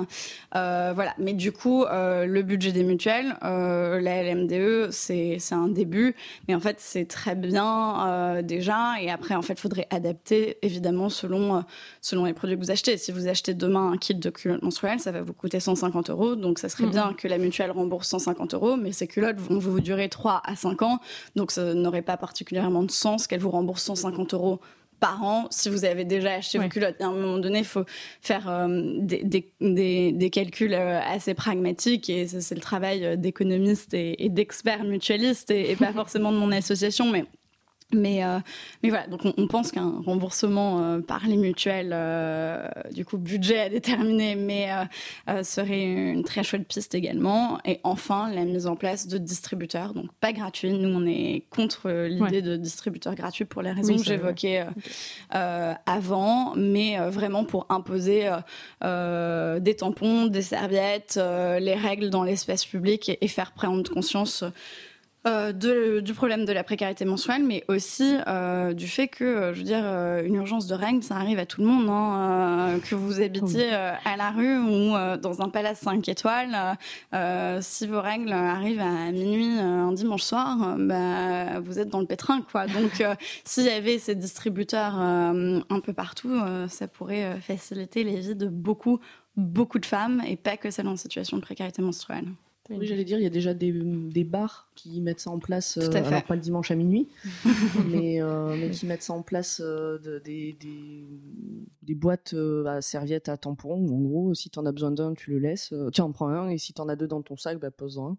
Euh, 0.56 0.92
voilà. 0.94 1.14
Mais 1.18 1.34
du 1.34 1.52
coup, 1.52 1.86
le 1.92 2.42
budget 2.42 2.72
des 2.72 2.84
mutuelles, 2.84 3.36
la 3.42 4.24
LMDE, 4.24 4.90
c'est 4.92 5.38
un 5.52 5.68
début, 5.68 6.16
mais 6.48 6.56
en 6.56 6.60
fait, 6.60 6.78
c'est 6.80 7.06
très 7.06 7.36
bien 7.36 8.42
déjà. 8.44 8.96
Et 9.02 9.10
après, 9.10 9.36
en 9.36 9.42
fait, 9.42 9.54
il 9.54 9.60
faudrait 9.60 9.88
adapter 9.90 10.58
évidemment 10.62 11.10
selon, 11.10 11.64
selon 12.02 12.26
les 12.26 12.34
produits 12.34 12.58
que 12.58 12.64
vous 12.64 12.72
achetez. 12.72 12.98
Si 12.98 13.12
vous 13.12 13.28
achetez 13.28 13.54
demain 13.54 13.92
un 13.92 13.98
kit 13.98 14.16
de 14.16 14.30
culotte 14.30 14.62
menstruelle, 14.64 15.00
ça 15.00 15.12
va 15.12 15.22
vous 15.22 15.34
coûter 15.34 15.60
150 15.60 16.10
euros. 16.10 16.36
Donc, 16.36 16.60
ça 16.60 16.70
serait 16.70 16.86
Mhm. 16.86 16.92
bien 16.92 17.14
que 17.14 17.28
la 17.28 17.38
mutuelle 17.38 17.72
rembourse 17.72 18.08
150 18.10 18.54
euros, 18.54 18.76
mais 18.78 18.92
ces 18.92 19.08
culottes 19.08 19.40
vont 19.40 19.60
vous 19.60 19.80
durer 19.80 20.10
3 20.10 20.42
à 20.44 20.56
5 20.56 20.81
ans. 20.84 21.00
Donc, 21.36 21.52
ça 21.52 21.74
n'aurait 21.74 22.02
pas 22.02 22.18
particulièrement 22.18 22.84
de 22.84 22.92
sens 22.92 23.28
qu'elle 23.28 23.40
vous 23.42 23.52
rembourse 23.52 23.84
150 23.84 24.34
euros 24.34 24.60
par 25.00 25.24
an 25.24 25.48
si 25.50 25.68
vous 25.70 25.84
avez 25.84 26.06
déjà 26.06 26.34
acheté 26.34 26.60
Ouais. 26.60 26.66
vos 26.66 26.70
culottes. 26.70 26.96
Et 27.00 27.04
à 27.04 27.08
un 27.08 27.12
moment 27.12 27.40
donné, 27.40 27.60
il 27.60 27.66
faut 27.66 27.86
faire 28.22 28.48
euh, 28.48 28.68
des, 29.00 29.24
des, 29.24 29.52
des, 29.60 30.12
des 30.12 30.30
calculs 30.30 30.76
euh, 30.76 31.00
assez 31.02 31.34
pragmatiques 31.34 32.08
et 32.10 32.28
c'est 32.28 32.54
le 32.54 32.62
travail 32.62 33.04
euh, 33.04 33.16
d'économistes 33.16 33.96
et, 33.96 34.24
et 34.24 34.30
d'experts 34.30 34.84
mutualistes 34.84 35.50
et, 35.50 35.72
et 35.72 35.76
pas 35.76 35.92
forcément 36.02 36.32
de 36.32 36.38
mon 36.38 36.52
association, 36.52 37.10
mais 37.10 37.26
mais, 37.94 38.24
euh, 38.24 38.40
mais 38.84 38.90
voilà, 38.90 39.08
donc 39.08 39.26
on, 39.26 39.34
on 39.38 39.48
pense 39.48 39.72
qu'un 39.72 40.02
remboursement 40.06 40.82
euh, 40.82 41.00
par 41.00 41.28
les 41.28 41.38
mutuelles, 41.38 41.92
euh, 41.94 42.68
du 42.92 43.06
coup 43.06 43.18
budget 43.18 43.60
à 43.60 43.70
déterminer, 43.70 44.36
mais 44.36 44.70
serait 45.44 45.84
une 45.84 46.24
très 46.24 46.44
chouette 46.44 46.68
piste 46.68 46.96
également. 46.96 47.60
Et 47.66 47.80
enfin, 47.84 48.32
la 48.32 48.46
mise 48.46 48.68
en 48.68 48.76
place 48.76 49.08
de 49.08 49.18
distributeurs, 49.18 49.94
donc 49.94 50.12
pas 50.20 50.34
gratuits. 50.34 50.74
Nous, 50.74 50.90
on 50.90 51.06
est 51.06 51.44
contre 51.50 51.90
l'idée 51.90 52.42
de 52.42 52.56
distributeurs 52.56 53.16
gratuits 53.16 53.46
pour 53.46 53.62
les 53.62 53.72
raisons 53.72 53.94
Oui, 53.94 54.00
que 54.00 54.06
j'évoquais 54.06 54.66
avant, 55.30 56.54
mais 56.56 56.98
vraiment 57.10 57.46
pour 57.46 57.66
imposer 57.70 58.30
des 58.82 59.76
tampons, 59.76 60.28
des 60.28 60.42
serviettes, 60.42 61.18
les 61.18 61.76
règles 61.76 62.10
dans 62.10 62.24
l'espace 62.24 62.66
public 62.66 63.10
et, 63.10 63.18
et 63.22 63.28
faire 63.28 63.52
prendre 63.52 63.90
conscience. 63.90 64.44
Euh, 65.28 65.52
de- 65.52 66.00
du 66.00 66.14
problème 66.16 66.46
de 66.46 66.52
la 66.52 66.64
précarité 66.64 67.06
menstruelle, 67.06 67.44
mais 67.44 67.64
aussi 67.68 68.16
euh, 68.28 68.74
du 68.74 68.88
fait 68.88 69.08
que, 69.08 69.24
euh, 69.24 69.54
je 69.54 69.60
veux 69.60 69.66
dire, 69.66 69.84
une 70.26 70.36
urgence 70.36 70.66
de 70.66 70.74
règles, 70.74 71.04
ça 71.04 71.16
arrive 71.16 71.38
à 71.38 71.46
tout 71.46 71.62
le 71.62 71.68
monde, 71.68 71.88
hein, 71.90 72.76
euh, 72.76 72.80
que 72.80 72.96
vous 72.96 73.22
habitiez 73.22 73.72
à 73.72 74.18
la 74.18 74.32
rue 74.32 74.58
ou 74.58 74.94
dans 75.22 75.42
un 75.42 75.50
palace 75.50 75.80
5 75.82 76.08
étoiles. 76.10 76.58
si 77.62 77.86
vos 77.88 78.02
règles 78.02 78.32
arrivent 78.32 78.82
à 78.82 79.12
minuit 79.12 79.60
un 79.60 79.92
dimanche 79.92 80.24
soir, 80.24 80.76
bah, 80.80 81.60
vous 81.60 81.78
êtes 81.80 81.90
dans 81.90 82.00
le 82.00 82.08
pétrin, 82.08 82.42
quoi. 82.42 82.66
Donc, 82.68 83.04
s'il 83.46 83.66
y 83.66 83.70
avait 83.70 84.00
ces 84.00 84.16
distributeurs 84.16 84.96
un 84.96 85.80
peu 85.84 85.94
partout, 85.94 86.36
ça 86.68 86.88
pourrait 86.88 87.40
faciliter 87.42 88.04
les 88.04 88.20
vies 88.20 88.36
de 88.36 88.48
beaucoup, 88.48 89.00
beaucoup 89.38 89.80
de 89.80 89.86
femmes 89.86 90.22
et 90.28 90.36
pas 90.36 90.58
que 90.58 90.72
celles 90.72 90.88
en 90.88 90.98
situation 90.98 91.38
de 91.38 91.42
précarité 91.42 91.82
menstruelle. 91.82 92.26
Oui, 92.80 92.88
j'allais 92.88 93.04
dire, 93.04 93.18
il 93.20 93.24
y 93.24 93.28
a 93.28 93.30
déjà 93.32 93.54
des, 93.54 93.72
des 93.74 94.24
bars 94.24 94.70
qui 94.76 95.02
mettent 95.02 95.20
ça 95.20 95.30
en 95.30 95.40
place, 95.40 95.78
euh, 95.78 95.88
alors 96.08 96.24
pas 96.24 96.36
le 96.36 96.42
dimanche 96.42 96.72
à 96.72 96.76
minuit, 96.76 97.08
mais, 97.90 98.22
euh, 98.22 98.56
mais 98.60 98.70
qui 98.70 98.86
mettent 98.86 99.04
ça 99.04 99.14
en 99.14 99.22
place 99.22 99.62
euh, 99.64 99.98
de- 100.00 100.20
des, 100.20 100.54
des, 100.60 101.04
des 101.84 101.96
boîtes 101.96 102.34
euh, 102.34 102.66
à 102.66 102.82
serviettes 102.82 103.30
à 103.30 103.38
tampons. 103.38 103.74
En 103.90 104.00
gros, 104.02 104.34
si 104.34 104.50
t'en 104.50 104.66
as 104.66 104.72
besoin 104.72 104.92
d'un, 104.92 105.14
tu 105.14 105.32
le 105.32 105.40
laisses. 105.40 105.72
Euh, 105.74 105.90
tiens, 105.92 106.10
prends 106.12 106.30
un, 106.30 106.50
et 106.50 106.58
si 106.58 106.74
t'en 106.74 106.88
as 106.90 106.96
deux 106.96 107.08
dans 107.08 107.22
ton 107.22 107.38
sac, 107.38 107.60
bah, 107.60 107.72
pose-en 107.72 108.12
un. 108.12 108.18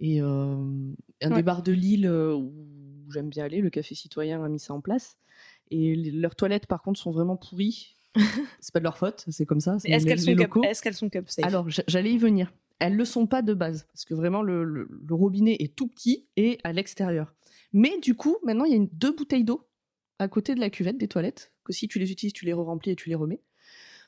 Et 0.00 0.20
un 0.20 0.84
Ouais. 1.22 1.34
des 1.36 1.42
bars 1.42 1.62
de 1.62 1.72
Lille 1.72 2.08
où 2.08 2.52
j'aime 3.12 3.28
bien 3.30 3.44
aller, 3.44 3.60
le 3.60 3.70
Café 3.70 3.94
Citoyen 3.96 4.44
a 4.44 4.48
mis 4.48 4.60
ça 4.60 4.72
en 4.74 4.80
place. 4.80 5.16
Et 5.70 5.94
les- 5.96 6.10
leurs 6.12 6.34
toilettes, 6.36 6.66
par 6.66 6.82
contre, 6.82 7.00
sont 7.00 7.10
vraiment 7.10 7.36
pourries. 7.36 7.94
c'est 8.60 8.72
pas 8.72 8.78
de 8.80 8.84
leur 8.84 8.96
faute, 8.96 9.24
c'est 9.28 9.44
comme 9.46 9.60
ça. 9.60 9.76
Est-ce 9.76 9.86
les- 9.86 9.90
qu'elles 10.04 10.18
les 10.18 10.36
sont, 10.46 10.60
qu'elles 10.82 10.94
sont 10.94 11.08
cup 11.08 11.28
safe? 11.28 11.44
Alors, 11.44 11.66
j'allais 11.68 12.12
y 12.12 12.18
venir. 12.18 12.52
Elles 12.80 12.94
le 12.96 13.04
sont 13.04 13.26
pas 13.26 13.42
de 13.42 13.54
base, 13.54 13.86
parce 13.92 14.04
que 14.04 14.14
vraiment, 14.14 14.42
le, 14.42 14.62
le- 14.64 14.88
le 15.06 15.14
robinet 15.14 15.56
est 15.60 15.74
tout 15.74 15.88
petit 15.88 16.26
et 16.36 16.58
à 16.64 16.72
l'extérieur. 16.72 17.34
Mais 17.72 17.98
du 18.00 18.14
coup, 18.14 18.36
maintenant, 18.44 18.64
il 18.64 18.70
y 18.70 18.74
a 18.74 18.76
une, 18.76 18.88
deux 18.92 19.12
bouteilles 19.12 19.44
d'eau 19.44 19.66
à 20.18 20.28
côté 20.28 20.54
de 20.54 20.60
la 20.60 20.70
cuvette 20.70 20.96
des 20.98 21.08
toilettes, 21.08 21.52
que 21.64 21.72
si 21.72 21.88
tu 21.88 21.98
les 21.98 22.10
utilises, 22.12 22.32
tu 22.32 22.44
les 22.44 22.52
re-remplis 22.52 22.92
et 22.92 22.96
tu 22.96 23.08
les 23.08 23.14
remets. 23.14 23.40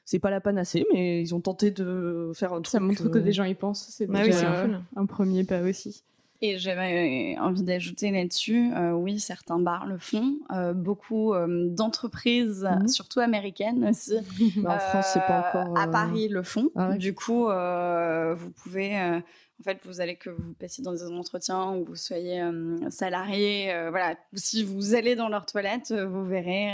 C'est 0.05 0.19
pas 0.19 0.31
la 0.31 0.41
panacée, 0.41 0.85
mais 0.93 1.21
ils 1.23 1.35
ont 1.35 1.41
tenté 1.41 1.71
de 1.71 2.33
faire 2.35 2.53
un 2.53 2.63
truc. 2.63 2.73
Ça 2.73 2.81
montre 2.81 3.09
que 3.11 3.19
euh, 3.19 3.23
des 3.23 3.33
gens 3.33 3.45
y 3.45 3.55
pensent. 3.55 3.89
C'est 3.91 4.07
Bah 4.07 4.25
déjà 4.25 4.67
un 4.97 5.07
premier 5.07 5.45
pas 5.45 5.63
aussi. 5.63 6.05
Et 6.43 6.59
j'avais 6.59 7.37
envie 7.39 7.63
d'ajouter 7.63 8.11
là-dessus, 8.11 8.73
euh, 8.75 8.93
oui, 8.93 9.21
certains 9.21 9.59
bars 9.59 9.85
le 9.87 9.99
font, 9.99 10.39
euh, 10.53 10.73
beaucoup 10.73 11.35
euh, 11.35 11.67
d'entreprises, 11.69 12.67
Mhm. 12.81 12.89
surtout 12.89 13.21
américaines 13.21 13.87
aussi, 13.91 14.15
bah, 14.57 14.71
en 14.75 14.79
France, 14.79 15.11
c'est 15.13 15.21
pas 15.27 15.35
euh, 15.37 15.41
encore. 15.41 15.79
à 15.79 15.85
euh, 15.87 15.91
Paris 15.91 16.29
le 16.29 16.43
font. 16.43 16.71
Ah 16.77 16.89
ouais. 16.91 16.99
Du 16.99 17.15
coup, 17.15 17.49
euh, 17.49 18.35
vous 18.35 18.51
pouvez, 18.51 18.99
euh, 18.99 19.21
en 19.61 19.63
fait, 19.63 19.79
vous 19.85 20.01
allez 20.01 20.17
que 20.17 20.31
vous 20.31 20.55
passiez 20.59 20.83
dans 20.83 20.93
des 20.93 21.05
entretiens 21.05 21.73
ou 21.75 21.85
vous 21.85 21.97
soyez 21.97 22.41
euh, 22.41 22.79
salarié, 22.89 23.71
euh, 23.75 23.91
voilà. 23.91 24.17
Si 24.33 24.65
vous 24.65 24.95
allez 24.95 25.17
dans 25.17 25.29
leurs 25.29 25.45
toilettes, 25.45 25.91
euh, 25.91 26.07
vous 26.07 26.25
verrez 26.25 26.71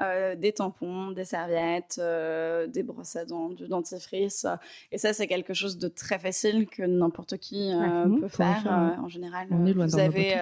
euh, 0.00 0.34
des 0.34 0.52
tampons, 0.52 1.10
des 1.10 1.26
serviettes, 1.26 2.00
des 2.00 2.82
brosses 2.82 3.16
à 3.16 3.26
dents, 3.26 3.50
du 3.50 3.68
dentifrice. 3.68 4.46
Et 4.90 4.96
ça, 4.98 5.12
c'est 5.12 5.26
quelque 5.26 5.52
chose 5.52 5.76
de 5.76 5.88
très 5.88 6.18
facile 6.18 6.66
que 6.66 6.82
n'importe 6.82 7.36
qui 7.36 7.72
Ouais, 7.74 8.20
peut 8.20 8.28
faire. 8.28 8.64
en 9.02 9.08
général, 9.08 9.48
On 9.50 9.66
est 9.66 9.72
loin 9.74 9.86
vous 9.86 9.98
avez 9.98 10.34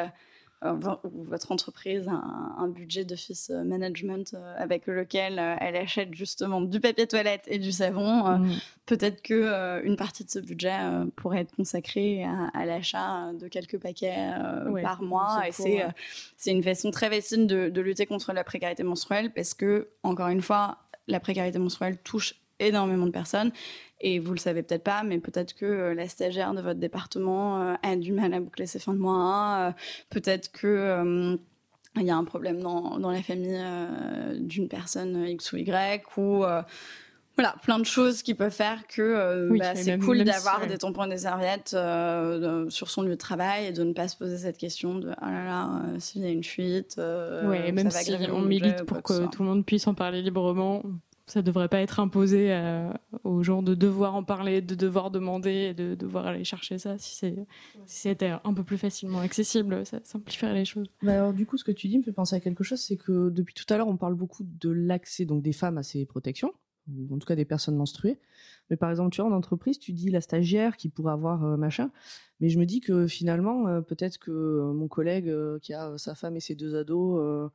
euh, 0.65 0.75
votre 1.03 1.51
entreprise 1.51 2.07
a 2.09 2.13
un, 2.13 2.55
un 2.59 2.69
budget 2.69 3.05
d'office 3.05 3.51
euh, 3.51 3.65
management 3.65 4.35
euh, 4.35 4.55
avec 4.59 4.87
lequel 4.87 5.41
elle 5.61 5.77
achète 5.77 6.15
justement 6.15 6.61
du 6.61 6.79
papier 6.79 7.07
toilette 7.07 7.43
et 7.49 7.59
du 7.59 7.73
savon. 7.73 8.39
Mm. 8.39 8.51
Peut-être 8.87 9.23
que 9.23 9.83
une 9.85 9.97
partie 9.97 10.25
de 10.25 10.31
ce 10.31 10.39
budget 10.39 10.77
pourrait 11.17 11.41
être 11.41 11.55
consacrée 11.55 12.25
à, 12.25 12.49
à 12.53 12.65
l'achat 12.65 13.33
de 13.33 13.49
quelques 13.49 13.79
paquets 13.79 14.17
Ouais, 14.69 14.83
par 14.83 15.03
mois. 15.03 15.41
c'est 15.43 15.49
Et 15.49 15.53
c'est 15.53 15.87
c'est 16.37 16.51
une 16.51 16.63
façon 16.63 16.91
très 16.91 17.09
facile 17.09 17.47
de, 17.47 17.69
de 17.69 17.81
lutter 17.81 18.07
contre 18.07 18.33
la 18.33 18.45
précarité 18.45 18.83
menstruelle 18.83 19.33
parce 19.33 19.55
que, 19.55 19.89
encore 20.03 20.29
une 20.29 20.43
fois, 20.43 20.79
la 21.09 21.21
précarité 21.21 21.59
menstruelle 21.59 21.99
touche 21.99 22.35
énormément 22.59 23.07
de 23.07 23.11
personnes. 23.11 23.53
Et 24.05 24.19
vous 24.19 24.33
le 24.33 24.39
savez 24.39 24.63
peut-être 24.63 24.83
pas, 24.85 25.03
mais 25.05 25.19
peut-être 25.19 25.55
que 25.55 25.65
euh, 25.65 25.95
la 25.95 26.09
stagiaire 26.09 26.55
de 26.55 26.61
votre 26.61 26.81
département 26.81 27.63
euh, 27.63 27.75
a 27.83 27.95
du 27.97 28.13
mal 28.13 28.35
à 28.35 28.41
boucler 28.41 28.67
ses 28.67 28.79
fins 28.81 28.95
de 28.95 28.99
mois. 28.99 29.69
euh, 29.69 29.73
peut-être 30.11 30.51
que 30.53 31.39
il 31.97 32.03
y 32.05 32.11
a 32.11 32.17
un 32.17 32.25
problème 32.25 32.61
dans, 32.61 32.99
dans 32.99 33.11
la 33.11 33.23
famille 33.23 33.55
euh, 33.55 34.35
d'une 34.39 34.67
personne 34.69 35.27
X 35.29 35.53
ou 35.53 35.59
Y 35.59 36.03
ou 36.17 36.43
euh, 36.43 36.63
voilà, 37.37 37.55
plein 37.63 37.79
de 37.79 37.85
choses 37.85 38.23
qui 38.23 38.35
peuvent 38.35 38.51
faire 38.53 38.87
que 38.89 39.03
euh, 39.03 39.49
Oui, 39.51 39.59
bah, 39.59 39.75
c'est 39.75 39.99
cool 39.99 40.25
d'avoir 40.25 40.61
ouais. 40.63 40.67
des 40.69 40.79
tampons 40.79 41.05
et 41.05 41.09
des 41.11 41.19
serviettes 41.19 41.75
de- 41.75 42.67
sur 42.71 42.89
son 42.91 43.03
lieu 43.03 43.11
de 43.11 43.15
travail 43.17 43.67
et 43.67 43.73
de 43.73 43.85
ne 43.85 43.93
pas 43.93 44.09
se 44.09 44.17
poser 44.17 44.39
cette 44.39 44.57
question 44.59 44.95
de 44.97 45.11
ah 45.21 45.31
là 45.31 45.45
là, 45.45 45.83
s'il 45.99 46.23
y 46.23 46.27
a 46.27 46.31
une 46.31 46.45
fuite, 46.45 46.97
ouais, 46.99 47.73
même 47.73 47.91
ça 47.91 47.99
va 47.99 48.05
si 48.05 48.31
on 48.31 48.41
milite 48.41 48.81
ou 48.83 48.85
pour 48.87 49.03
que 49.03 49.27
tout 49.29 49.43
le 49.43 49.49
monde 49.51 49.65
puisse 49.67 49.87
en 49.87 49.95
parler 49.95 50.23
librement, 50.23 50.83
ça 51.27 51.41
devrait 51.43 51.69
pas 51.69 51.81
être 51.81 52.01
imposé 52.01 52.53
à- 52.53 53.01
aux 53.25 53.43
gens 53.43 53.63
de 53.63 53.75
devoir 53.75 54.15
en 54.15 54.25
parler, 54.25 54.61
de 54.61 54.75
devoir 54.75 55.11
demander, 55.11 55.73
de 55.75 55.95
devoir 55.95 56.27
aller 56.27 56.45
chercher 56.45 56.79
ça. 56.79 56.99
Si 56.99 57.15
c'était 57.87 58.31
un 58.45 58.55
peu 58.55 58.65
plus 58.65 58.79
facilement 58.79 59.21
accessible, 59.21 59.87
ça 59.87 60.01
simplifierait 60.05 60.55
les 60.55 60.65
choses. 60.65 60.91
Alors, 61.07 61.33
du 61.33 61.47
coup, 61.47 61.57
ce 61.57 61.65
que 61.65 61.73
tu 61.73 61.89
dis 61.89 61.99
me 61.99 62.03
fait 62.03 62.13
penser 62.13 62.37
à 62.37 62.41
quelque 62.41 62.65
chose, 62.65 62.81
c'est 62.81 62.97
que 62.97 63.31
depuis 63.31 63.55
tout 63.55 63.65
à 63.73 63.77
l'heure, 63.77 63.89
on 63.89 63.97
parle 63.97 64.15
beaucoup 64.15 64.45
de 64.45 64.71
l'accès 64.71 65.25
des 65.25 65.53
femmes 65.53 65.79
à 65.79 65.83
ces 65.83 66.05
protections, 66.07 66.53
ou 66.89 67.15
en 67.15 67.19
tout 67.19 67.27
cas 67.27 67.37
des 67.37 67.45
personnes 67.45 67.77
menstruées. 67.77 68.19
Mais 68.71 68.77
par 68.77 68.91
exemple, 68.91 69.11
tu 69.15 69.21
vois, 69.23 69.31
en 69.31 69.35
entreprise, 69.35 69.79
tu 69.79 69.93
dis 69.93 70.11
la 70.11 70.21
stagiaire 70.21 70.77
qui 70.77 70.89
pourrait 70.89 71.13
avoir 71.13 71.45
euh, 71.45 71.57
machin. 71.57 71.91
Mais 72.41 72.49
je 72.49 72.59
me 72.59 72.65
dis 72.67 72.81
que 72.81 73.07
finalement, 73.07 73.69
euh, 73.69 73.81
peut-être 73.81 74.19
que 74.19 74.31
euh, 74.31 74.73
mon 74.73 74.89
collègue 74.89 75.29
euh, 75.29 75.59
qui 75.61 75.75
a 75.75 75.91
euh, 75.91 75.99
sa 75.99 76.15
femme 76.15 76.35
et 76.37 76.41
ses 76.41 76.55
deux 76.57 76.75
ados 76.75 77.21
euh, 77.21 77.49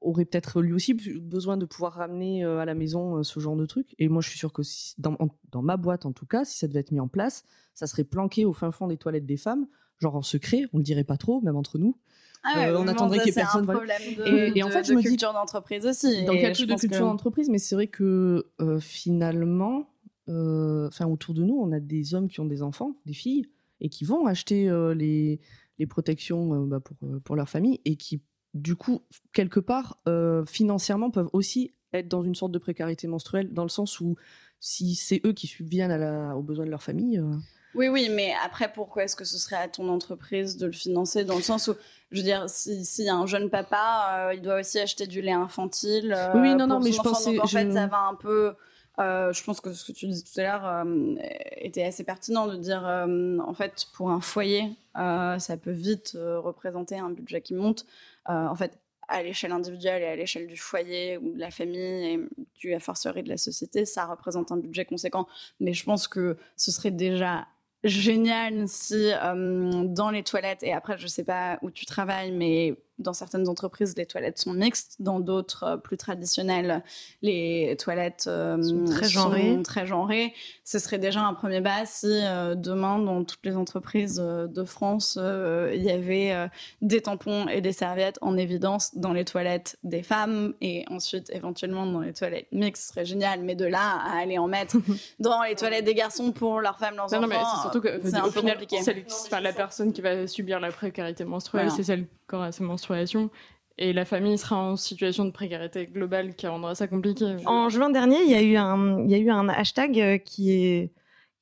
aurait 0.00 0.24
peut-être 0.24 0.62
lui 0.62 0.72
aussi 0.72 0.94
besoin 0.94 1.56
de 1.56 1.66
pouvoir 1.66 1.92
ramener 1.92 2.44
euh, 2.44 2.58
à 2.58 2.64
la 2.64 2.74
maison 2.74 3.18
euh, 3.18 3.22
ce 3.22 3.38
genre 3.40 3.56
de 3.56 3.66
truc. 3.66 3.94
Et 3.98 4.08
moi, 4.08 4.22
je 4.22 4.28
suis 4.30 4.38
sûre 4.38 4.52
que 4.52 4.62
si- 4.62 4.94
dans, 4.98 5.16
dans 5.52 5.62
ma 5.62 5.76
boîte, 5.76 6.06
en 6.06 6.12
tout 6.12 6.26
cas, 6.26 6.44
si 6.44 6.58
ça 6.58 6.66
devait 6.68 6.80
être 6.80 6.90
mis 6.92 7.00
en 7.00 7.08
place, 7.08 7.44
ça 7.74 7.86
serait 7.86 8.04
planqué 8.04 8.44
au 8.44 8.52
fin 8.52 8.70
fond 8.72 8.86
des 8.86 8.96
toilettes 8.96 9.26
des 9.26 9.36
femmes, 9.36 9.66
genre 9.98 10.16
en 10.16 10.22
secret, 10.22 10.62
on 10.72 10.78
le 10.78 10.82
dirait 10.84 11.04
pas 11.04 11.16
trop, 11.18 11.40
même 11.42 11.56
entre 11.56 11.78
nous. 11.78 11.96
Ah 12.42 12.68
Euh, 12.70 12.78
on 12.78 12.88
attendrait 12.88 13.18
qu'il 13.18 13.26
y 13.28 13.30
ait 13.30 13.34
personne, 13.34 13.68
un 13.68 13.74
problème 13.74 14.00
de, 14.16 14.22
Et- 14.54 14.58
et 14.58 14.62
en 14.62 14.68
de- 14.68 14.72
fait, 14.72 14.84
je 14.84 14.92
de 14.92 14.96
me 14.96 15.02
dis- 15.02 15.08
culture 15.08 15.34
d'entreprise 15.34 15.84
aussi. 15.84 16.24
je 16.24 16.52
truc 16.54 16.68
de 16.68 16.74
culture 16.80 16.98
que- 17.00 17.04
d'entreprise, 17.04 17.50
mais 17.50 17.58
c'est 17.58 17.74
vrai 17.74 17.86
que 17.86 18.46
euh, 18.62 18.80
finalement, 18.80 19.90
euh, 20.28 20.86
enfin 20.88 21.06
autour 21.06 21.34
de 21.34 21.42
nous, 21.42 21.58
on 21.60 21.72
a 21.72 21.80
des 21.80 22.14
hommes 22.14 22.28
qui 22.28 22.40
ont 22.40 22.46
des 22.46 22.62
enfants, 22.62 22.94
des 23.04 23.12
filles, 23.12 23.46
et 23.82 23.88
qui 23.90 24.04
vont 24.04 24.24
acheter 24.26 24.70
les, 24.94 25.40
les 25.78 25.86
protections 25.86 26.66
bah, 26.66 26.80
pour, 26.80 26.96
pour 27.24 27.36
leur 27.36 27.48
famille, 27.50 27.80
et 27.84 27.96
qui, 27.96 28.22
du 28.54 28.76
coup, 28.76 29.02
quelque 29.32 29.60
part, 29.60 29.98
euh, 30.08 30.44
financièrement, 30.46 31.10
peuvent 31.10 31.30
aussi 31.32 31.72
être 31.92 32.08
dans 32.08 32.22
une 32.22 32.34
sorte 32.34 32.52
de 32.52 32.58
précarité 32.58 33.06
menstruelle, 33.08 33.52
dans 33.52 33.62
le 33.64 33.68
sens 33.68 34.00
où 34.00 34.16
si 34.60 34.94
c'est 34.94 35.20
eux 35.24 35.32
qui 35.32 35.46
subviennent 35.46 35.90
à 35.90 35.98
la, 35.98 36.36
aux 36.36 36.42
besoins 36.42 36.66
de 36.66 36.70
leur 36.70 36.82
famille. 36.82 37.18
euh, 37.18 37.32
Oui, 37.74 37.88
oui, 37.88 38.08
mais 38.10 38.32
après, 38.44 38.72
pourquoi 38.72 39.04
est-ce 39.04 39.16
que 39.16 39.24
ce 39.24 39.38
serait 39.38 39.56
à 39.56 39.68
ton 39.68 39.88
entreprise 39.88 40.56
de 40.56 40.66
le 40.66 40.72
financer 40.72 41.24
Dans 41.24 41.36
le 41.36 41.42
sens 41.42 41.68
où, 41.68 41.74
je 42.10 42.18
veux 42.18 42.22
dire, 42.24 42.48
si- 42.50 42.84
s'il 42.84 43.04
y 43.06 43.08
a 43.08 43.14
un 43.16 43.26
jeune 43.26 43.48
papa, 43.50 44.26
euh, 44.28 44.34
il 44.34 44.42
doit 44.42 44.60
aussi 44.60 44.78
acheter 44.78 45.06
du 45.06 45.22
lait 45.22 45.32
infantile. 45.32 46.14
Oui, 46.34 46.50
non, 46.54 46.58
pour 46.58 46.66
non, 46.68 46.80
mais 46.80 46.92
je 46.92 47.00
pensais- 47.00 47.34
Donc, 47.36 47.44
en 47.44 47.46
je- 47.46 47.58
fait, 47.58 47.72
ça 47.72 47.86
va 47.86 48.00
un 48.08 48.14
peu. 48.14 48.54
euh, 48.98 49.32
je 49.32 49.42
pense 49.44 49.60
que 49.62 49.72
ce 49.72 49.84
que 49.84 49.92
tu 49.92 50.06
disais 50.08 50.24
tout 50.24 50.40
à 50.40 50.42
l'heure 50.42 50.66
euh, 50.66 51.14
était 51.56 51.84
assez 51.84 52.04
pertinent 52.04 52.46
de 52.48 52.56
dire, 52.56 52.86
euh, 52.86 53.38
en 53.38 53.54
fait, 53.54 53.86
pour 53.94 54.10
un 54.10 54.20
foyer, 54.20 54.64
ça 54.94 55.56
peut 55.62 55.70
vite 55.70 56.18
représenter 56.18 56.98
un 56.98 57.08
budget 57.10 57.40
qui 57.40 57.54
monte. 57.54 57.86
Euh, 58.28 58.46
en 58.46 58.54
fait, 58.54 58.78
à 59.08 59.22
l'échelle 59.22 59.52
individuelle 59.52 60.02
et 60.02 60.06
à 60.06 60.16
l'échelle 60.16 60.46
du 60.46 60.56
foyer 60.56 61.18
ou 61.18 61.32
de 61.32 61.38
la 61.38 61.50
famille 61.50 62.06
et 62.06 62.20
du 62.54 62.74
a 62.74 62.80
fortiori 62.80 63.22
de 63.22 63.28
la 63.28 63.36
société, 63.36 63.84
ça 63.84 64.06
représente 64.06 64.52
un 64.52 64.56
budget 64.56 64.84
conséquent. 64.84 65.26
Mais 65.58 65.72
je 65.72 65.84
pense 65.84 66.06
que 66.06 66.36
ce 66.56 66.70
serait 66.70 66.92
déjà 66.92 67.46
génial 67.82 68.68
si 68.68 69.10
euh, 69.12 69.84
dans 69.84 70.10
les 70.10 70.22
toilettes, 70.22 70.62
et 70.62 70.72
après 70.72 70.98
je 70.98 71.06
sais 71.06 71.24
pas 71.24 71.58
où 71.62 71.70
tu 71.70 71.86
travailles, 71.86 72.30
mais 72.30 72.76
dans 73.00 73.12
certaines 73.12 73.48
entreprises, 73.48 73.94
les 73.96 74.06
toilettes 74.06 74.38
sont 74.38 74.52
mixtes, 74.52 74.96
dans 75.00 75.18
d'autres 75.20 75.64
euh, 75.64 75.76
plus 75.76 75.96
traditionnelles, 75.96 76.82
les 77.22 77.76
toilettes 77.78 78.24
euh, 78.28 78.62
Sont 78.62 78.84
très 78.84 79.08
genrées. 79.08 79.54
sont 79.56 79.62
très 79.62 79.86
genrées. 79.86 80.32
Ce 80.64 80.78
serait 80.78 80.98
déjà 80.98 81.22
un 81.22 81.34
premier 81.34 81.60
pas 81.60 81.84
si 81.86 82.06
euh, 82.08 82.54
demain, 82.54 82.98
dans 82.98 83.24
toutes 83.24 83.44
les 83.44 83.56
entreprises 83.56 84.20
euh, 84.22 84.46
de 84.46 84.64
France, 84.64 85.18
euh, 85.20 85.72
il 85.74 85.82
y 85.82 85.90
avait 85.90 86.32
euh, 86.32 86.46
des 86.82 87.00
tampons 87.00 87.48
et 87.48 87.60
des 87.60 87.72
serviettes 87.72 88.18
en 88.20 88.36
évidence 88.36 88.94
dans 88.96 89.12
les 89.12 89.24
toilettes 89.24 89.76
des 89.82 90.02
femmes 90.02 90.54
et 90.60 90.84
ensuite 90.90 91.30
éventuellement 91.30 91.86
dans 91.86 92.00
les 92.00 92.12
toilettes 92.12 92.46
mixtes, 92.52 92.82
ce 92.82 92.88
serait 92.90 93.04
génial. 93.04 93.40
Mais 93.42 93.54
de 93.54 93.64
là 93.66 93.98
à 94.04 94.18
aller 94.20 94.38
en 94.38 94.46
mettre 94.46 94.76
dans 95.18 95.42
les 95.42 95.54
toilettes 95.54 95.84
des 95.84 95.94
garçons 95.94 96.32
pour 96.32 96.60
leurs 96.60 96.78
femmes, 96.78 96.96
leurs 96.96 97.10
Non, 97.10 97.18
enfants, 97.18 97.20
non, 97.22 97.28
mais 97.28 97.36
c'est 97.54 97.60
surtout 97.62 97.80
que 97.80 98.00
c'est 98.04 98.14
un 98.16 98.22
au 98.24 98.30
peu 98.30 98.40
final, 98.40 98.54
compliqué. 98.54 98.82
celle- 98.82 99.04
enfin, 99.08 99.40
la 99.40 99.52
personne 99.52 99.92
qui 99.92 100.00
va 100.00 100.26
subir 100.26 100.60
la 100.60 100.70
précarité 100.70 101.24
menstruelle, 101.24 101.66
Voilà. 101.66 101.76
c'est 101.76 101.82
celle 101.84 102.06
aura 102.36 102.52
ses 102.52 102.64
menstruations. 102.64 103.30
Et 103.78 103.92
la 103.94 104.04
famille 104.04 104.36
sera 104.36 104.56
en 104.56 104.76
situation 104.76 105.24
de 105.24 105.30
précarité 105.30 105.86
globale 105.86 106.34
qui 106.34 106.46
rendra 106.46 106.74
ça 106.74 106.86
compliqué. 106.86 107.36
En 107.46 107.68
juin 107.70 107.88
dernier, 107.88 108.18
il 108.22 108.30
y 108.30 108.34
a 108.34 108.42
eu 108.42 108.56
un, 108.56 109.00
il 109.04 109.10
y 109.10 109.14
a 109.14 109.18
eu 109.18 109.30
un 109.30 109.48
hashtag 109.48 109.98
euh, 110.00 110.18
qui 110.18 110.52
est 110.52 110.90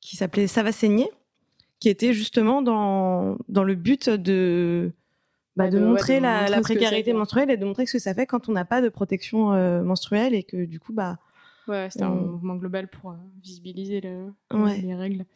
qui 0.01 0.17
s'appelait 0.17 0.47
Ça 0.47 0.63
va 0.63 0.71
saigner, 0.71 1.11
qui 1.81 1.89
était 1.89 2.13
justement 2.13 2.63
dans 2.63 3.37
dans 3.49 3.65
le 3.65 3.75
but 3.75 4.09
de 4.09 4.93
bah, 5.57 5.65
Ouais, 5.65 5.71
de, 5.71 5.79
ouais, 5.81 5.85
montrer 5.87 6.17
de 6.19 6.23
la, 6.23 6.43
montrer 6.43 6.61
précarité 6.61 7.13
menstruelle 7.13 7.51
et 7.51 7.57
de 7.57 7.65
montrer 7.65 7.87
ce 7.87 7.95
que 7.95 7.99
ça 7.99 8.15
fait 8.15 8.27
quand 8.27 8.49
on 8.49 8.53
n'a 8.53 8.65
pas 8.65 8.81
de 8.81 8.89
protection 8.89 9.53
euh, 9.55 9.83
menstruelle 9.83 10.33
et 10.35 10.45
que 10.45 10.65
du 10.65 10.79
coup 10.79 10.93
bah 10.93 11.19
Ouais, 11.67 11.89
c'était 11.91 12.05
un 12.05 12.11
mouvement 12.15 12.55
global 12.55 12.87
pour 12.89 13.11
euh, 13.11 13.15
visibiliser 13.43 14.01
le- 14.01 14.33
Ouais. 14.57 14.81
les 14.81 14.95
règles. 14.95 15.27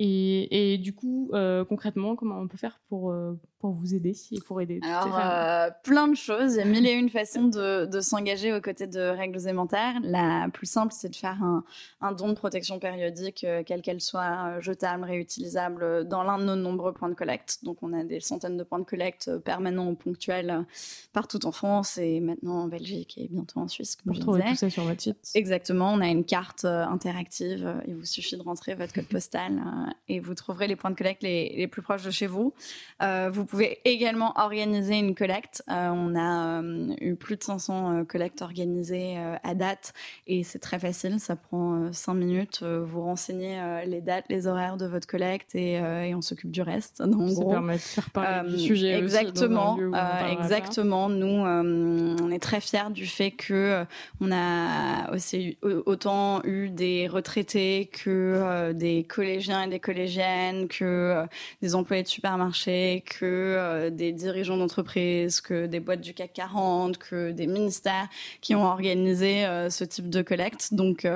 Et, 0.00 0.74
et 0.74 0.78
du 0.78 0.94
coup, 0.94 1.28
euh, 1.34 1.64
concrètement, 1.64 2.14
comment 2.14 2.38
on 2.38 2.46
peut 2.46 2.56
faire 2.56 2.78
pour, 2.88 3.10
euh, 3.10 3.36
pour 3.58 3.72
vous 3.72 3.96
aider 3.96 4.14
et 4.30 4.40
pour 4.40 4.60
aider 4.60 4.78
Alors, 4.84 5.18
euh, 5.18 5.70
plein 5.82 6.06
de 6.06 6.14
choses. 6.14 6.54
Il 6.54 6.58
y 6.58 6.60
a 6.60 6.64
mille 6.64 6.86
et 6.86 6.92
une 6.92 7.10
façons 7.10 7.48
de, 7.48 7.84
de 7.84 8.00
s'engager 8.00 8.54
aux 8.54 8.60
côtés 8.60 8.86
de 8.86 9.00
règles 9.00 9.44
alimentaires. 9.44 9.96
La 10.04 10.48
plus 10.52 10.68
simple, 10.68 10.94
c'est 10.96 11.08
de 11.08 11.16
faire 11.16 11.42
un, 11.42 11.64
un 12.00 12.12
don 12.12 12.28
de 12.28 12.34
protection 12.34 12.78
périodique, 12.78 13.44
quelle 13.66 13.82
qu'elle 13.82 14.00
soit, 14.00 14.60
jetable, 14.60 15.02
réutilisable, 15.02 16.06
dans 16.06 16.22
l'un 16.22 16.38
de 16.38 16.44
nos 16.44 16.54
nombreux 16.54 16.92
points 16.92 17.08
de 17.08 17.14
collecte. 17.14 17.64
Donc, 17.64 17.78
on 17.82 17.92
a 17.92 18.04
des 18.04 18.20
centaines 18.20 18.56
de 18.56 18.62
points 18.62 18.78
de 18.78 18.84
collecte 18.84 19.36
permanents 19.38 19.88
ou 19.90 19.96
ponctuels 19.96 20.64
partout 21.12 21.44
en 21.44 21.50
France 21.50 21.98
et 21.98 22.20
maintenant 22.20 22.60
en 22.60 22.68
Belgique 22.68 23.18
et 23.18 23.26
bientôt 23.26 23.58
en 23.58 23.66
Suisse, 23.66 23.96
comme 23.96 24.14
Vous 24.14 24.36
disais. 24.36 24.50
tout 24.50 24.54
ça 24.54 24.70
sur 24.70 24.84
votre 24.84 25.02
site. 25.02 25.32
Exactement, 25.34 25.92
on 25.92 26.00
a 26.00 26.06
une 26.06 26.24
carte 26.24 26.64
interactive. 26.64 27.82
Il 27.88 27.96
vous 27.96 28.04
suffit 28.04 28.36
de 28.36 28.42
rentrer 28.42 28.76
votre 28.76 28.92
code 28.92 29.06
postal 29.08 29.60
et 30.08 30.20
vous 30.20 30.34
trouverez 30.34 30.66
les 30.66 30.76
points 30.76 30.90
de 30.90 30.96
collecte 30.96 31.22
les, 31.22 31.54
les 31.56 31.66
plus 31.66 31.82
proches 31.82 32.04
de 32.04 32.10
chez 32.10 32.26
vous. 32.26 32.54
Euh, 33.02 33.30
vous 33.32 33.44
pouvez 33.44 33.78
également 33.84 34.32
organiser 34.36 34.96
une 34.96 35.14
collecte. 35.14 35.62
Euh, 35.70 35.88
on 35.90 36.14
a 36.14 36.62
euh, 36.62 36.94
eu 37.00 37.14
plus 37.14 37.36
de 37.36 37.42
500 37.42 37.92
euh, 37.92 38.04
collectes 38.04 38.42
organisées 38.42 39.16
à 39.42 39.54
date 39.54 39.92
et 40.26 40.44
c'est 40.44 40.58
très 40.58 40.78
facile. 40.78 41.20
Ça 41.20 41.36
prend 41.36 41.92
5 41.92 42.14
minutes. 42.14 42.62
Vous 42.62 43.02
renseignez 43.02 43.60
les 43.86 44.00
dates, 44.00 44.24
les 44.28 44.46
horaires 44.46 44.76
de 44.76 44.86
votre 44.86 45.06
collecte 45.06 45.54
et, 45.54 45.74
et 45.74 46.14
on 46.14 46.22
s'occupe 46.22 46.50
du 46.50 46.62
reste. 46.62 46.98
Ça 46.98 47.06
gros. 47.06 47.50
permet 47.50 47.74
de 47.74 47.80
faire 47.80 48.10
parler 48.10 48.50
du 48.50 48.58
sujet 48.58 48.98
exactement, 48.98 49.76
on 49.78 50.28
exactement. 50.28 51.08
Nous, 51.08 51.26
on 51.26 52.30
est 52.30 52.38
très 52.38 52.60
fiers 52.60 52.90
du 52.90 53.06
fait 53.06 53.30
que 53.30 53.84
on 54.20 54.30
a 54.32 55.12
aussi 55.12 55.58
autant 55.62 56.42
eu 56.44 56.70
des 56.70 57.08
retraités 57.08 57.90
que 57.92 58.72
des 58.72 59.04
collégiens 59.04 59.62
et 59.62 59.68
des 59.68 59.77
collégiennes, 59.80 60.68
que 60.68 60.84
euh, 60.84 61.26
des 61.62 61.74
employés 61.74 62.02
de 62.02 62.08
supermarchés, 62.08 63.04
que 63.06 63.24
euh, 63.24 63.90
des 63.90 64.12
dirigeants 64.12 64.56
d'entreprise, 64.56 65.40
que 65.40 65.66
des 65.66 65.80
boîtes 65.80 66.00
du 66.00 66.14
CAC 66.14 66.32
40, 66.32 66.98
que 66.98 67.32
des 67.32 67.46
ministères 67.46 68.08
qui 68.40 68.54
ont 68.54 68.64
organisé 68.64 69.44
euh, 69.46 69.70
ce 69.70 69.84
type 69.84 70.10
de 70.10 70.22
collecte. 70.22 70.74
Donc 70.74 71.06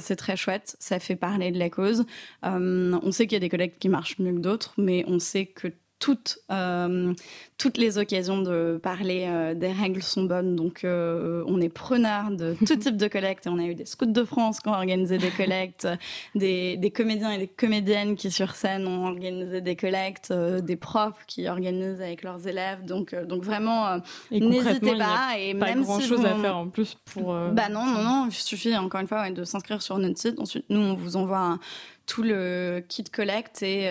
c'est 0.00 0.16
très 0.16 0.36
chouette, 0.36 0.76
ça 0.78 0.98
fait 0.98 1.16
parler 1.16 1.50
de 1.50 1.58
la 1.58 1.70
cause. 1.70 2.04
On 2.42 3.12
sait 3.12 3.26
qu'il 3.26 3.34
y 3.34 3.36
a 3.36 3.40
des 3.40 3.48
collectes 3.48 3.78
qui 3.78 3.88
marchent 3.88 4.18
mieux 4.18 4.32
que 4.32 4.38
d'autres, 4.38 4.74
mais 4.78 5.04
on 5.06 5.18
sait 5.18 5.46
que 5.46 5.68
toutes, 6.04 6.38
euh, 6.52 7.14
toutes 7.56 7.78
les 7.78 7.96
occasions 7.96 8.42
de 8.42 8.78
parler 8.82 9.24
euh, 9.26 9.54
des 9.54 9.72
règles 9.72 10.02
sont 10.02 10.24
bonnes. 10.24 10.54
Donc, 10.54 10.84
euh, 10.84 11.42
on 11.46 11.62
est 11.62 11.70
preneur 11.70 12.30
de 12.30 12.54
tout 12.66 12.76
type 12.76 12.98
de 12.98 13.08
collecte. 13.08 13.46
On 13.46 13.58
a 13.58 13.64
eu 13.64 13.74
des 13.74 13.86
scouts 13.86 14.04
de 14.04 14.24
France 14.24 14.60
qui 14.60 14.68
ont 14.68 14.72
organisé 14.74 15.16
des 15.16 15.30
collectes, 15.30 15.88
des, 16.34 16.76
des 16.76 16.90
comédiens 16.90 17.30
et 17.32 17.38
des 17.38 17.48
comédiennes 17.48 18.16
qui, 18.16 18.30
sur 18.30 18.54
scène, 18.54 18.86
ont 18.86 19.06
organisé 19.06 19.62
des 19.62 19.76
collectes, 19.76 20.30
des 20.30 20.76
profs 20.76 21.24
qui 21.26 21.48
organisent 21.48 22.02
avec 22.02 22.22
leurs 22.22 22.46
élèves. 22.46 22.84
Donc, 22.84 23.14
donc 23.26 23.42
vraiment, 23.42 23.96
n'hésitez 24.30 24.78
il 24.82 24.98
y 24.98 25.00
a 25.00 25.04
pas. 25.06 25.38
Et 25.38 25.54
pas 25.54 25.66
même 25.66 25.84
grand 25.84 26.00
si 26.00 26.06
chose 26.06 26.20
vous- 26.20 26.26
à 26.26 26.34
faire 26.34 26.56
en 26.58 26.68
plus 26.68 26.98
pour. 27.06 27.32
bah 27.32 27.70
non, 27.70 27.86
non, 27.86 28.02
non, 28.02 28.26
il 28.28 28.34
suffit 28.34 28.76
encore 28.76 29.00
une 29.00 29.08
fois 29.08 29.22
ouais, 29.22 29.30
de 29.30 29.42
s'inscrire 29.44 29.80
sur 29.80 29.96
notre 29.98 30.18
site. 30.18 30.38
Ensuite, 30.38 30.66
nous, 30.68 30.80
on 30.80 30.92
vous 30.92 31.16
envoie 31.16 31.38
un- 31.38 31.60
tout 32.06 32.22
le 32.22 32.84
kit 32.86 33.02
collect 33.04 33.62
et, 33.62 33.84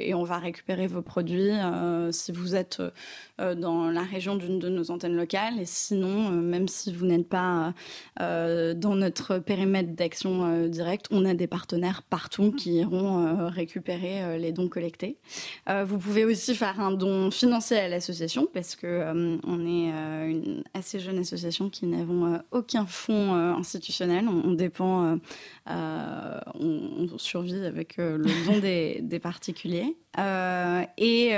et 0.00 0.14
on 0.14 0.24
va 0.24 0.38
récupérer 0.38 0.88
vos 0.88 1.00
produits 1.00 1.35
si 2.12 2.32
vous 2.32 2.54
êtes 2.54 2.82
dans 3.38 3.90
la 3.90 4.02
région 4.02 4.36
d'une 4.36 4.58
de 4.58 4.68
nos 4.68 4.90
antennes 4.90 5.16
locales. 5.16 5.60
Et 5.60 5.66
sinon, 5.66 6.30
même 6.30 6.68
si 6.68 6.92
vous 6.92 7.06
n'êtes 7.06 7.28
pas 7.28 7.74
dans 8.18 8.94
notre 8.94 9.38
périmètre 9.38 9.94
d'action 9.94 10.66
directe, 10.68 11.06
on 11.10 11.24
a 11.24 11.34
des 11.34 11.46
partenaires 11.46 12.02
partout 12.02 12.52
qui 12.52 12.76
iront 12.76 13.48
récupérer 13.48 14.38
les 14.38 14.52
dons 14.52 14.68
collectés. 14.68 15.18
vous 15.84 15.98
pouvez 15.98 16.24
aussi 16.24 16.54
faire 16.54 16.80
un 16.80 16.92
don 16.92 17.30
financier 17.30 17.78
à 17.78 17.88
l'association 17.88 18.46
parce 18.52 18.76
que 18.76 19.40
on 19.44 19.66
est 19.66 19.90
une 20.30 20.64
assez 20.74 20.98
jeune 20.98 21.18
association 21.18 21.70
qui 21.70 21.86
n'avons 21.86 22.40
aucun 22.50 22.86
fonds 22.86 23.34
institutionnel. 23.34 24.28
On, 24.28 24.52
dépend, 24.52 25.18
on, 25.66 27.18
survit 27.18 27.64
avec 27.64 27.96
le 27.96 28.24
don 28.46 28.58
des, 28.60 29.00
des 29.02 29.18
particuliers. 29.18 29.96
Et, 30.18 31.32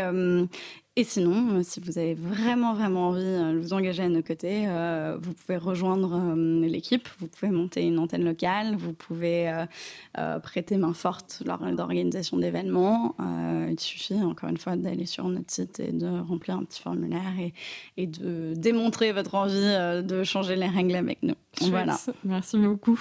et 0.97 1.05
sinon, 1.05 1.63
si 1.63 1.79
vous 1.79 1.99
avez 1.99 2.15
vraiment, 2.15 2.75
vraiment 2.75 3.09
envie 3.09 3.23
de 3.23 3.59
vous 3.59 3.73
engager 3.73 4.03
à 4.03 4.09
nos 4.09 4.23
côtés, 4.23 4.67
vous 5.21 5.33
pouvez 5.33 5.57
rejoindre 5.57 6.35
l'équipe, 6.67 7.09
vous 7.21 7.29
pouvez 7.29 7.53
monter 7.53 7.87
une 7.87 7.99
antenne 7.99 8.25
locale, 8.25 8.75
vous 8.77 8.93
pouvez 8.93 9.53
prêter 10.43 10.77
main 10.77 10.95
forte 10.95 11.43
lors 11.47 11.59
de 11.59 11.77
l'organisation 11.77 12.37
d'événements. 12.37 13.15
il 13.71 13.79
suffit, 13.79 14.21
encore 14.21 14.49
une 14.49 14.59
fois, 14.59 14.77
d'aller 14.77 15.07
sur 15.07 15.29
notre 15.29 15.53
site 15.53 15.79
et 15.79 15.93
de 15.93 16.09
remplir 16.21 16.57
un 16.57 16.65
petit 16.65 16.83
formulaire 16.83 17.33
et, 17.39 17.55
et 17.97 18.07
de 18.09 18.55
démontrer 18.57 19.13
votre 19.13 19.37
envie 19.37 20.03
de 20.03 20.25
changer 20.25 20.57
les 20.57 20.67
règles 20.67 20.97
avec 20.97 21.23
nous. 21.23 21.37
Voilà. 21.61 21.97
Merci 22.25 22.59
beaucoup. 22.59 22.99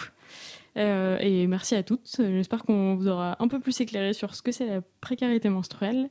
Euh, 0.78 1.17
et 1.19 1.47
merci 1.47 1.75
à 1.75 1.84
toutes. 1.84 2.15
J'espère 2.19 2.63
qu'on 2.63 2.95
vous 2.95 3.07
aura 3.07 3.36
un 3.41 3.47
peu 3.47 3.59
plus 3.59 3.80
éclairé 3.82 4.13
sur 4.13 4.36
ce 4.36 4.41
que 4.41 4.51
c'est 4.51 4.67
la 4.67 4.82
précarité 5.01 5.49
menstruelle. 5.49 6.09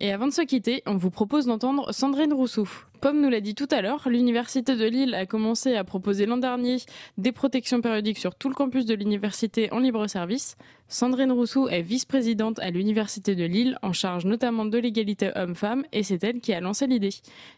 Et 0.00 0.12
avant 0.12 0.26
de 0.26 0.32
se 0.32 0.42
quitter, 0.42 0.82
on 0.86 0.96
vous 0.96 1.10
propose 1.10 1.46
d'entendre 1.46 1.92
Sandrine 1.92 2.32
Rousseau. 2.32 2.66
Comme 3.04 3.20
nous 3.20 3.28
l'a 3.28 3.42
dit 3.42 3.54
tout 3.54 3.68
à 3.70 3.82
l'heure, 3.82 4.08
l'Université 4.08 4.76
de 4.76 4.86
Lille 4.86 5.14
a 5.14 5.26
commencé 5.26 5.76
à 5.76 5.84
proposer 5.84 6.24
l'an 6.24 6.38
dernier 6.38 6.78
des 7.18 7.32
protections 7.32 7.82
périodiques 7.82 8.16
sur 8.16 8.34
tout 8.34 8.48
le 8.48 8.54
campus 8.54 8.86
de 8.86 8.94
l'université 8.94 9.70
en 9.72 9.78
libre 9.78 10.06
service. 10.06 10.56
Sandrine 10.88 11.32
Rousseau 11.32 11.68
est 11.68 11.80
vice-présidente 11.80 12.58
à 12.60 12.70
l'Université 12.70 13.34
de 13.34 13.44
Lille, 13.44 13.78
en 13.82 13.92
charge 13.92 14.26
notamment 14.26 14.64
de 14.64 14.78
l'égalité 14.78 15.30
homme-femme, 15.34 15.84
et 15.92 16.02
c'est 16.02 16.22
elle 16.22 16.40
qui 16.40 16.52
a 16.52 16.60
lancé 16.60 16.86
l'idée. 16.86 17.10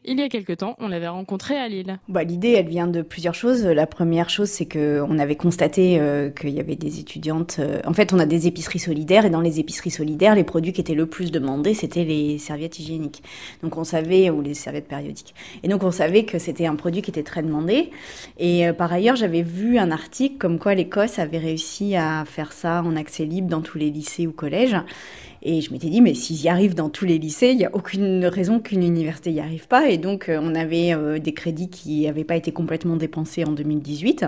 Il 0.04 0.18
y 0.18 0.22
a 0.22 0.28
quelque 0.28 0.52
temps, 0.52 0.76
on 0.78 0.88
l'avait 0.88 1.08
rencontrée 1.08 1.56
à 1.56 1.68
Lille. 1.68 1.98
Bah, 2.08 2.24
l'idée, 2.24 2.52
elle 2.52 2.68
vient 2.68 2.86
de 2.86 3.02
plusieurs 3.02 3.34
choses. 3.34 3.64
La 3.64 3.86
première 3.86 4.30
chose, 4.30 4.48
c'est 4.48 4.66
qu'on 4.66 5.18
avait 5.18 5.36
constaté 5.36 6.00
euh, 6.00 6.30
qu'il 6.30 6.50
y 6.50 6.60
avait 6.60 6.76
des 6.76 7.00
étudiantes. 7.00 7.56
Euh, 7.58 7.80
en 7.84 7.92
fait, 7.92 8.12
on 8.12 8.18
a 8.18 8.26
des 8.26 8.46
épiceries 8.46 8.78
solidaires, 8.78 9.26
et 9.26 9.30
dans 9.30 9.42
les 9.42 9.60
épiceries 9.60 9.90
solidaires, 9.90 10.34
les 10.34 10.44
produits 10.44 10.72
qui 10.72 10.80
étaient 10.80 10.94
le 10.94 11.06
plus 11.06 11.30
demandés, 11.30 11.74
c'était 11.74 12.04
les 12.04 12.38
serviettes 12.38 12.78
hygiéniques. 12.78 13.22
Donc 13.62 13.76
on 13.76 13.84
savait, 13.84 14.30
ou 14.30 14.40
les 14.40 14.54
serviettes 14.54 14.88
périodiques. 14.88 15.34
Et 15.62 15.68
donc 15.68 15.82
on 15.82 15.90
savait 15.90 16.24
que 16.24 16.38
c'était 16.38 16.66
un 16.66 16.76
produit 16.76 17.02
qui 17.02 17.10
était 17.10 17.22
très 17.22 17.42
demandé. 17.42 17.90
Et 18.38 18.66
euh, 18.66 18.72
par 18.72 18.92
ailleurs, 18.92 19.16
j'avais 19.16 19.42
vu 19.42 19.78
un 19.78 19.90
article 19.90 20.36
comme 20.38 20.58
quoi 20.58 20.74
l'Écosse 20.74 21.18
avait 21.18 21.38
réussi 21.38 21.96
à 21.96 22.24
faire 22.26 22.52
ça 22.52 22.82
en 22.84 22.96
accès 22.96 23.24
libre 23.24 23.48
dans 23.48 23.60
tous 23.60 23.78
les 23.78 23.90
lycées 23.90 24.26
ou 24.26 24.32
collèges. 24.32 24.76
Et 25.48 25.60
je 25.60 25.72
m'étais 25.72 25.88
dit, 25.88 26.00
mais 26.00 26.12
s'ils 26.14 26.42
y 26.42 26.48
arrivent 26.48 26.74
dans 26.74 26.88
tous 26.88 27.04
les 27.04 27.18
lycées, 27.18 27.50
il 27.50 27.56
n'y 27.56 27.64
a 27.64 27.70
aucune 27.72 28.26
raison 28.26 28.58
qu'une 28.58 28.82
université 28.82 29.30
n'y 29.30 29.38
arrive 29.38 29.68
pas. 29.68 29.88
Et 29.88 29.96
donc, 29.96 30.28
euh, 30.28 30.40
on 30.42 30.56
avait 30.56 30.92
euh, 30.92 31.20
des 31.20 31.32
crédits 31.34 31.70
qui 31.70 32.02
n'avaient 32.02 32.24
pas 32.24 32.34
été 32.34 32.50
complètement 32.50 32.96
dépensés 32.96 33.44
en 33.44 33.52
2018. 33.52 34.24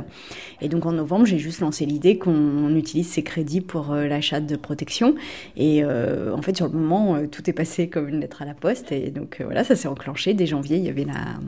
Et 0.61 0.69
donc, 0.69 0.87
en 0.87 0.93
novembre, 0.93 1.27
j'ai 1.27 1.39
juste 1.39 1.59
lancé 1.59 1.87
l'idée 1.87 2.19
qu'on 2.19 2.73
utilise 2.77 3.09
ces 3.09 3.25
crédits 3.25 3.61
pour 3.61 3.91
euh, 3.91 4.07
l'achat 4.07 4.39
de 4.39 4.55
protection. 4.55 5.17
Et 5.57 5.85
en 5.85 6.41
fait, 6.41 6.57
sur 6.57 6.69
le 6.69 6.79
moment, 6.79 7.27
tout 7.27 7.51
est 7.51 7.53
passé 7.53 7.89
comme 7.89 8.09
une 8.09 8.21
lettre 8.21 8.43
à 8.43 8.45
la 8.45 8.55
poste. 8.55 8.93
Et 8.93 9.11
donc, 9.11 9.41
voilà, 9.43 9.65
ça 9.65 9.75
s'est 9.75 9.89
enclenché. 9.89 10.35
Dès 10.35 10.47
janvier, 10.47 10.77
il 10.77 10.85
y 10.85 10.89
avait 10.89 11.05
la, 11.05 11.41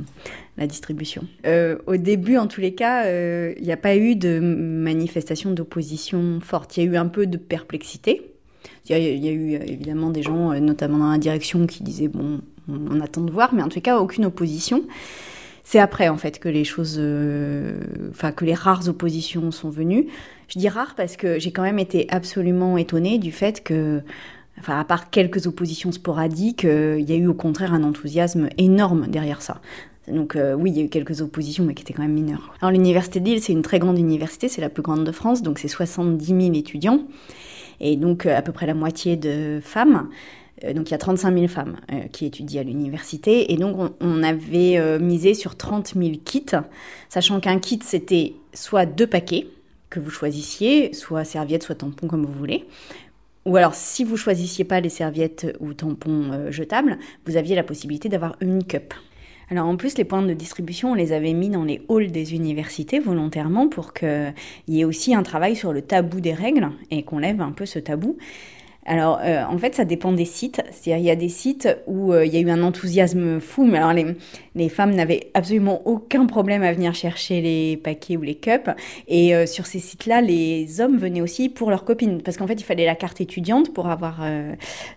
la 0.58 0.66
distribution. 0.66 1.22
au 1.86 1.96
début, 1.96 2.38
en 2.38 2.48
tous 2.48 2.60
les 2.60 2.74
cas, 2.74 3.04
il 3.08 3.62
n'y 3.62 3.72
a 3.72 3.76
pas 3.76 3.94
eu 3.94 4.16
de 4.16 4.40
manifestation 4.40 5.52
d'opposition 5.52 6.40
forte. 6.40 6.76
Il 6.76 6.84
y 6.84 6.88
a 6.88 6.90
eu 6.90 6.96
un 6.96 7.06
peu 7.06 7.28
de 7.28 7.36
perplexité. 7.36 8.29
Il 8.88 9.24
y, 9.24 9.28
a 9.28 9.32
eu 9.32 9.54
évidemment 9.54 10.10
des 10.10 10.22
gens, 10.22 10.50
euh, 10.50 10.58
notamment 10.58 10.98
dans 10.98 11.10
la 11.10 11.18
direction, 11.18 11.66
qui 11.66 11.84
disaient 11.84 12.08
bon, 12.08 12.40
on, 12.68 13.00
attend 13.00 13.20
de 13.20 13.30
voir, 13.30 13.54
mais 13.54 13.62
en 13.62 13.68
tout 13.68 13.80
cas, 13.80 14.00
aucune 14.00 14.24
opposition. 14.24 14.82
C'est 15.62 15.78
après, 15.78 16.08
en 16.08 16.16
fait, 16.16 16.40
que 16.40 16.48
les 16.48 16.64
choses. 16.64 16.96
Euh, 16.98 17.80
enfin, 18.10 18.32
que 18.32 18.44
les 18.44 18.54
rares 18.54 18.88
oppositions 18.88 19.52
sont 19.52 19.70
venues. 19.70 20.08
Je 20.48 20.58
dis 20.58 20.68
rares 20.68 20.94
parce 20.96 21.16
que 21.16 21.38
j'ai 21.38 21.52
quand 21.52 21.62
même 21.62 21.78
été 21.78 22.06
absolument 22.10 22.76
étonnée 22.78 23.18
du 23.18 23.30
fait 23.30 23.62
que. 23.62 24.02
Enfin, 24.58 24.78
à 24.78 24.84
part 24.84 25.08
quelques 25.08 25.46
oppositions 25.46 25.92
sporadiques, 25.92 26.66
euh, 26.66 26.98
il 27.00 27.08
y 27.08 27.12
a 27.14 27.16
eu 27.16 27.28
au 27.28 27.34
contraire 27.34 27.72
un 27.72 27.82
enthousiasme 27.82 28.48
énorme 28.58 29.06
derrière 29.06 29.40
ça. 29.40 29.60
Donc 30.08 30.36
oui, 30.58 30.72
il 30.72 30.76
y 30.76 30.80
a 30.80 30.84
eu 30.84 30.88
quelques 30.88 31.20
oppositions, 31.20 31.62
mais 31.64 31.72
qui 31.72 31.82
étaient 31.82 31.92
quand 31.92 32.02
même 32.02 32.12
mineures. 32.12 32.52
Alors 32.60 32.72
l'université 32.72 33.20
de 33.20 33.26
Lille, 33.26 33.40
c'est 33.40 33.52
une 33.52 33.62
très 33.62 33.78
grande 33.78 33.96
université, 33.96 34.48
c'est 34.48 34.60
la 34.60 34.68
plus 34.68 34.82
grande 34.82 35.04
de 35.04 35.12
France, 35.12 35.40
donc 35.40 35.60
c'est 35.60 35.68
70 35.68 36.26
000 36.26 36.40
étudiants 36.54 37.04
et 37.80 37.96
donc 37.96 38.26
euh, 38.26 38.36
à 38.36 38.42
peu 38.42 38.52
près 38.52 38.66
la 38.66 38.74
moitié 38.74 39.16
de 39.16 39.60
femmes. 39.62 40.08
Euh, 40.64 40.72
donc 40.72 40.88
il 40.88 40.92
y 40.92 40.94
a 40.94 40.98
35 40.98 41.34
000 41.34 41.48
femmes 41.48 41.76
euh, 41.92 42.02
qui 42.12 42.26
étudient 42.26 42.60
à 42.60 42.64
l'université 42.64 43.52
et 43.52 43.56
donc 43.56 43.92
on, 44.00 44.22
avait 44.22 44.98
misé 44.98 45.34
sur 45.34 45.56
30 45.56 45.94
000 45.96 46.12
kits, 46.24 46.46
sachant 47.08 47.40
qu'un 47.40 47.58
kit 47.58 47.80
c'était 47.82 48.34
soit 48.52 48.86
deux 48.86 49.06
paquets 49.06 49.46
que 49.88 49.98
vous 49.98 50.10
choisissiez, 50.10 50.92
soit 50.92 51.24
serviettes, 51.24 51.64
soit 51.64 51.76
tampons 51.76 52.06
comme 52.06 52.24
vous 52.24 52.32
voulez. 52.32 52.66
Ou 53.46 53.56
alors 53.56 53.74
si 53.74 54.04
vous 54.04 54.18
choisissiez 54.18 54.64
pas 54.64 54.80
les 54.80 54.90
serviettes 54.90 55.56
ou 55.60 55.72
tampons 55.72 56.50
jetables, 56.50 56.98
vous 57.24 57.36
aviez 57.36 57.56
la 57.56 57.64
possibilité 57.64 58.08
d'avoir 58.08 58.36
une 58.40 58.62
cup. 58.62 58.92
Alors 59.50 59.66
en 59.66 59.76
plus, 59.76 59.98
les 59.98 60.04
points 60.04 60.22
de 60.22 60.32
distribution, 60.32 60.92
on 60.92 60.94
les 60.94 61.12
avait 61.12 61.32
mis 61.32 61.48
dans 61.48 61.64
les 61.64 61.82
halls 61.88 62.12
des 62.12 62.34
universités 62.34 63.00
volontairement 63.00 63.68
pour 63.68 63.92
qu'il 63.92 64.32
y 64.68 64.80
ait 64.80 64.84
aussi 64.84 65.12
un 65.12 65.24
travail 65.24 65.56
sur 65.56 65.72
le 65.72 65.82
tabou 65.82 66.20
des 66.20 66.32
règles 66.32 66.70
et 66.92 67.02
qu'on 67.02 67.18
lève 67.18 67.40
un 67.40 67.50
peu 67.50 67.66
ce 67.66 67.80
tabou. 67.80 68.16
Alors, 68.86 69.18
euh, 69.22 69.42
en 69.44 69.58
fait, 69.58 69.74
ça 69.74 69.84
dépend 69.84 70.12
des 70.12 70.24
sites. 70.24 70.62
C'est-à-dire, 70.70 71.02
il 71.02 71.06
y 71.06 71.10
a 71.10 71.16
des 71.16 71.28
sites 71.28 71.68
où 71.86 72.12
euh, 72.12 72.24
il 72.24 72.32
y 72.32 72.36
a 72.36 72.40
eu 72.40 72.50
un 72.50 72.62
enthousiasme 72.62 73.40
fou, 73.40 73.66
mais 73.66 73.78
alors 73.78 73.92
les, 73.92 74.16
les 74.54 74.68
femmes 74.68 74.94
n'avaient 74.94 75.30
absolument 75.34 75.82
aucun 75.86 76.26
problème 76.26 76.62
à 76.62 76.72
venir 76.72 76.94
chercher 76.94 77.40
les 77.40 77.76
paquets 77.76 78.16
ou 78.16 78.22
les 78.22 78.34
cups. 78.34 78.70
Et 79.08 79.34
euh, 79.34 79.46
sur 79.46 79.66
ces 79.66 79.78
sites-là, 79.78 80.20
les 80.20 80.80
hommes 80.80 80.96
venaient 80.96 81.20
aussi 81.20 81.48
pour 81.48 81.70
leurs 81.70 81.84
copines. 81.84 82.22
Parce 82.22 82.36
qu'en 82.36 82.46
fait, 82.46 82.54
il 82.54 82.64
fallait 82.64 82.86
la 82.86 82.94
carte 82.94 83.20
étudiante 83.20 83.72
pour 83.72 83.88
avoir 83.88 84.20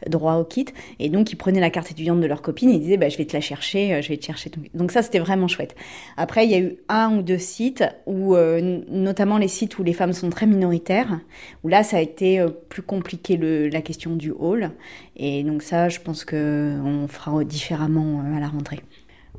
droit 0.07 0.35
au 0.35 0.43
kit. 0.43 0.65
Et 0.99 1.09
donc, 1.09 1.31
ils 1.31 1.35
prenaient 1.35 1.59
la 1.59 1.69
carte 1.69 1.91
étudiante 1.91 2.19
de 2.19 2.27
leur 2.27 2.41
copine 2.41 2.69
et 2.69 2.79
disaient, 2.79 2.97
bah, 2.97 3.09
je 3.09 3.17
vais 3.17 3.25
te 3.25 3.33
la 3.33 3.41
chercher, 3.41 4.01
je 4.01 4.09
vais 4.09 4.17
te 4.17 4.25
chercher. 4.25 4.51
Donc 4.73 4.91
ça, 4.91 5.01
c'était 5.01 5.19
vraiment 5.19 5.47
chouette. 5.47 5.75
Après, 6.17 6.45
il 6.45 6.51
y 6.51 6.55
a 6.55 6.59
eu 6.59 6.77
un 6.89 7.17
ou 7.17 7.21
deux 7.21 7.37
sites 7.37 7.83
où, 8.05 8.35
notamment 8.35 9.37
les 9.37 9.47
sites 9.47 9.77
où 9.77 9.83
les 9.83 9.93
femmes 9.93 10.13
sont 10.13 10.29
très 10.29 10.45
minoritaires, 10.45 11.19
où 11.63 11.67
là, 11.67 11.83
ça 11.83 11.97
a 11.97 12.01
été 12.01 12.43
plus 12.69 12.81
compliqué 12.81 13.37
la 13.37 13.81
question 13.81 14.15
du 14.15 14.31
hall. 14.31 14.71
Et 15.15 15.43
donc 15.43 15.61
ça, 15.61 15.89
je 15.89 15.99
pense 15.99 16.25
qu'on 16.25 17.07
fera 17.07 17.43
différemment 17.43 18.21
euh, 18.25 18.37
à 18.37 18.39
la 18.39 18.47
rentrée. 18.47 18.79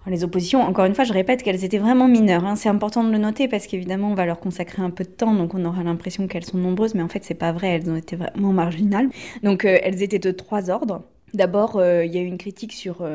Les 0.06 0.22
oppositions, 0.22 0.60
encore 0.60 0.84
une 0.84 0.94
fois, 0.94 1.04
je 1.04 1.12
répète 1.12 1.42
qu'elles 1.42 1.64
étaient 1.64 1.78
vraiment 1.78 2.08
mineures. 2.08 2.44
Hein. 2.44 2.56
C'est 2.56 2.68
important 2.68 3.02
de 3.04 3.10
le 3.10 3.18
noter 3.18 3.48
parce 3.48 3.66
qu'évidemment, 3.66 4.10
on 4.10 4.14
va 4.14 4.26
leur 4.26 4.38
consacrer 4.38 4.82
un 4.82 4.90
peu 4.90 5.04
de 5.04 5.08
temps, 5.08 5.34
donc 5.34 5.54
on 5.54 5.64
aura 5.64 5.82
l'impression 5.82 6.26
qu'elles 6.26 6.44
sont 6.44 6.58
nombreuses, 6.58 6.94
mais 6.94 7.02
en 7.02 7.08
fait, 7.08 7.24
c'est 7.24 7.34
pas 7.34 7.52
vrai. 7.52 7.68
Elles 7.68 7.90
ont 7.90 7.96
été 7.96 8.16
vraiment 8.16 8.52
marginales. 8.52 9.08
Donc, 9.42 9.64
euh, 9.64 9.78
elles 9.82 10.02
étaient 10.02 10.18
de 10.18 10.30
trois 10.30 10.70
ordres. 10.70 11.02
D'abord, 11.32 11.76
euh, 11.76 12.04
il 12.04 12.14
y 12.14 12.18
a 12.18 12.20
eu 12.20 12.26
une 12.26 12.38
critique 12.38 12.72
sur 12.72 13.06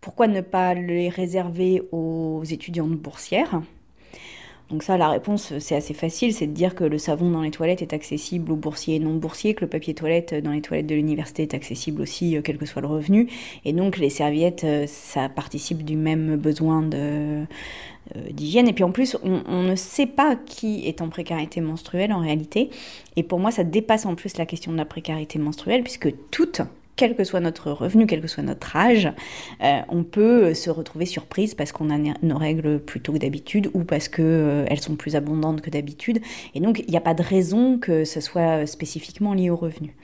pourquoi 0.00 0.28
ne 0.28 0.40
pas 0.40 0.74
les 0.74 1.08
réserver 1.08 1.82
aux 1.90 2.42
étudiantes 2.44 2.92
boursières. 2.92 3.62
Donc 4.70 4.82
ça, 4.82 4.96
la 4.96 5.10
réponse, 5.10 5.52
c'est 5.58 5.76
assez 5.76 5.92
facile, 5.92 6.32
c'est 6.32 6.46
de 6.46 6.52
dire 6.52 6.74
que 6.74 6.84
le 6.84 6.96
savon 6.96 7.30
dans 7.30 7.42
les 7.42 7.50
toilettes 7.50 7.82
est 7.82 7.92
accessible 7.92 8.50
aux 8.50 8.56
boursiers 8.56 8.96
et 8.96 8.98
non 8.98 9.14
boursiers, 9.14 9.54
que 9.54 9.60
le 9.60 9.68
papier 9.68 9.92
toilette 9.92 10.34
dans 10.34 10.52
les 10.52 10.62
toilettes 10.62 10.86
de 10.86 10.94
l'université 10.94 11.42
est 11.42 11.54
accessible 11.54 12.00
aussi, 12.00 12.36
euh, 12.36 12.40
quel 12.42 12.56
que 12.56 12.64
soit 12.64 12.80
le 12.80 12.88
revenu. 12.88 13.28
Et 13.66 13.74
donc 13.74 13.98
les 13.98 14.08
serviettes, 14.08 14.64
euh, 14.64 14.86
ça 14.86 15.28
participe 15.28 15.84
du 15.84 15.96
même 15.96 16.36
besoin 16.36 16.82
euh, 16.94 17.44
d'hygiène. 18.30 18.66
Et 18.66 18.72
puis 18.72 18.84
en 18.84 18.90
plus, 18.90 19.18
on, 19.22 19.42
on, 19.46 19.62
ne 19.62 19.76
sait 19.76 20.06
pas 20.06 20.34
qui 20.34 20.88
est 20.88 21.02
en 21.02 21.10
précarité 21.10 21.60
menstruelle 21.60 22.12
en 22.12 22.20
réalité. 22.20 22.70
Et 23.16 23.22
pour 23.22 23.40
moi, 23.40 23.50
ça 23.50 23.64
dépasse 23.64 24.06
en 24.06 24.14
plus 24.14 24.38
la 24.38 24.46
question 24.46 24.72
de 24.72 24.78
la 24.78 24.86
précarité 24.86 25.38
menstruelle, 25.38 25.82
puisque 25.82 26.12
toutes 26.30 26.62
quel 26.96 27.16
que 27.16 27.24
soit 27.24 27.40
notre 27.40 27.70
revenu, 27.72 28.06
quel 28.06 28.20
que 28.20 28.28
soit 28.28 28.42
notre 28.42 28.76
âge, 28.76 29.10
euh, 29.62 29.80
on 29.88 30.04
peut 30.04 30.54
se 30.54 30.70
retrouver 30.70 31.06
surprise 31.06 31.54
parce 31.54 31.72
qu'on 31.72 31.90
a 31.90 31.98
nos 32.22 32.38
règles 32.38 32.78
plus 32.78 33.00
tôt 33.00 33.12
que 33.12 33.18
d'habitude 33.18 33.70
ou 33.74 33.84
parce 33.84 34.08
qu'elles 34.08 34.24
euh, 34.24 34.76
sont 34.76 34.96
plus 34.96 35.16
abondantes 35.16 35.60
que 35.60 35.70
d'habitude. 35.70 36.20
Et 36.54 36.60
donc, 36.60 36.82
il 36.86 36.90
n'y 36.90 36.96
a 36.96 37.00
pas 37.00 37.14
de 37.14 37.22
raison 37.22 37.78
que 37.78 38.04
ce 38.04 38.20
soit 38.20 38.66
spécifiquement 38.66 39.34
lié 39.34 39.50
au 39.50 39.56
revenu. 39.56 39.94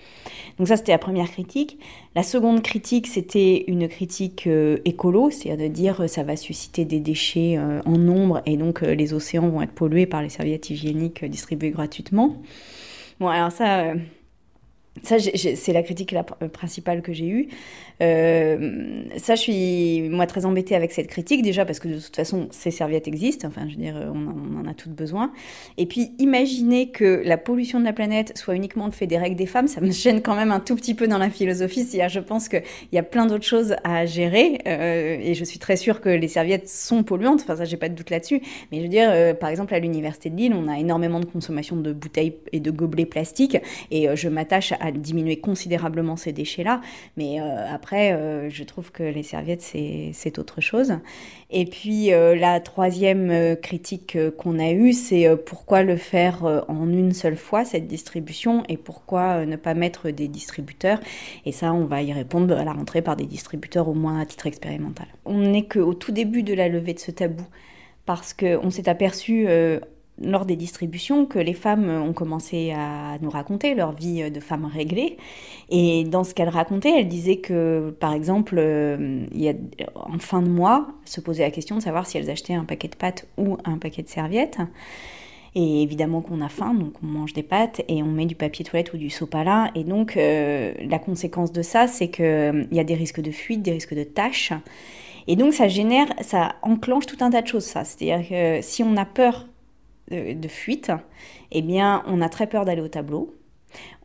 Donc 0.59 0.69
ça, 0.69 0.77
c'était 0.77 0.93
la 0.93 0.99
première 0.99 1.31
critique. 1.31 1.79
La 2.15 2.23
seconde 2.23 2.63
critique, 2.63 3.07
c'était 3.07 3.65
une 3.69 3.89
critique 3.89 4.47
euh, 4.47 4.79
écolo, 4.85 5.31
c'est-à-dire 5.31 5.69
de 5.69 5.73
dire 5.73 6.09
ça 6.09 6.23
va 6.23 6.37
susciter 6.37 6.85
des 6.85 7.01
déchets 7.01 7.59
en 7.59 7.99
nombre 7.99 8.43
et 8.47 8.57
donc 8.57 8.81
les 8.81 9.13
océans 9.13 9.49
vont 9.49 9.63
être 9.63 9.73
pollués 9.73 10.07
par 10.07 10.23
les 10.23 10.29
serviettes 10.29 10.71
hygiéniques 10.71 11.25
distribuées 11.25 11.71
gratuitement. 11.71 12.37
Bon, 13.21 13.29
alors 13.29 13.53
ça 13.53 13.93
ça, 15.03 15.17
c'est 15.19 15.73
la 15.73 15.83
critique 15.83 16.11
la 16.11 16.25
principale 16.25 17.01
que 17.01 17.13
j'ai 17.13 17.29
eue. 17.29 17.49
Euh, 18.03 19.03
ça, 19.19 19.35
je 19.35 19.41
suis 19.41 20.09
moi 20.11 20.27
très 20.27 20.45
embêtée 20.47 20.75
avec 20.75 20.91
cette 20.91 21.07
critique 21.07 21.43
déjà 21.43 21.65
parce 21.65 21.79
que 21.79 21.89
de 21.89 21.99
toute 21.99 22.17
façon, 22.17 22.49
ces 22.51 22.71
serviettes 22.71 23.07
existent. 23.07 23.47
Enfin, 23.47 23.63
je 23.69 23.77
veux 23.77 23.83
dire, 23.83 23.95
on, 24.13 24.61
en 24.61 24.69
a 24.69 24.75
toutes 24.75 24.93
besoin. 24.93 25.33
Et 25.79 25.87
puis, 25.87 26.13
imaginer 26.19 26.91
que 26.91 27.23
la 27.25 27.39
pollution 27.39 27.79
de 27.79 27.85
la 27.85 27.93
planète 27.93 28.37
soit 28.37 28.57
uniquement 28.57 28.87
le 28.87 28.93
fait 28.93 29.07
des 29.07 29.17
règles 29.17 29.37
des 29.37 29.47
femmes, 29.47 29.69
ça 29.69 29.81
me 29.81 29.91
gêne 29.91 30.23
quand 30.23 30.35
même 30.35 30.51
un 30.51 30.61
tout 30.61 30.75
petit 30.77 30.95
peu 30.95 31.07
dans 31.07 31.19
la 31.19 31.31
philosophie. 31.31 31.87
je 32.09 32.21
pense 32.21 32.49
qu'il 32.49 32.63
y 32.93 32.99
a 32.99 33.03
plein 33.03 33.27
d'autres 33.27 33.45
choses 33.45 33.77
à 33.85 34.07
gérer 34.07 34.59
euh, 34.67 35.19
et 35.21 35.35
je 35.35 35.45
suis 35.45 35.59
très 35.59 35.77
sûre 35.77 36.01
que 36.01 36.09
les 36.09 36.29
serviettes 36.29 36.69
sont 36.69 37.05
polluantes. 37.05 37.43
Enfin, 37.43 37.57
ça, 37.57 37.65
j'ai 37.65 37.77
pas 37.77 37.89
de 37.89 37.95
doute 37.95 38.11
là-dessus. 38.11 38.43
Mais 38.73 38.79
je 38.79 38.83
veux 38.83 38.89
dire, 38.89 39.09
euh, 39.11 39.35
par 39.35 39.51
exemple, 39.51 39.73
à 39.73 39.79
l'université 39.79 40.31
de 40.31 40.37
Lille, 40.37 40.55
on 40.55 40.69
a 40.69 40.79
énormément 40.79 41.21
de 41.21 41.27
consommation 41.27 41.77
de 41.77 41.93
bouteilles 41.93 42.35
et 42.53 42.61
de 42.61 42.71
gobelets 42.71 43.07
plastiques 43.07 43.59
et 43.91 44.09
je 44.15 44.29
m'attache 44.29 44.73
à 44.80 44.80
diminuer 44.91 45.41
considérablement 45.41 46.17
ces 46.17 46.33
déchets-là. 46.33 46.81
Mais 47.17 47.41
après 47.41 47.81
après, 47.91 48.13
euh, 48.13 48.51
je 48.51 48.63
trouve 48.63 48.93
que 48.93 49.03
les 49.03 49.23
serviettes, 49.23 49.63
c'est 49.63 50.39
autre 50.39 50.61
chose. 50.61 50.99
Et 51.49 51.65
puis, 51.65 52.13
euh, 52.13 52.37
la 52.37 52.61
troisième 52.61 53.31
euh, 53.31 53.57
critique 53.57 54.19
qu'on 54.37 54.59
a 54.59 54.71
eue, 54.71 54.93
c'est 54.93 55.27
pourquoi 55.47 55.83
le 55.83 55.97
faire 55.97 56.65
en 56.69 56.93
une 56.93 57.13
seule 57.13 57.37
fois, 57.37 57.65
cette 57.65 57.87
distribution, 57.87 58.65
et 58.69 58.77
pourquoi 58.77 59.47
ne 59.47 59.57
pas 59.57 59.73
mettre 59.73 60.11
des 60.11 60.29
distributeurs? 60.29 61.01
Et 61.47 61.53
ça, 61.53 61.73
on 61.73 61.87
va 61.87 62.03
y 62.03 62.13
répondre 62.13 62.55
à 62.55 62.65
la 62.65 62.73
rentrée 62.75 63.01
par 63.01 63.17
des 63.17 63.27
distributeurs, 63.27 63.89
au 63.89 63.95
moins 63.95 64.21
à 64.21 64.27
titre 64.27 64.47
expérimental. 64.47 65.07
On 65.25 65.41
n'est 65.41 65.67
qu'au 65.67 65.95
tout 65.95 66.13
début 66.13 66.43
de 66.43 66.53
la 66.53 66.69
levée 66.69 66.93
de 66.93 67.01
ce 67.01 67.11
tabou, 67.11 67.47
parce 68.05 68.35
qu'on 68.35 68.71
s'est 68.71 68.91
aperçu 68.91 69.49
lors 70.21 70.47
des 70.47 70.57
distributions 70.57 71.27
que 71.27 71.39
les 71.39 71.55
femmes 71.55 71.89
ont 71.89 72.13
commencé 72.13 72.73
à 72.73 73.19
nous 73.21 73.31
raconter 73.31 73.75
leur 73.75 73.93
vie 73.93 74.31
de 74.31 74.41
femmes 74.41 74.67
réglées. 74.67 75.17
Et 75.71 76.05
dans 76.05 76.25
ce 76.25 76.35
qu'elles 76.35 76.49
racontaient, 76.49 77.01
elles 77.01 77.09
disaient 77.09 77.39
que, 77.39 77.95
par 78.01 78.13
exemple, 78.13 78.57
euh, 78.59 79.25
il 79.33 79.41
y 79.41 79.49
a, 79.49 79.55
en 79.95 80.19
fin 80.19 80.43
de 80.43 80.49
mois, 80.49 80.89
se 81.05 81.21
posait 81.21 81.45
la 81.45 81.51
question 81.51 81.77
de 81.77 81.83
savoir 81.83 82.07
si 82.07 82.19
elles 82.19 82.31
achetaient 82.31 82.55
un 82.55 82.65
paquet 82.65 82.89
de 82.89 82.97
pâtes 82.97 83.27
ou 83.39 83.57
un 83.65 83.79
paquet 83.79 84.03
de 84.03 84.09
serviettes. 84.09 84.59
Et 85.55 85.83
évidemment 85.83 86.21
qu'on 86.21 86.41
a 86.43 86.49
faim, 86.49 86.75
donc 86.75 86.95
on 87.03 87.07
mange 87.07 87.33
des 87.33 87.43
pâtes 87.43 87.83
et 87.89 88.03
on 88.03 88.07
met 88.07 88.27
du 88.27 88.37
papier 88.37 88.65
toilette 88.65 88.93
ou 88.93 88.99
du 88.99 89.11
sopalin. 89.11 89.71
Et 89.75 89.83
donc 89.83 90.17
euh, 90.17 90.73
la 90.89 90.99
conséquence 90.99 91.51
de 91.51 91.63
ça, 91.63 91.89
c'est 91.89 92.09
qu'il 92.09 92.25
euh, 92.25 92.65
y 92.71 92.79
a 92.79 92.85
des 92.85 92.95
risques 92.95 93.21
de 93.21 93.33
fuite, 93.33 93.63
des 93.63 93.73
risques 93.73 93.95
de 93.95 94.05
tâches. 94.05 94.53
Et 95.27 95.37
donc 95.37 95.53
ça 95.53 95.67
génère, 95.67 96.07
ça 96.21 96.55
enclenche 96.63 97.07
tout 97.07 97.17
un 97.21 97.31
tas 97.31 97.43
de 97.43 97.49
choses, 97.49 97.65
ça. 97.65 97.85
C'est-à-dire 97.85 98.29
que 98.29 98.63
si 98.63 98.83
on 98.85 98.97
a 98.97 99.05
peur 99.05 99.49
de, 100.11 100.49
fuite, 100.49 100.93
eh 101.53 101.63
bien, 101.63 102.03
on 102.07 102.21
a 102.21 102.29
très 102.29 102.47
peur 102.47 102.65
d'aller 102.65 102.83
au 102.83 102.89
tableau. 102.89 103.35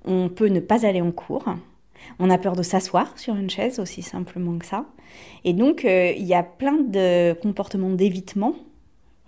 On 0.05 0.29
peut 0.29 0.47
ne 0.47 0.59
pas 0.59 0.85
aller 0.85 1.01
en 1.01 1.11
cours. 1.11 1.45
On 2.19 2.29
a 2.29 2.37
peur 2.37 2.55
de 2.55 2.63
s'asseoir 2.63 3.17
sur 3.17 3.35
une 3.35 3.49
chaise, 3.49 3.79
aussi 3.79 4.01
simplement 4.01 4.57
que 4.57 4.65
ça. 4.65 4.85
Et 5.43 5.53
donc, 5.53 5.85
euh, 5.85 6.11
il 6.15 6.25
y 6.25 6.33
a 6.33 6.43
plein 6.43 6.77
de 6.77 7.33
comportements 7.41 7.89
d'évitement 7.89 8.55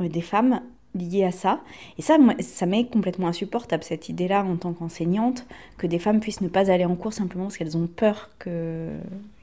euh, 0.02 0.08
des 0.08 0.22
femmes 0.22 0.62
liés 0.96 1.24
à 1.24 1.32
ça. 1.32 1.62
Et 1.98 2.02
ça, 2.02 2.18
ça 2.40 2.66
m'est 2.66 2.86
complètement 2.86 3.28
insupportable, 3.28 3.84
cette 3.84 4.10
idée-là, 4.10 4.44
en 4.44 4.58
tant 4.58 4.74
qu'enseignante, 4.74 5.46
que 5.78 5.88
des 5.88 6.00
femmes 6.00 6.20
puissent 6.20 6.42
ne 6.42 6.48
pas 6.48 6.72
aller 6.72 6.86
en 6.86 6.96
cours 6.96 7.14
simplement 7.14 7.46
parce 7.46 7.58
qu'elles 7.58 7.78
ont 7.78 7.88
peur 7.88 8.32
qu'il 8.42 8.52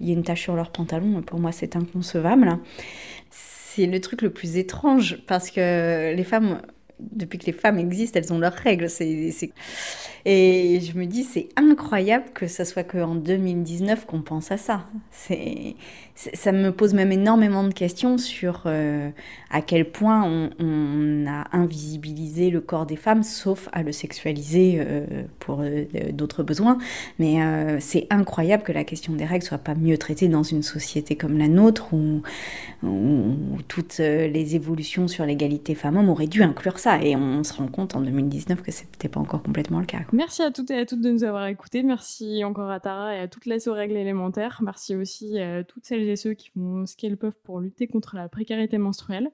y 0.01 0.11
ait 0.11 0.15
une 0.15 0.25
tache 0.25 0.43
sur 0.43 0.57
leur 0.57 0.71
pantalon. 0.71 1.23
Pour 1.23 1.39
moi, 1.39 1.53
c'est 1.53 1.77
inconcevable. 1.77 2.59
C'est 3.31 3.87
le 3.87 4.01
truc 4.01 4.23
le 4.23 4.31
plus 4.31 4.57
étrange 4.57 5.19
parce 5.27 5.51
que 5.51 6.15
les 6.15 6.25
femmes 6.25 6.61
depuis 7.01 7.39
que 7.39 7.47
les 7.47 7.53
femmes 7.53 7.79
existent, 7.79 8.19
elles 8.19 8.33
ont 8.33 8.39
leurs 8.39 8.53
règles. 8.53 8.89
Et 10.27 10.81
je 10.81 10.97
me 10.97 11.05
dis, 11.05 11.23
c'est 11.23 11.49
incroyable 11.57 12.27
que 12.33 12.47
ce 12.47 12.65
soit 12.65 12.83
qu'en 12.83 13.15
2019 13.15 14.07
qu'on 14.07 14.23
pense 14.23 14.51
à 14.51 14.57
ça. 14.57 14.87
Ça 16.15 16.53
me 16.53 16.71
pose 16.71 16.95
même 16.95 17.13
énormément 17.13 17.65
de 17.65 17.75
questions 17.75 18.17
sur 18.17 18.63
euh, 18.67 19.11
à 19.51 19.61
quel 19.61 19.91
point 19.91 20.25
on, 20.59 21.27
a 21.27 21.57
invisibilisé 21.57 22.51
le 22.51 22.61
corps 22.61 22.87
des 22.87 22.97
femmes, 22.97 23.23
sauf 23.23 23.69
à 23.73 23.83
le 23.83 23.93
sexualiser 23.93 24.77
euh, 24.79 25.05
pour 25.41 25.61
euh, 25.61 25.85
d'autres 26.13 26.43
besoins. 26.43 26.79
Mais 27.19 27.39
c'est 27.81 28.07
incroyable 28.11 28.63
que 28.63 28.73
la 28.73 28.85
question 28.85 29.13
des 29.15 29.25
règles 29.25 29.45
soit 29.45 29.59
pas 29.59 29.75
mieux 29.75 29.99
traitée 29.99 30.29
dans 30.29 30.43
une 30.43 30.63
société 30.63 31.17
comme 31.17 31.37
la 31.37 31.49
nôtre, 31.49 31.89
où, 32.87 33.59
toutes 33.69 33.99
les 33.99 34.57
évolutions 34.57 35.09
sur 35.09 35.25
l'égalité 35.25 35.75
femmes-hommes 35.75 36.09
auraient 36.09 36.27
dû 36.27 36.43
inclure 36.43 36.79
ça. 36.79 37.03
Et 37.03 37.17
on 37.17 37.43
se 37.45 37.53
rend 37.55 37.69
compte 37.69 37.95
en 37.95 38.01
2019 38.01 38.63
que 38.63 38.71
c'était 38.73 39.09
pas 39.09 39.21
encore 39.21 39.43
complètement 39.43 39.81
le 39.81 39.87
cas. 39.87 40.01
Merci 40.13 40.43
à 40.43 40.51
toutes 40.51 40.71
et 40.71 40.79
à 40.79 40.87
toutes 40.87 41.01
de 41.01 41.11
nous 41.11 41.25
avoir 41.25 41.47
écoutés. 41.47 41.83
Merci 41.83 42.45
encore 42.45 42.71
à 42.71 42.81
Tara 42.81 43.17
et 43.17 43.21
à 43.21 43.29
toutes 43.29 43.47
les 43.47 43.59
règles 43.67 43.97
élémentaires. 43.97 44.61
Merci 44.63 44.95
aussi 44.95 45.39
à 45.39 45.65
toutes 45.65 45.85
celles 45.85 46.09
et 46.09 46.17
ceux 46.17 46.35
qui 46.35 46.51
font 46.51 46.87
ce 46.87 46.97
qu'elles 46.97 47.17
peuvent 47.17 47.39
pour 47.43 47.61
lutter 47.61 47.87
contre 47.87 48.17
la 48.17 48.29
précarité 48.29 48.79
menstruelle. 48.79 49.31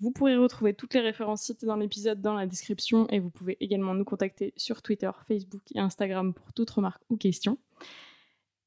Vous 0.00 0.10
pourrez 0.10 0.36
retrouver 0.36 0.74
toutes 0.74 0.94
les 0.94 1.00
références 1.00 1.42
citées 1.42 1.66
dans 1.66 1.76
l'épisode 1.76 2.20
dans 2.20 2.34
la 2.34 2.46
description 2.46 3.06
et 3.08 3.18
vous 3.18 3.30
pouvez 3.30 3.56
également 3.60 3.94
nous 3.94 4.04
contacter 4.04 4.52
sur 4.56 4.82
Twitter, 4.82 5.10
Facebook 5.26 5.62
et 5.74 5.80
Instagram 5.80 6.32
pour 6.32 6.52
toute 6.52 6.70
remarque 6.70 7.02
ou 7.10 7.16
question. 7.16 7.58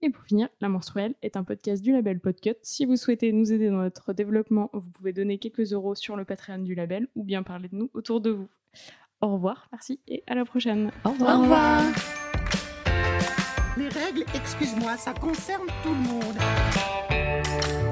Et 0.03 0.09
pour 0.09 0.23
finir, 0.23 0.49
La 0.61 0.67
Menstruelle 0.67 1.13
est 1.21 1.37
un 1.37 1.43
podcast 1.43 1.83
du 1.83 1.91
label 1.91 2.19
Podcut. 2.19 2.55
Si 2.63 2.85
vous 2.85 2.95
souhaitez 2.95 3.31
nous 3.31 3.53
aider 3.53 3.69
dans 3.69 3.83
notre 3.83 4.13
développement, 4.13 4.71
vous 4.73 4.89
pouvez 4.89 5.13
donner 5.13 5.37
quelques 5.37 5.73
euros 5.73 5.93
sur 5.93 6.15
le 6.15 6.25
Patreon 6.25 6.57
du 6.57 6.73
label 6.73 7.07
ou 7.15 7.23
bien 7.23 7.43
parler 7.43 7.69
de 7.69 7.75
nous 7.75 7.91
autour 7.93 8.19
de 8.19 8.31
vous. 8.31 8.49
Au 9.21 9.33
revoir, 9.33 9.67
merci 9.71 9.99
et 10.07 10.23
à 10.25 10.33
la 10.33 10.43
prochaine. 10.43 10.91
Au 11.05 11.11
revoir. 11.11 11.37
Au 11.37 11.41
revoir. 11.43 11.83
Les 13.77 13.89
règles, 13.89 14.25
excuse-moi, 14.33 14.97
ça 14.97 15.13
concerne 15.13 15.67
tout 15.83 15.89
le 15.89 15.95
monde. 15.95 17.90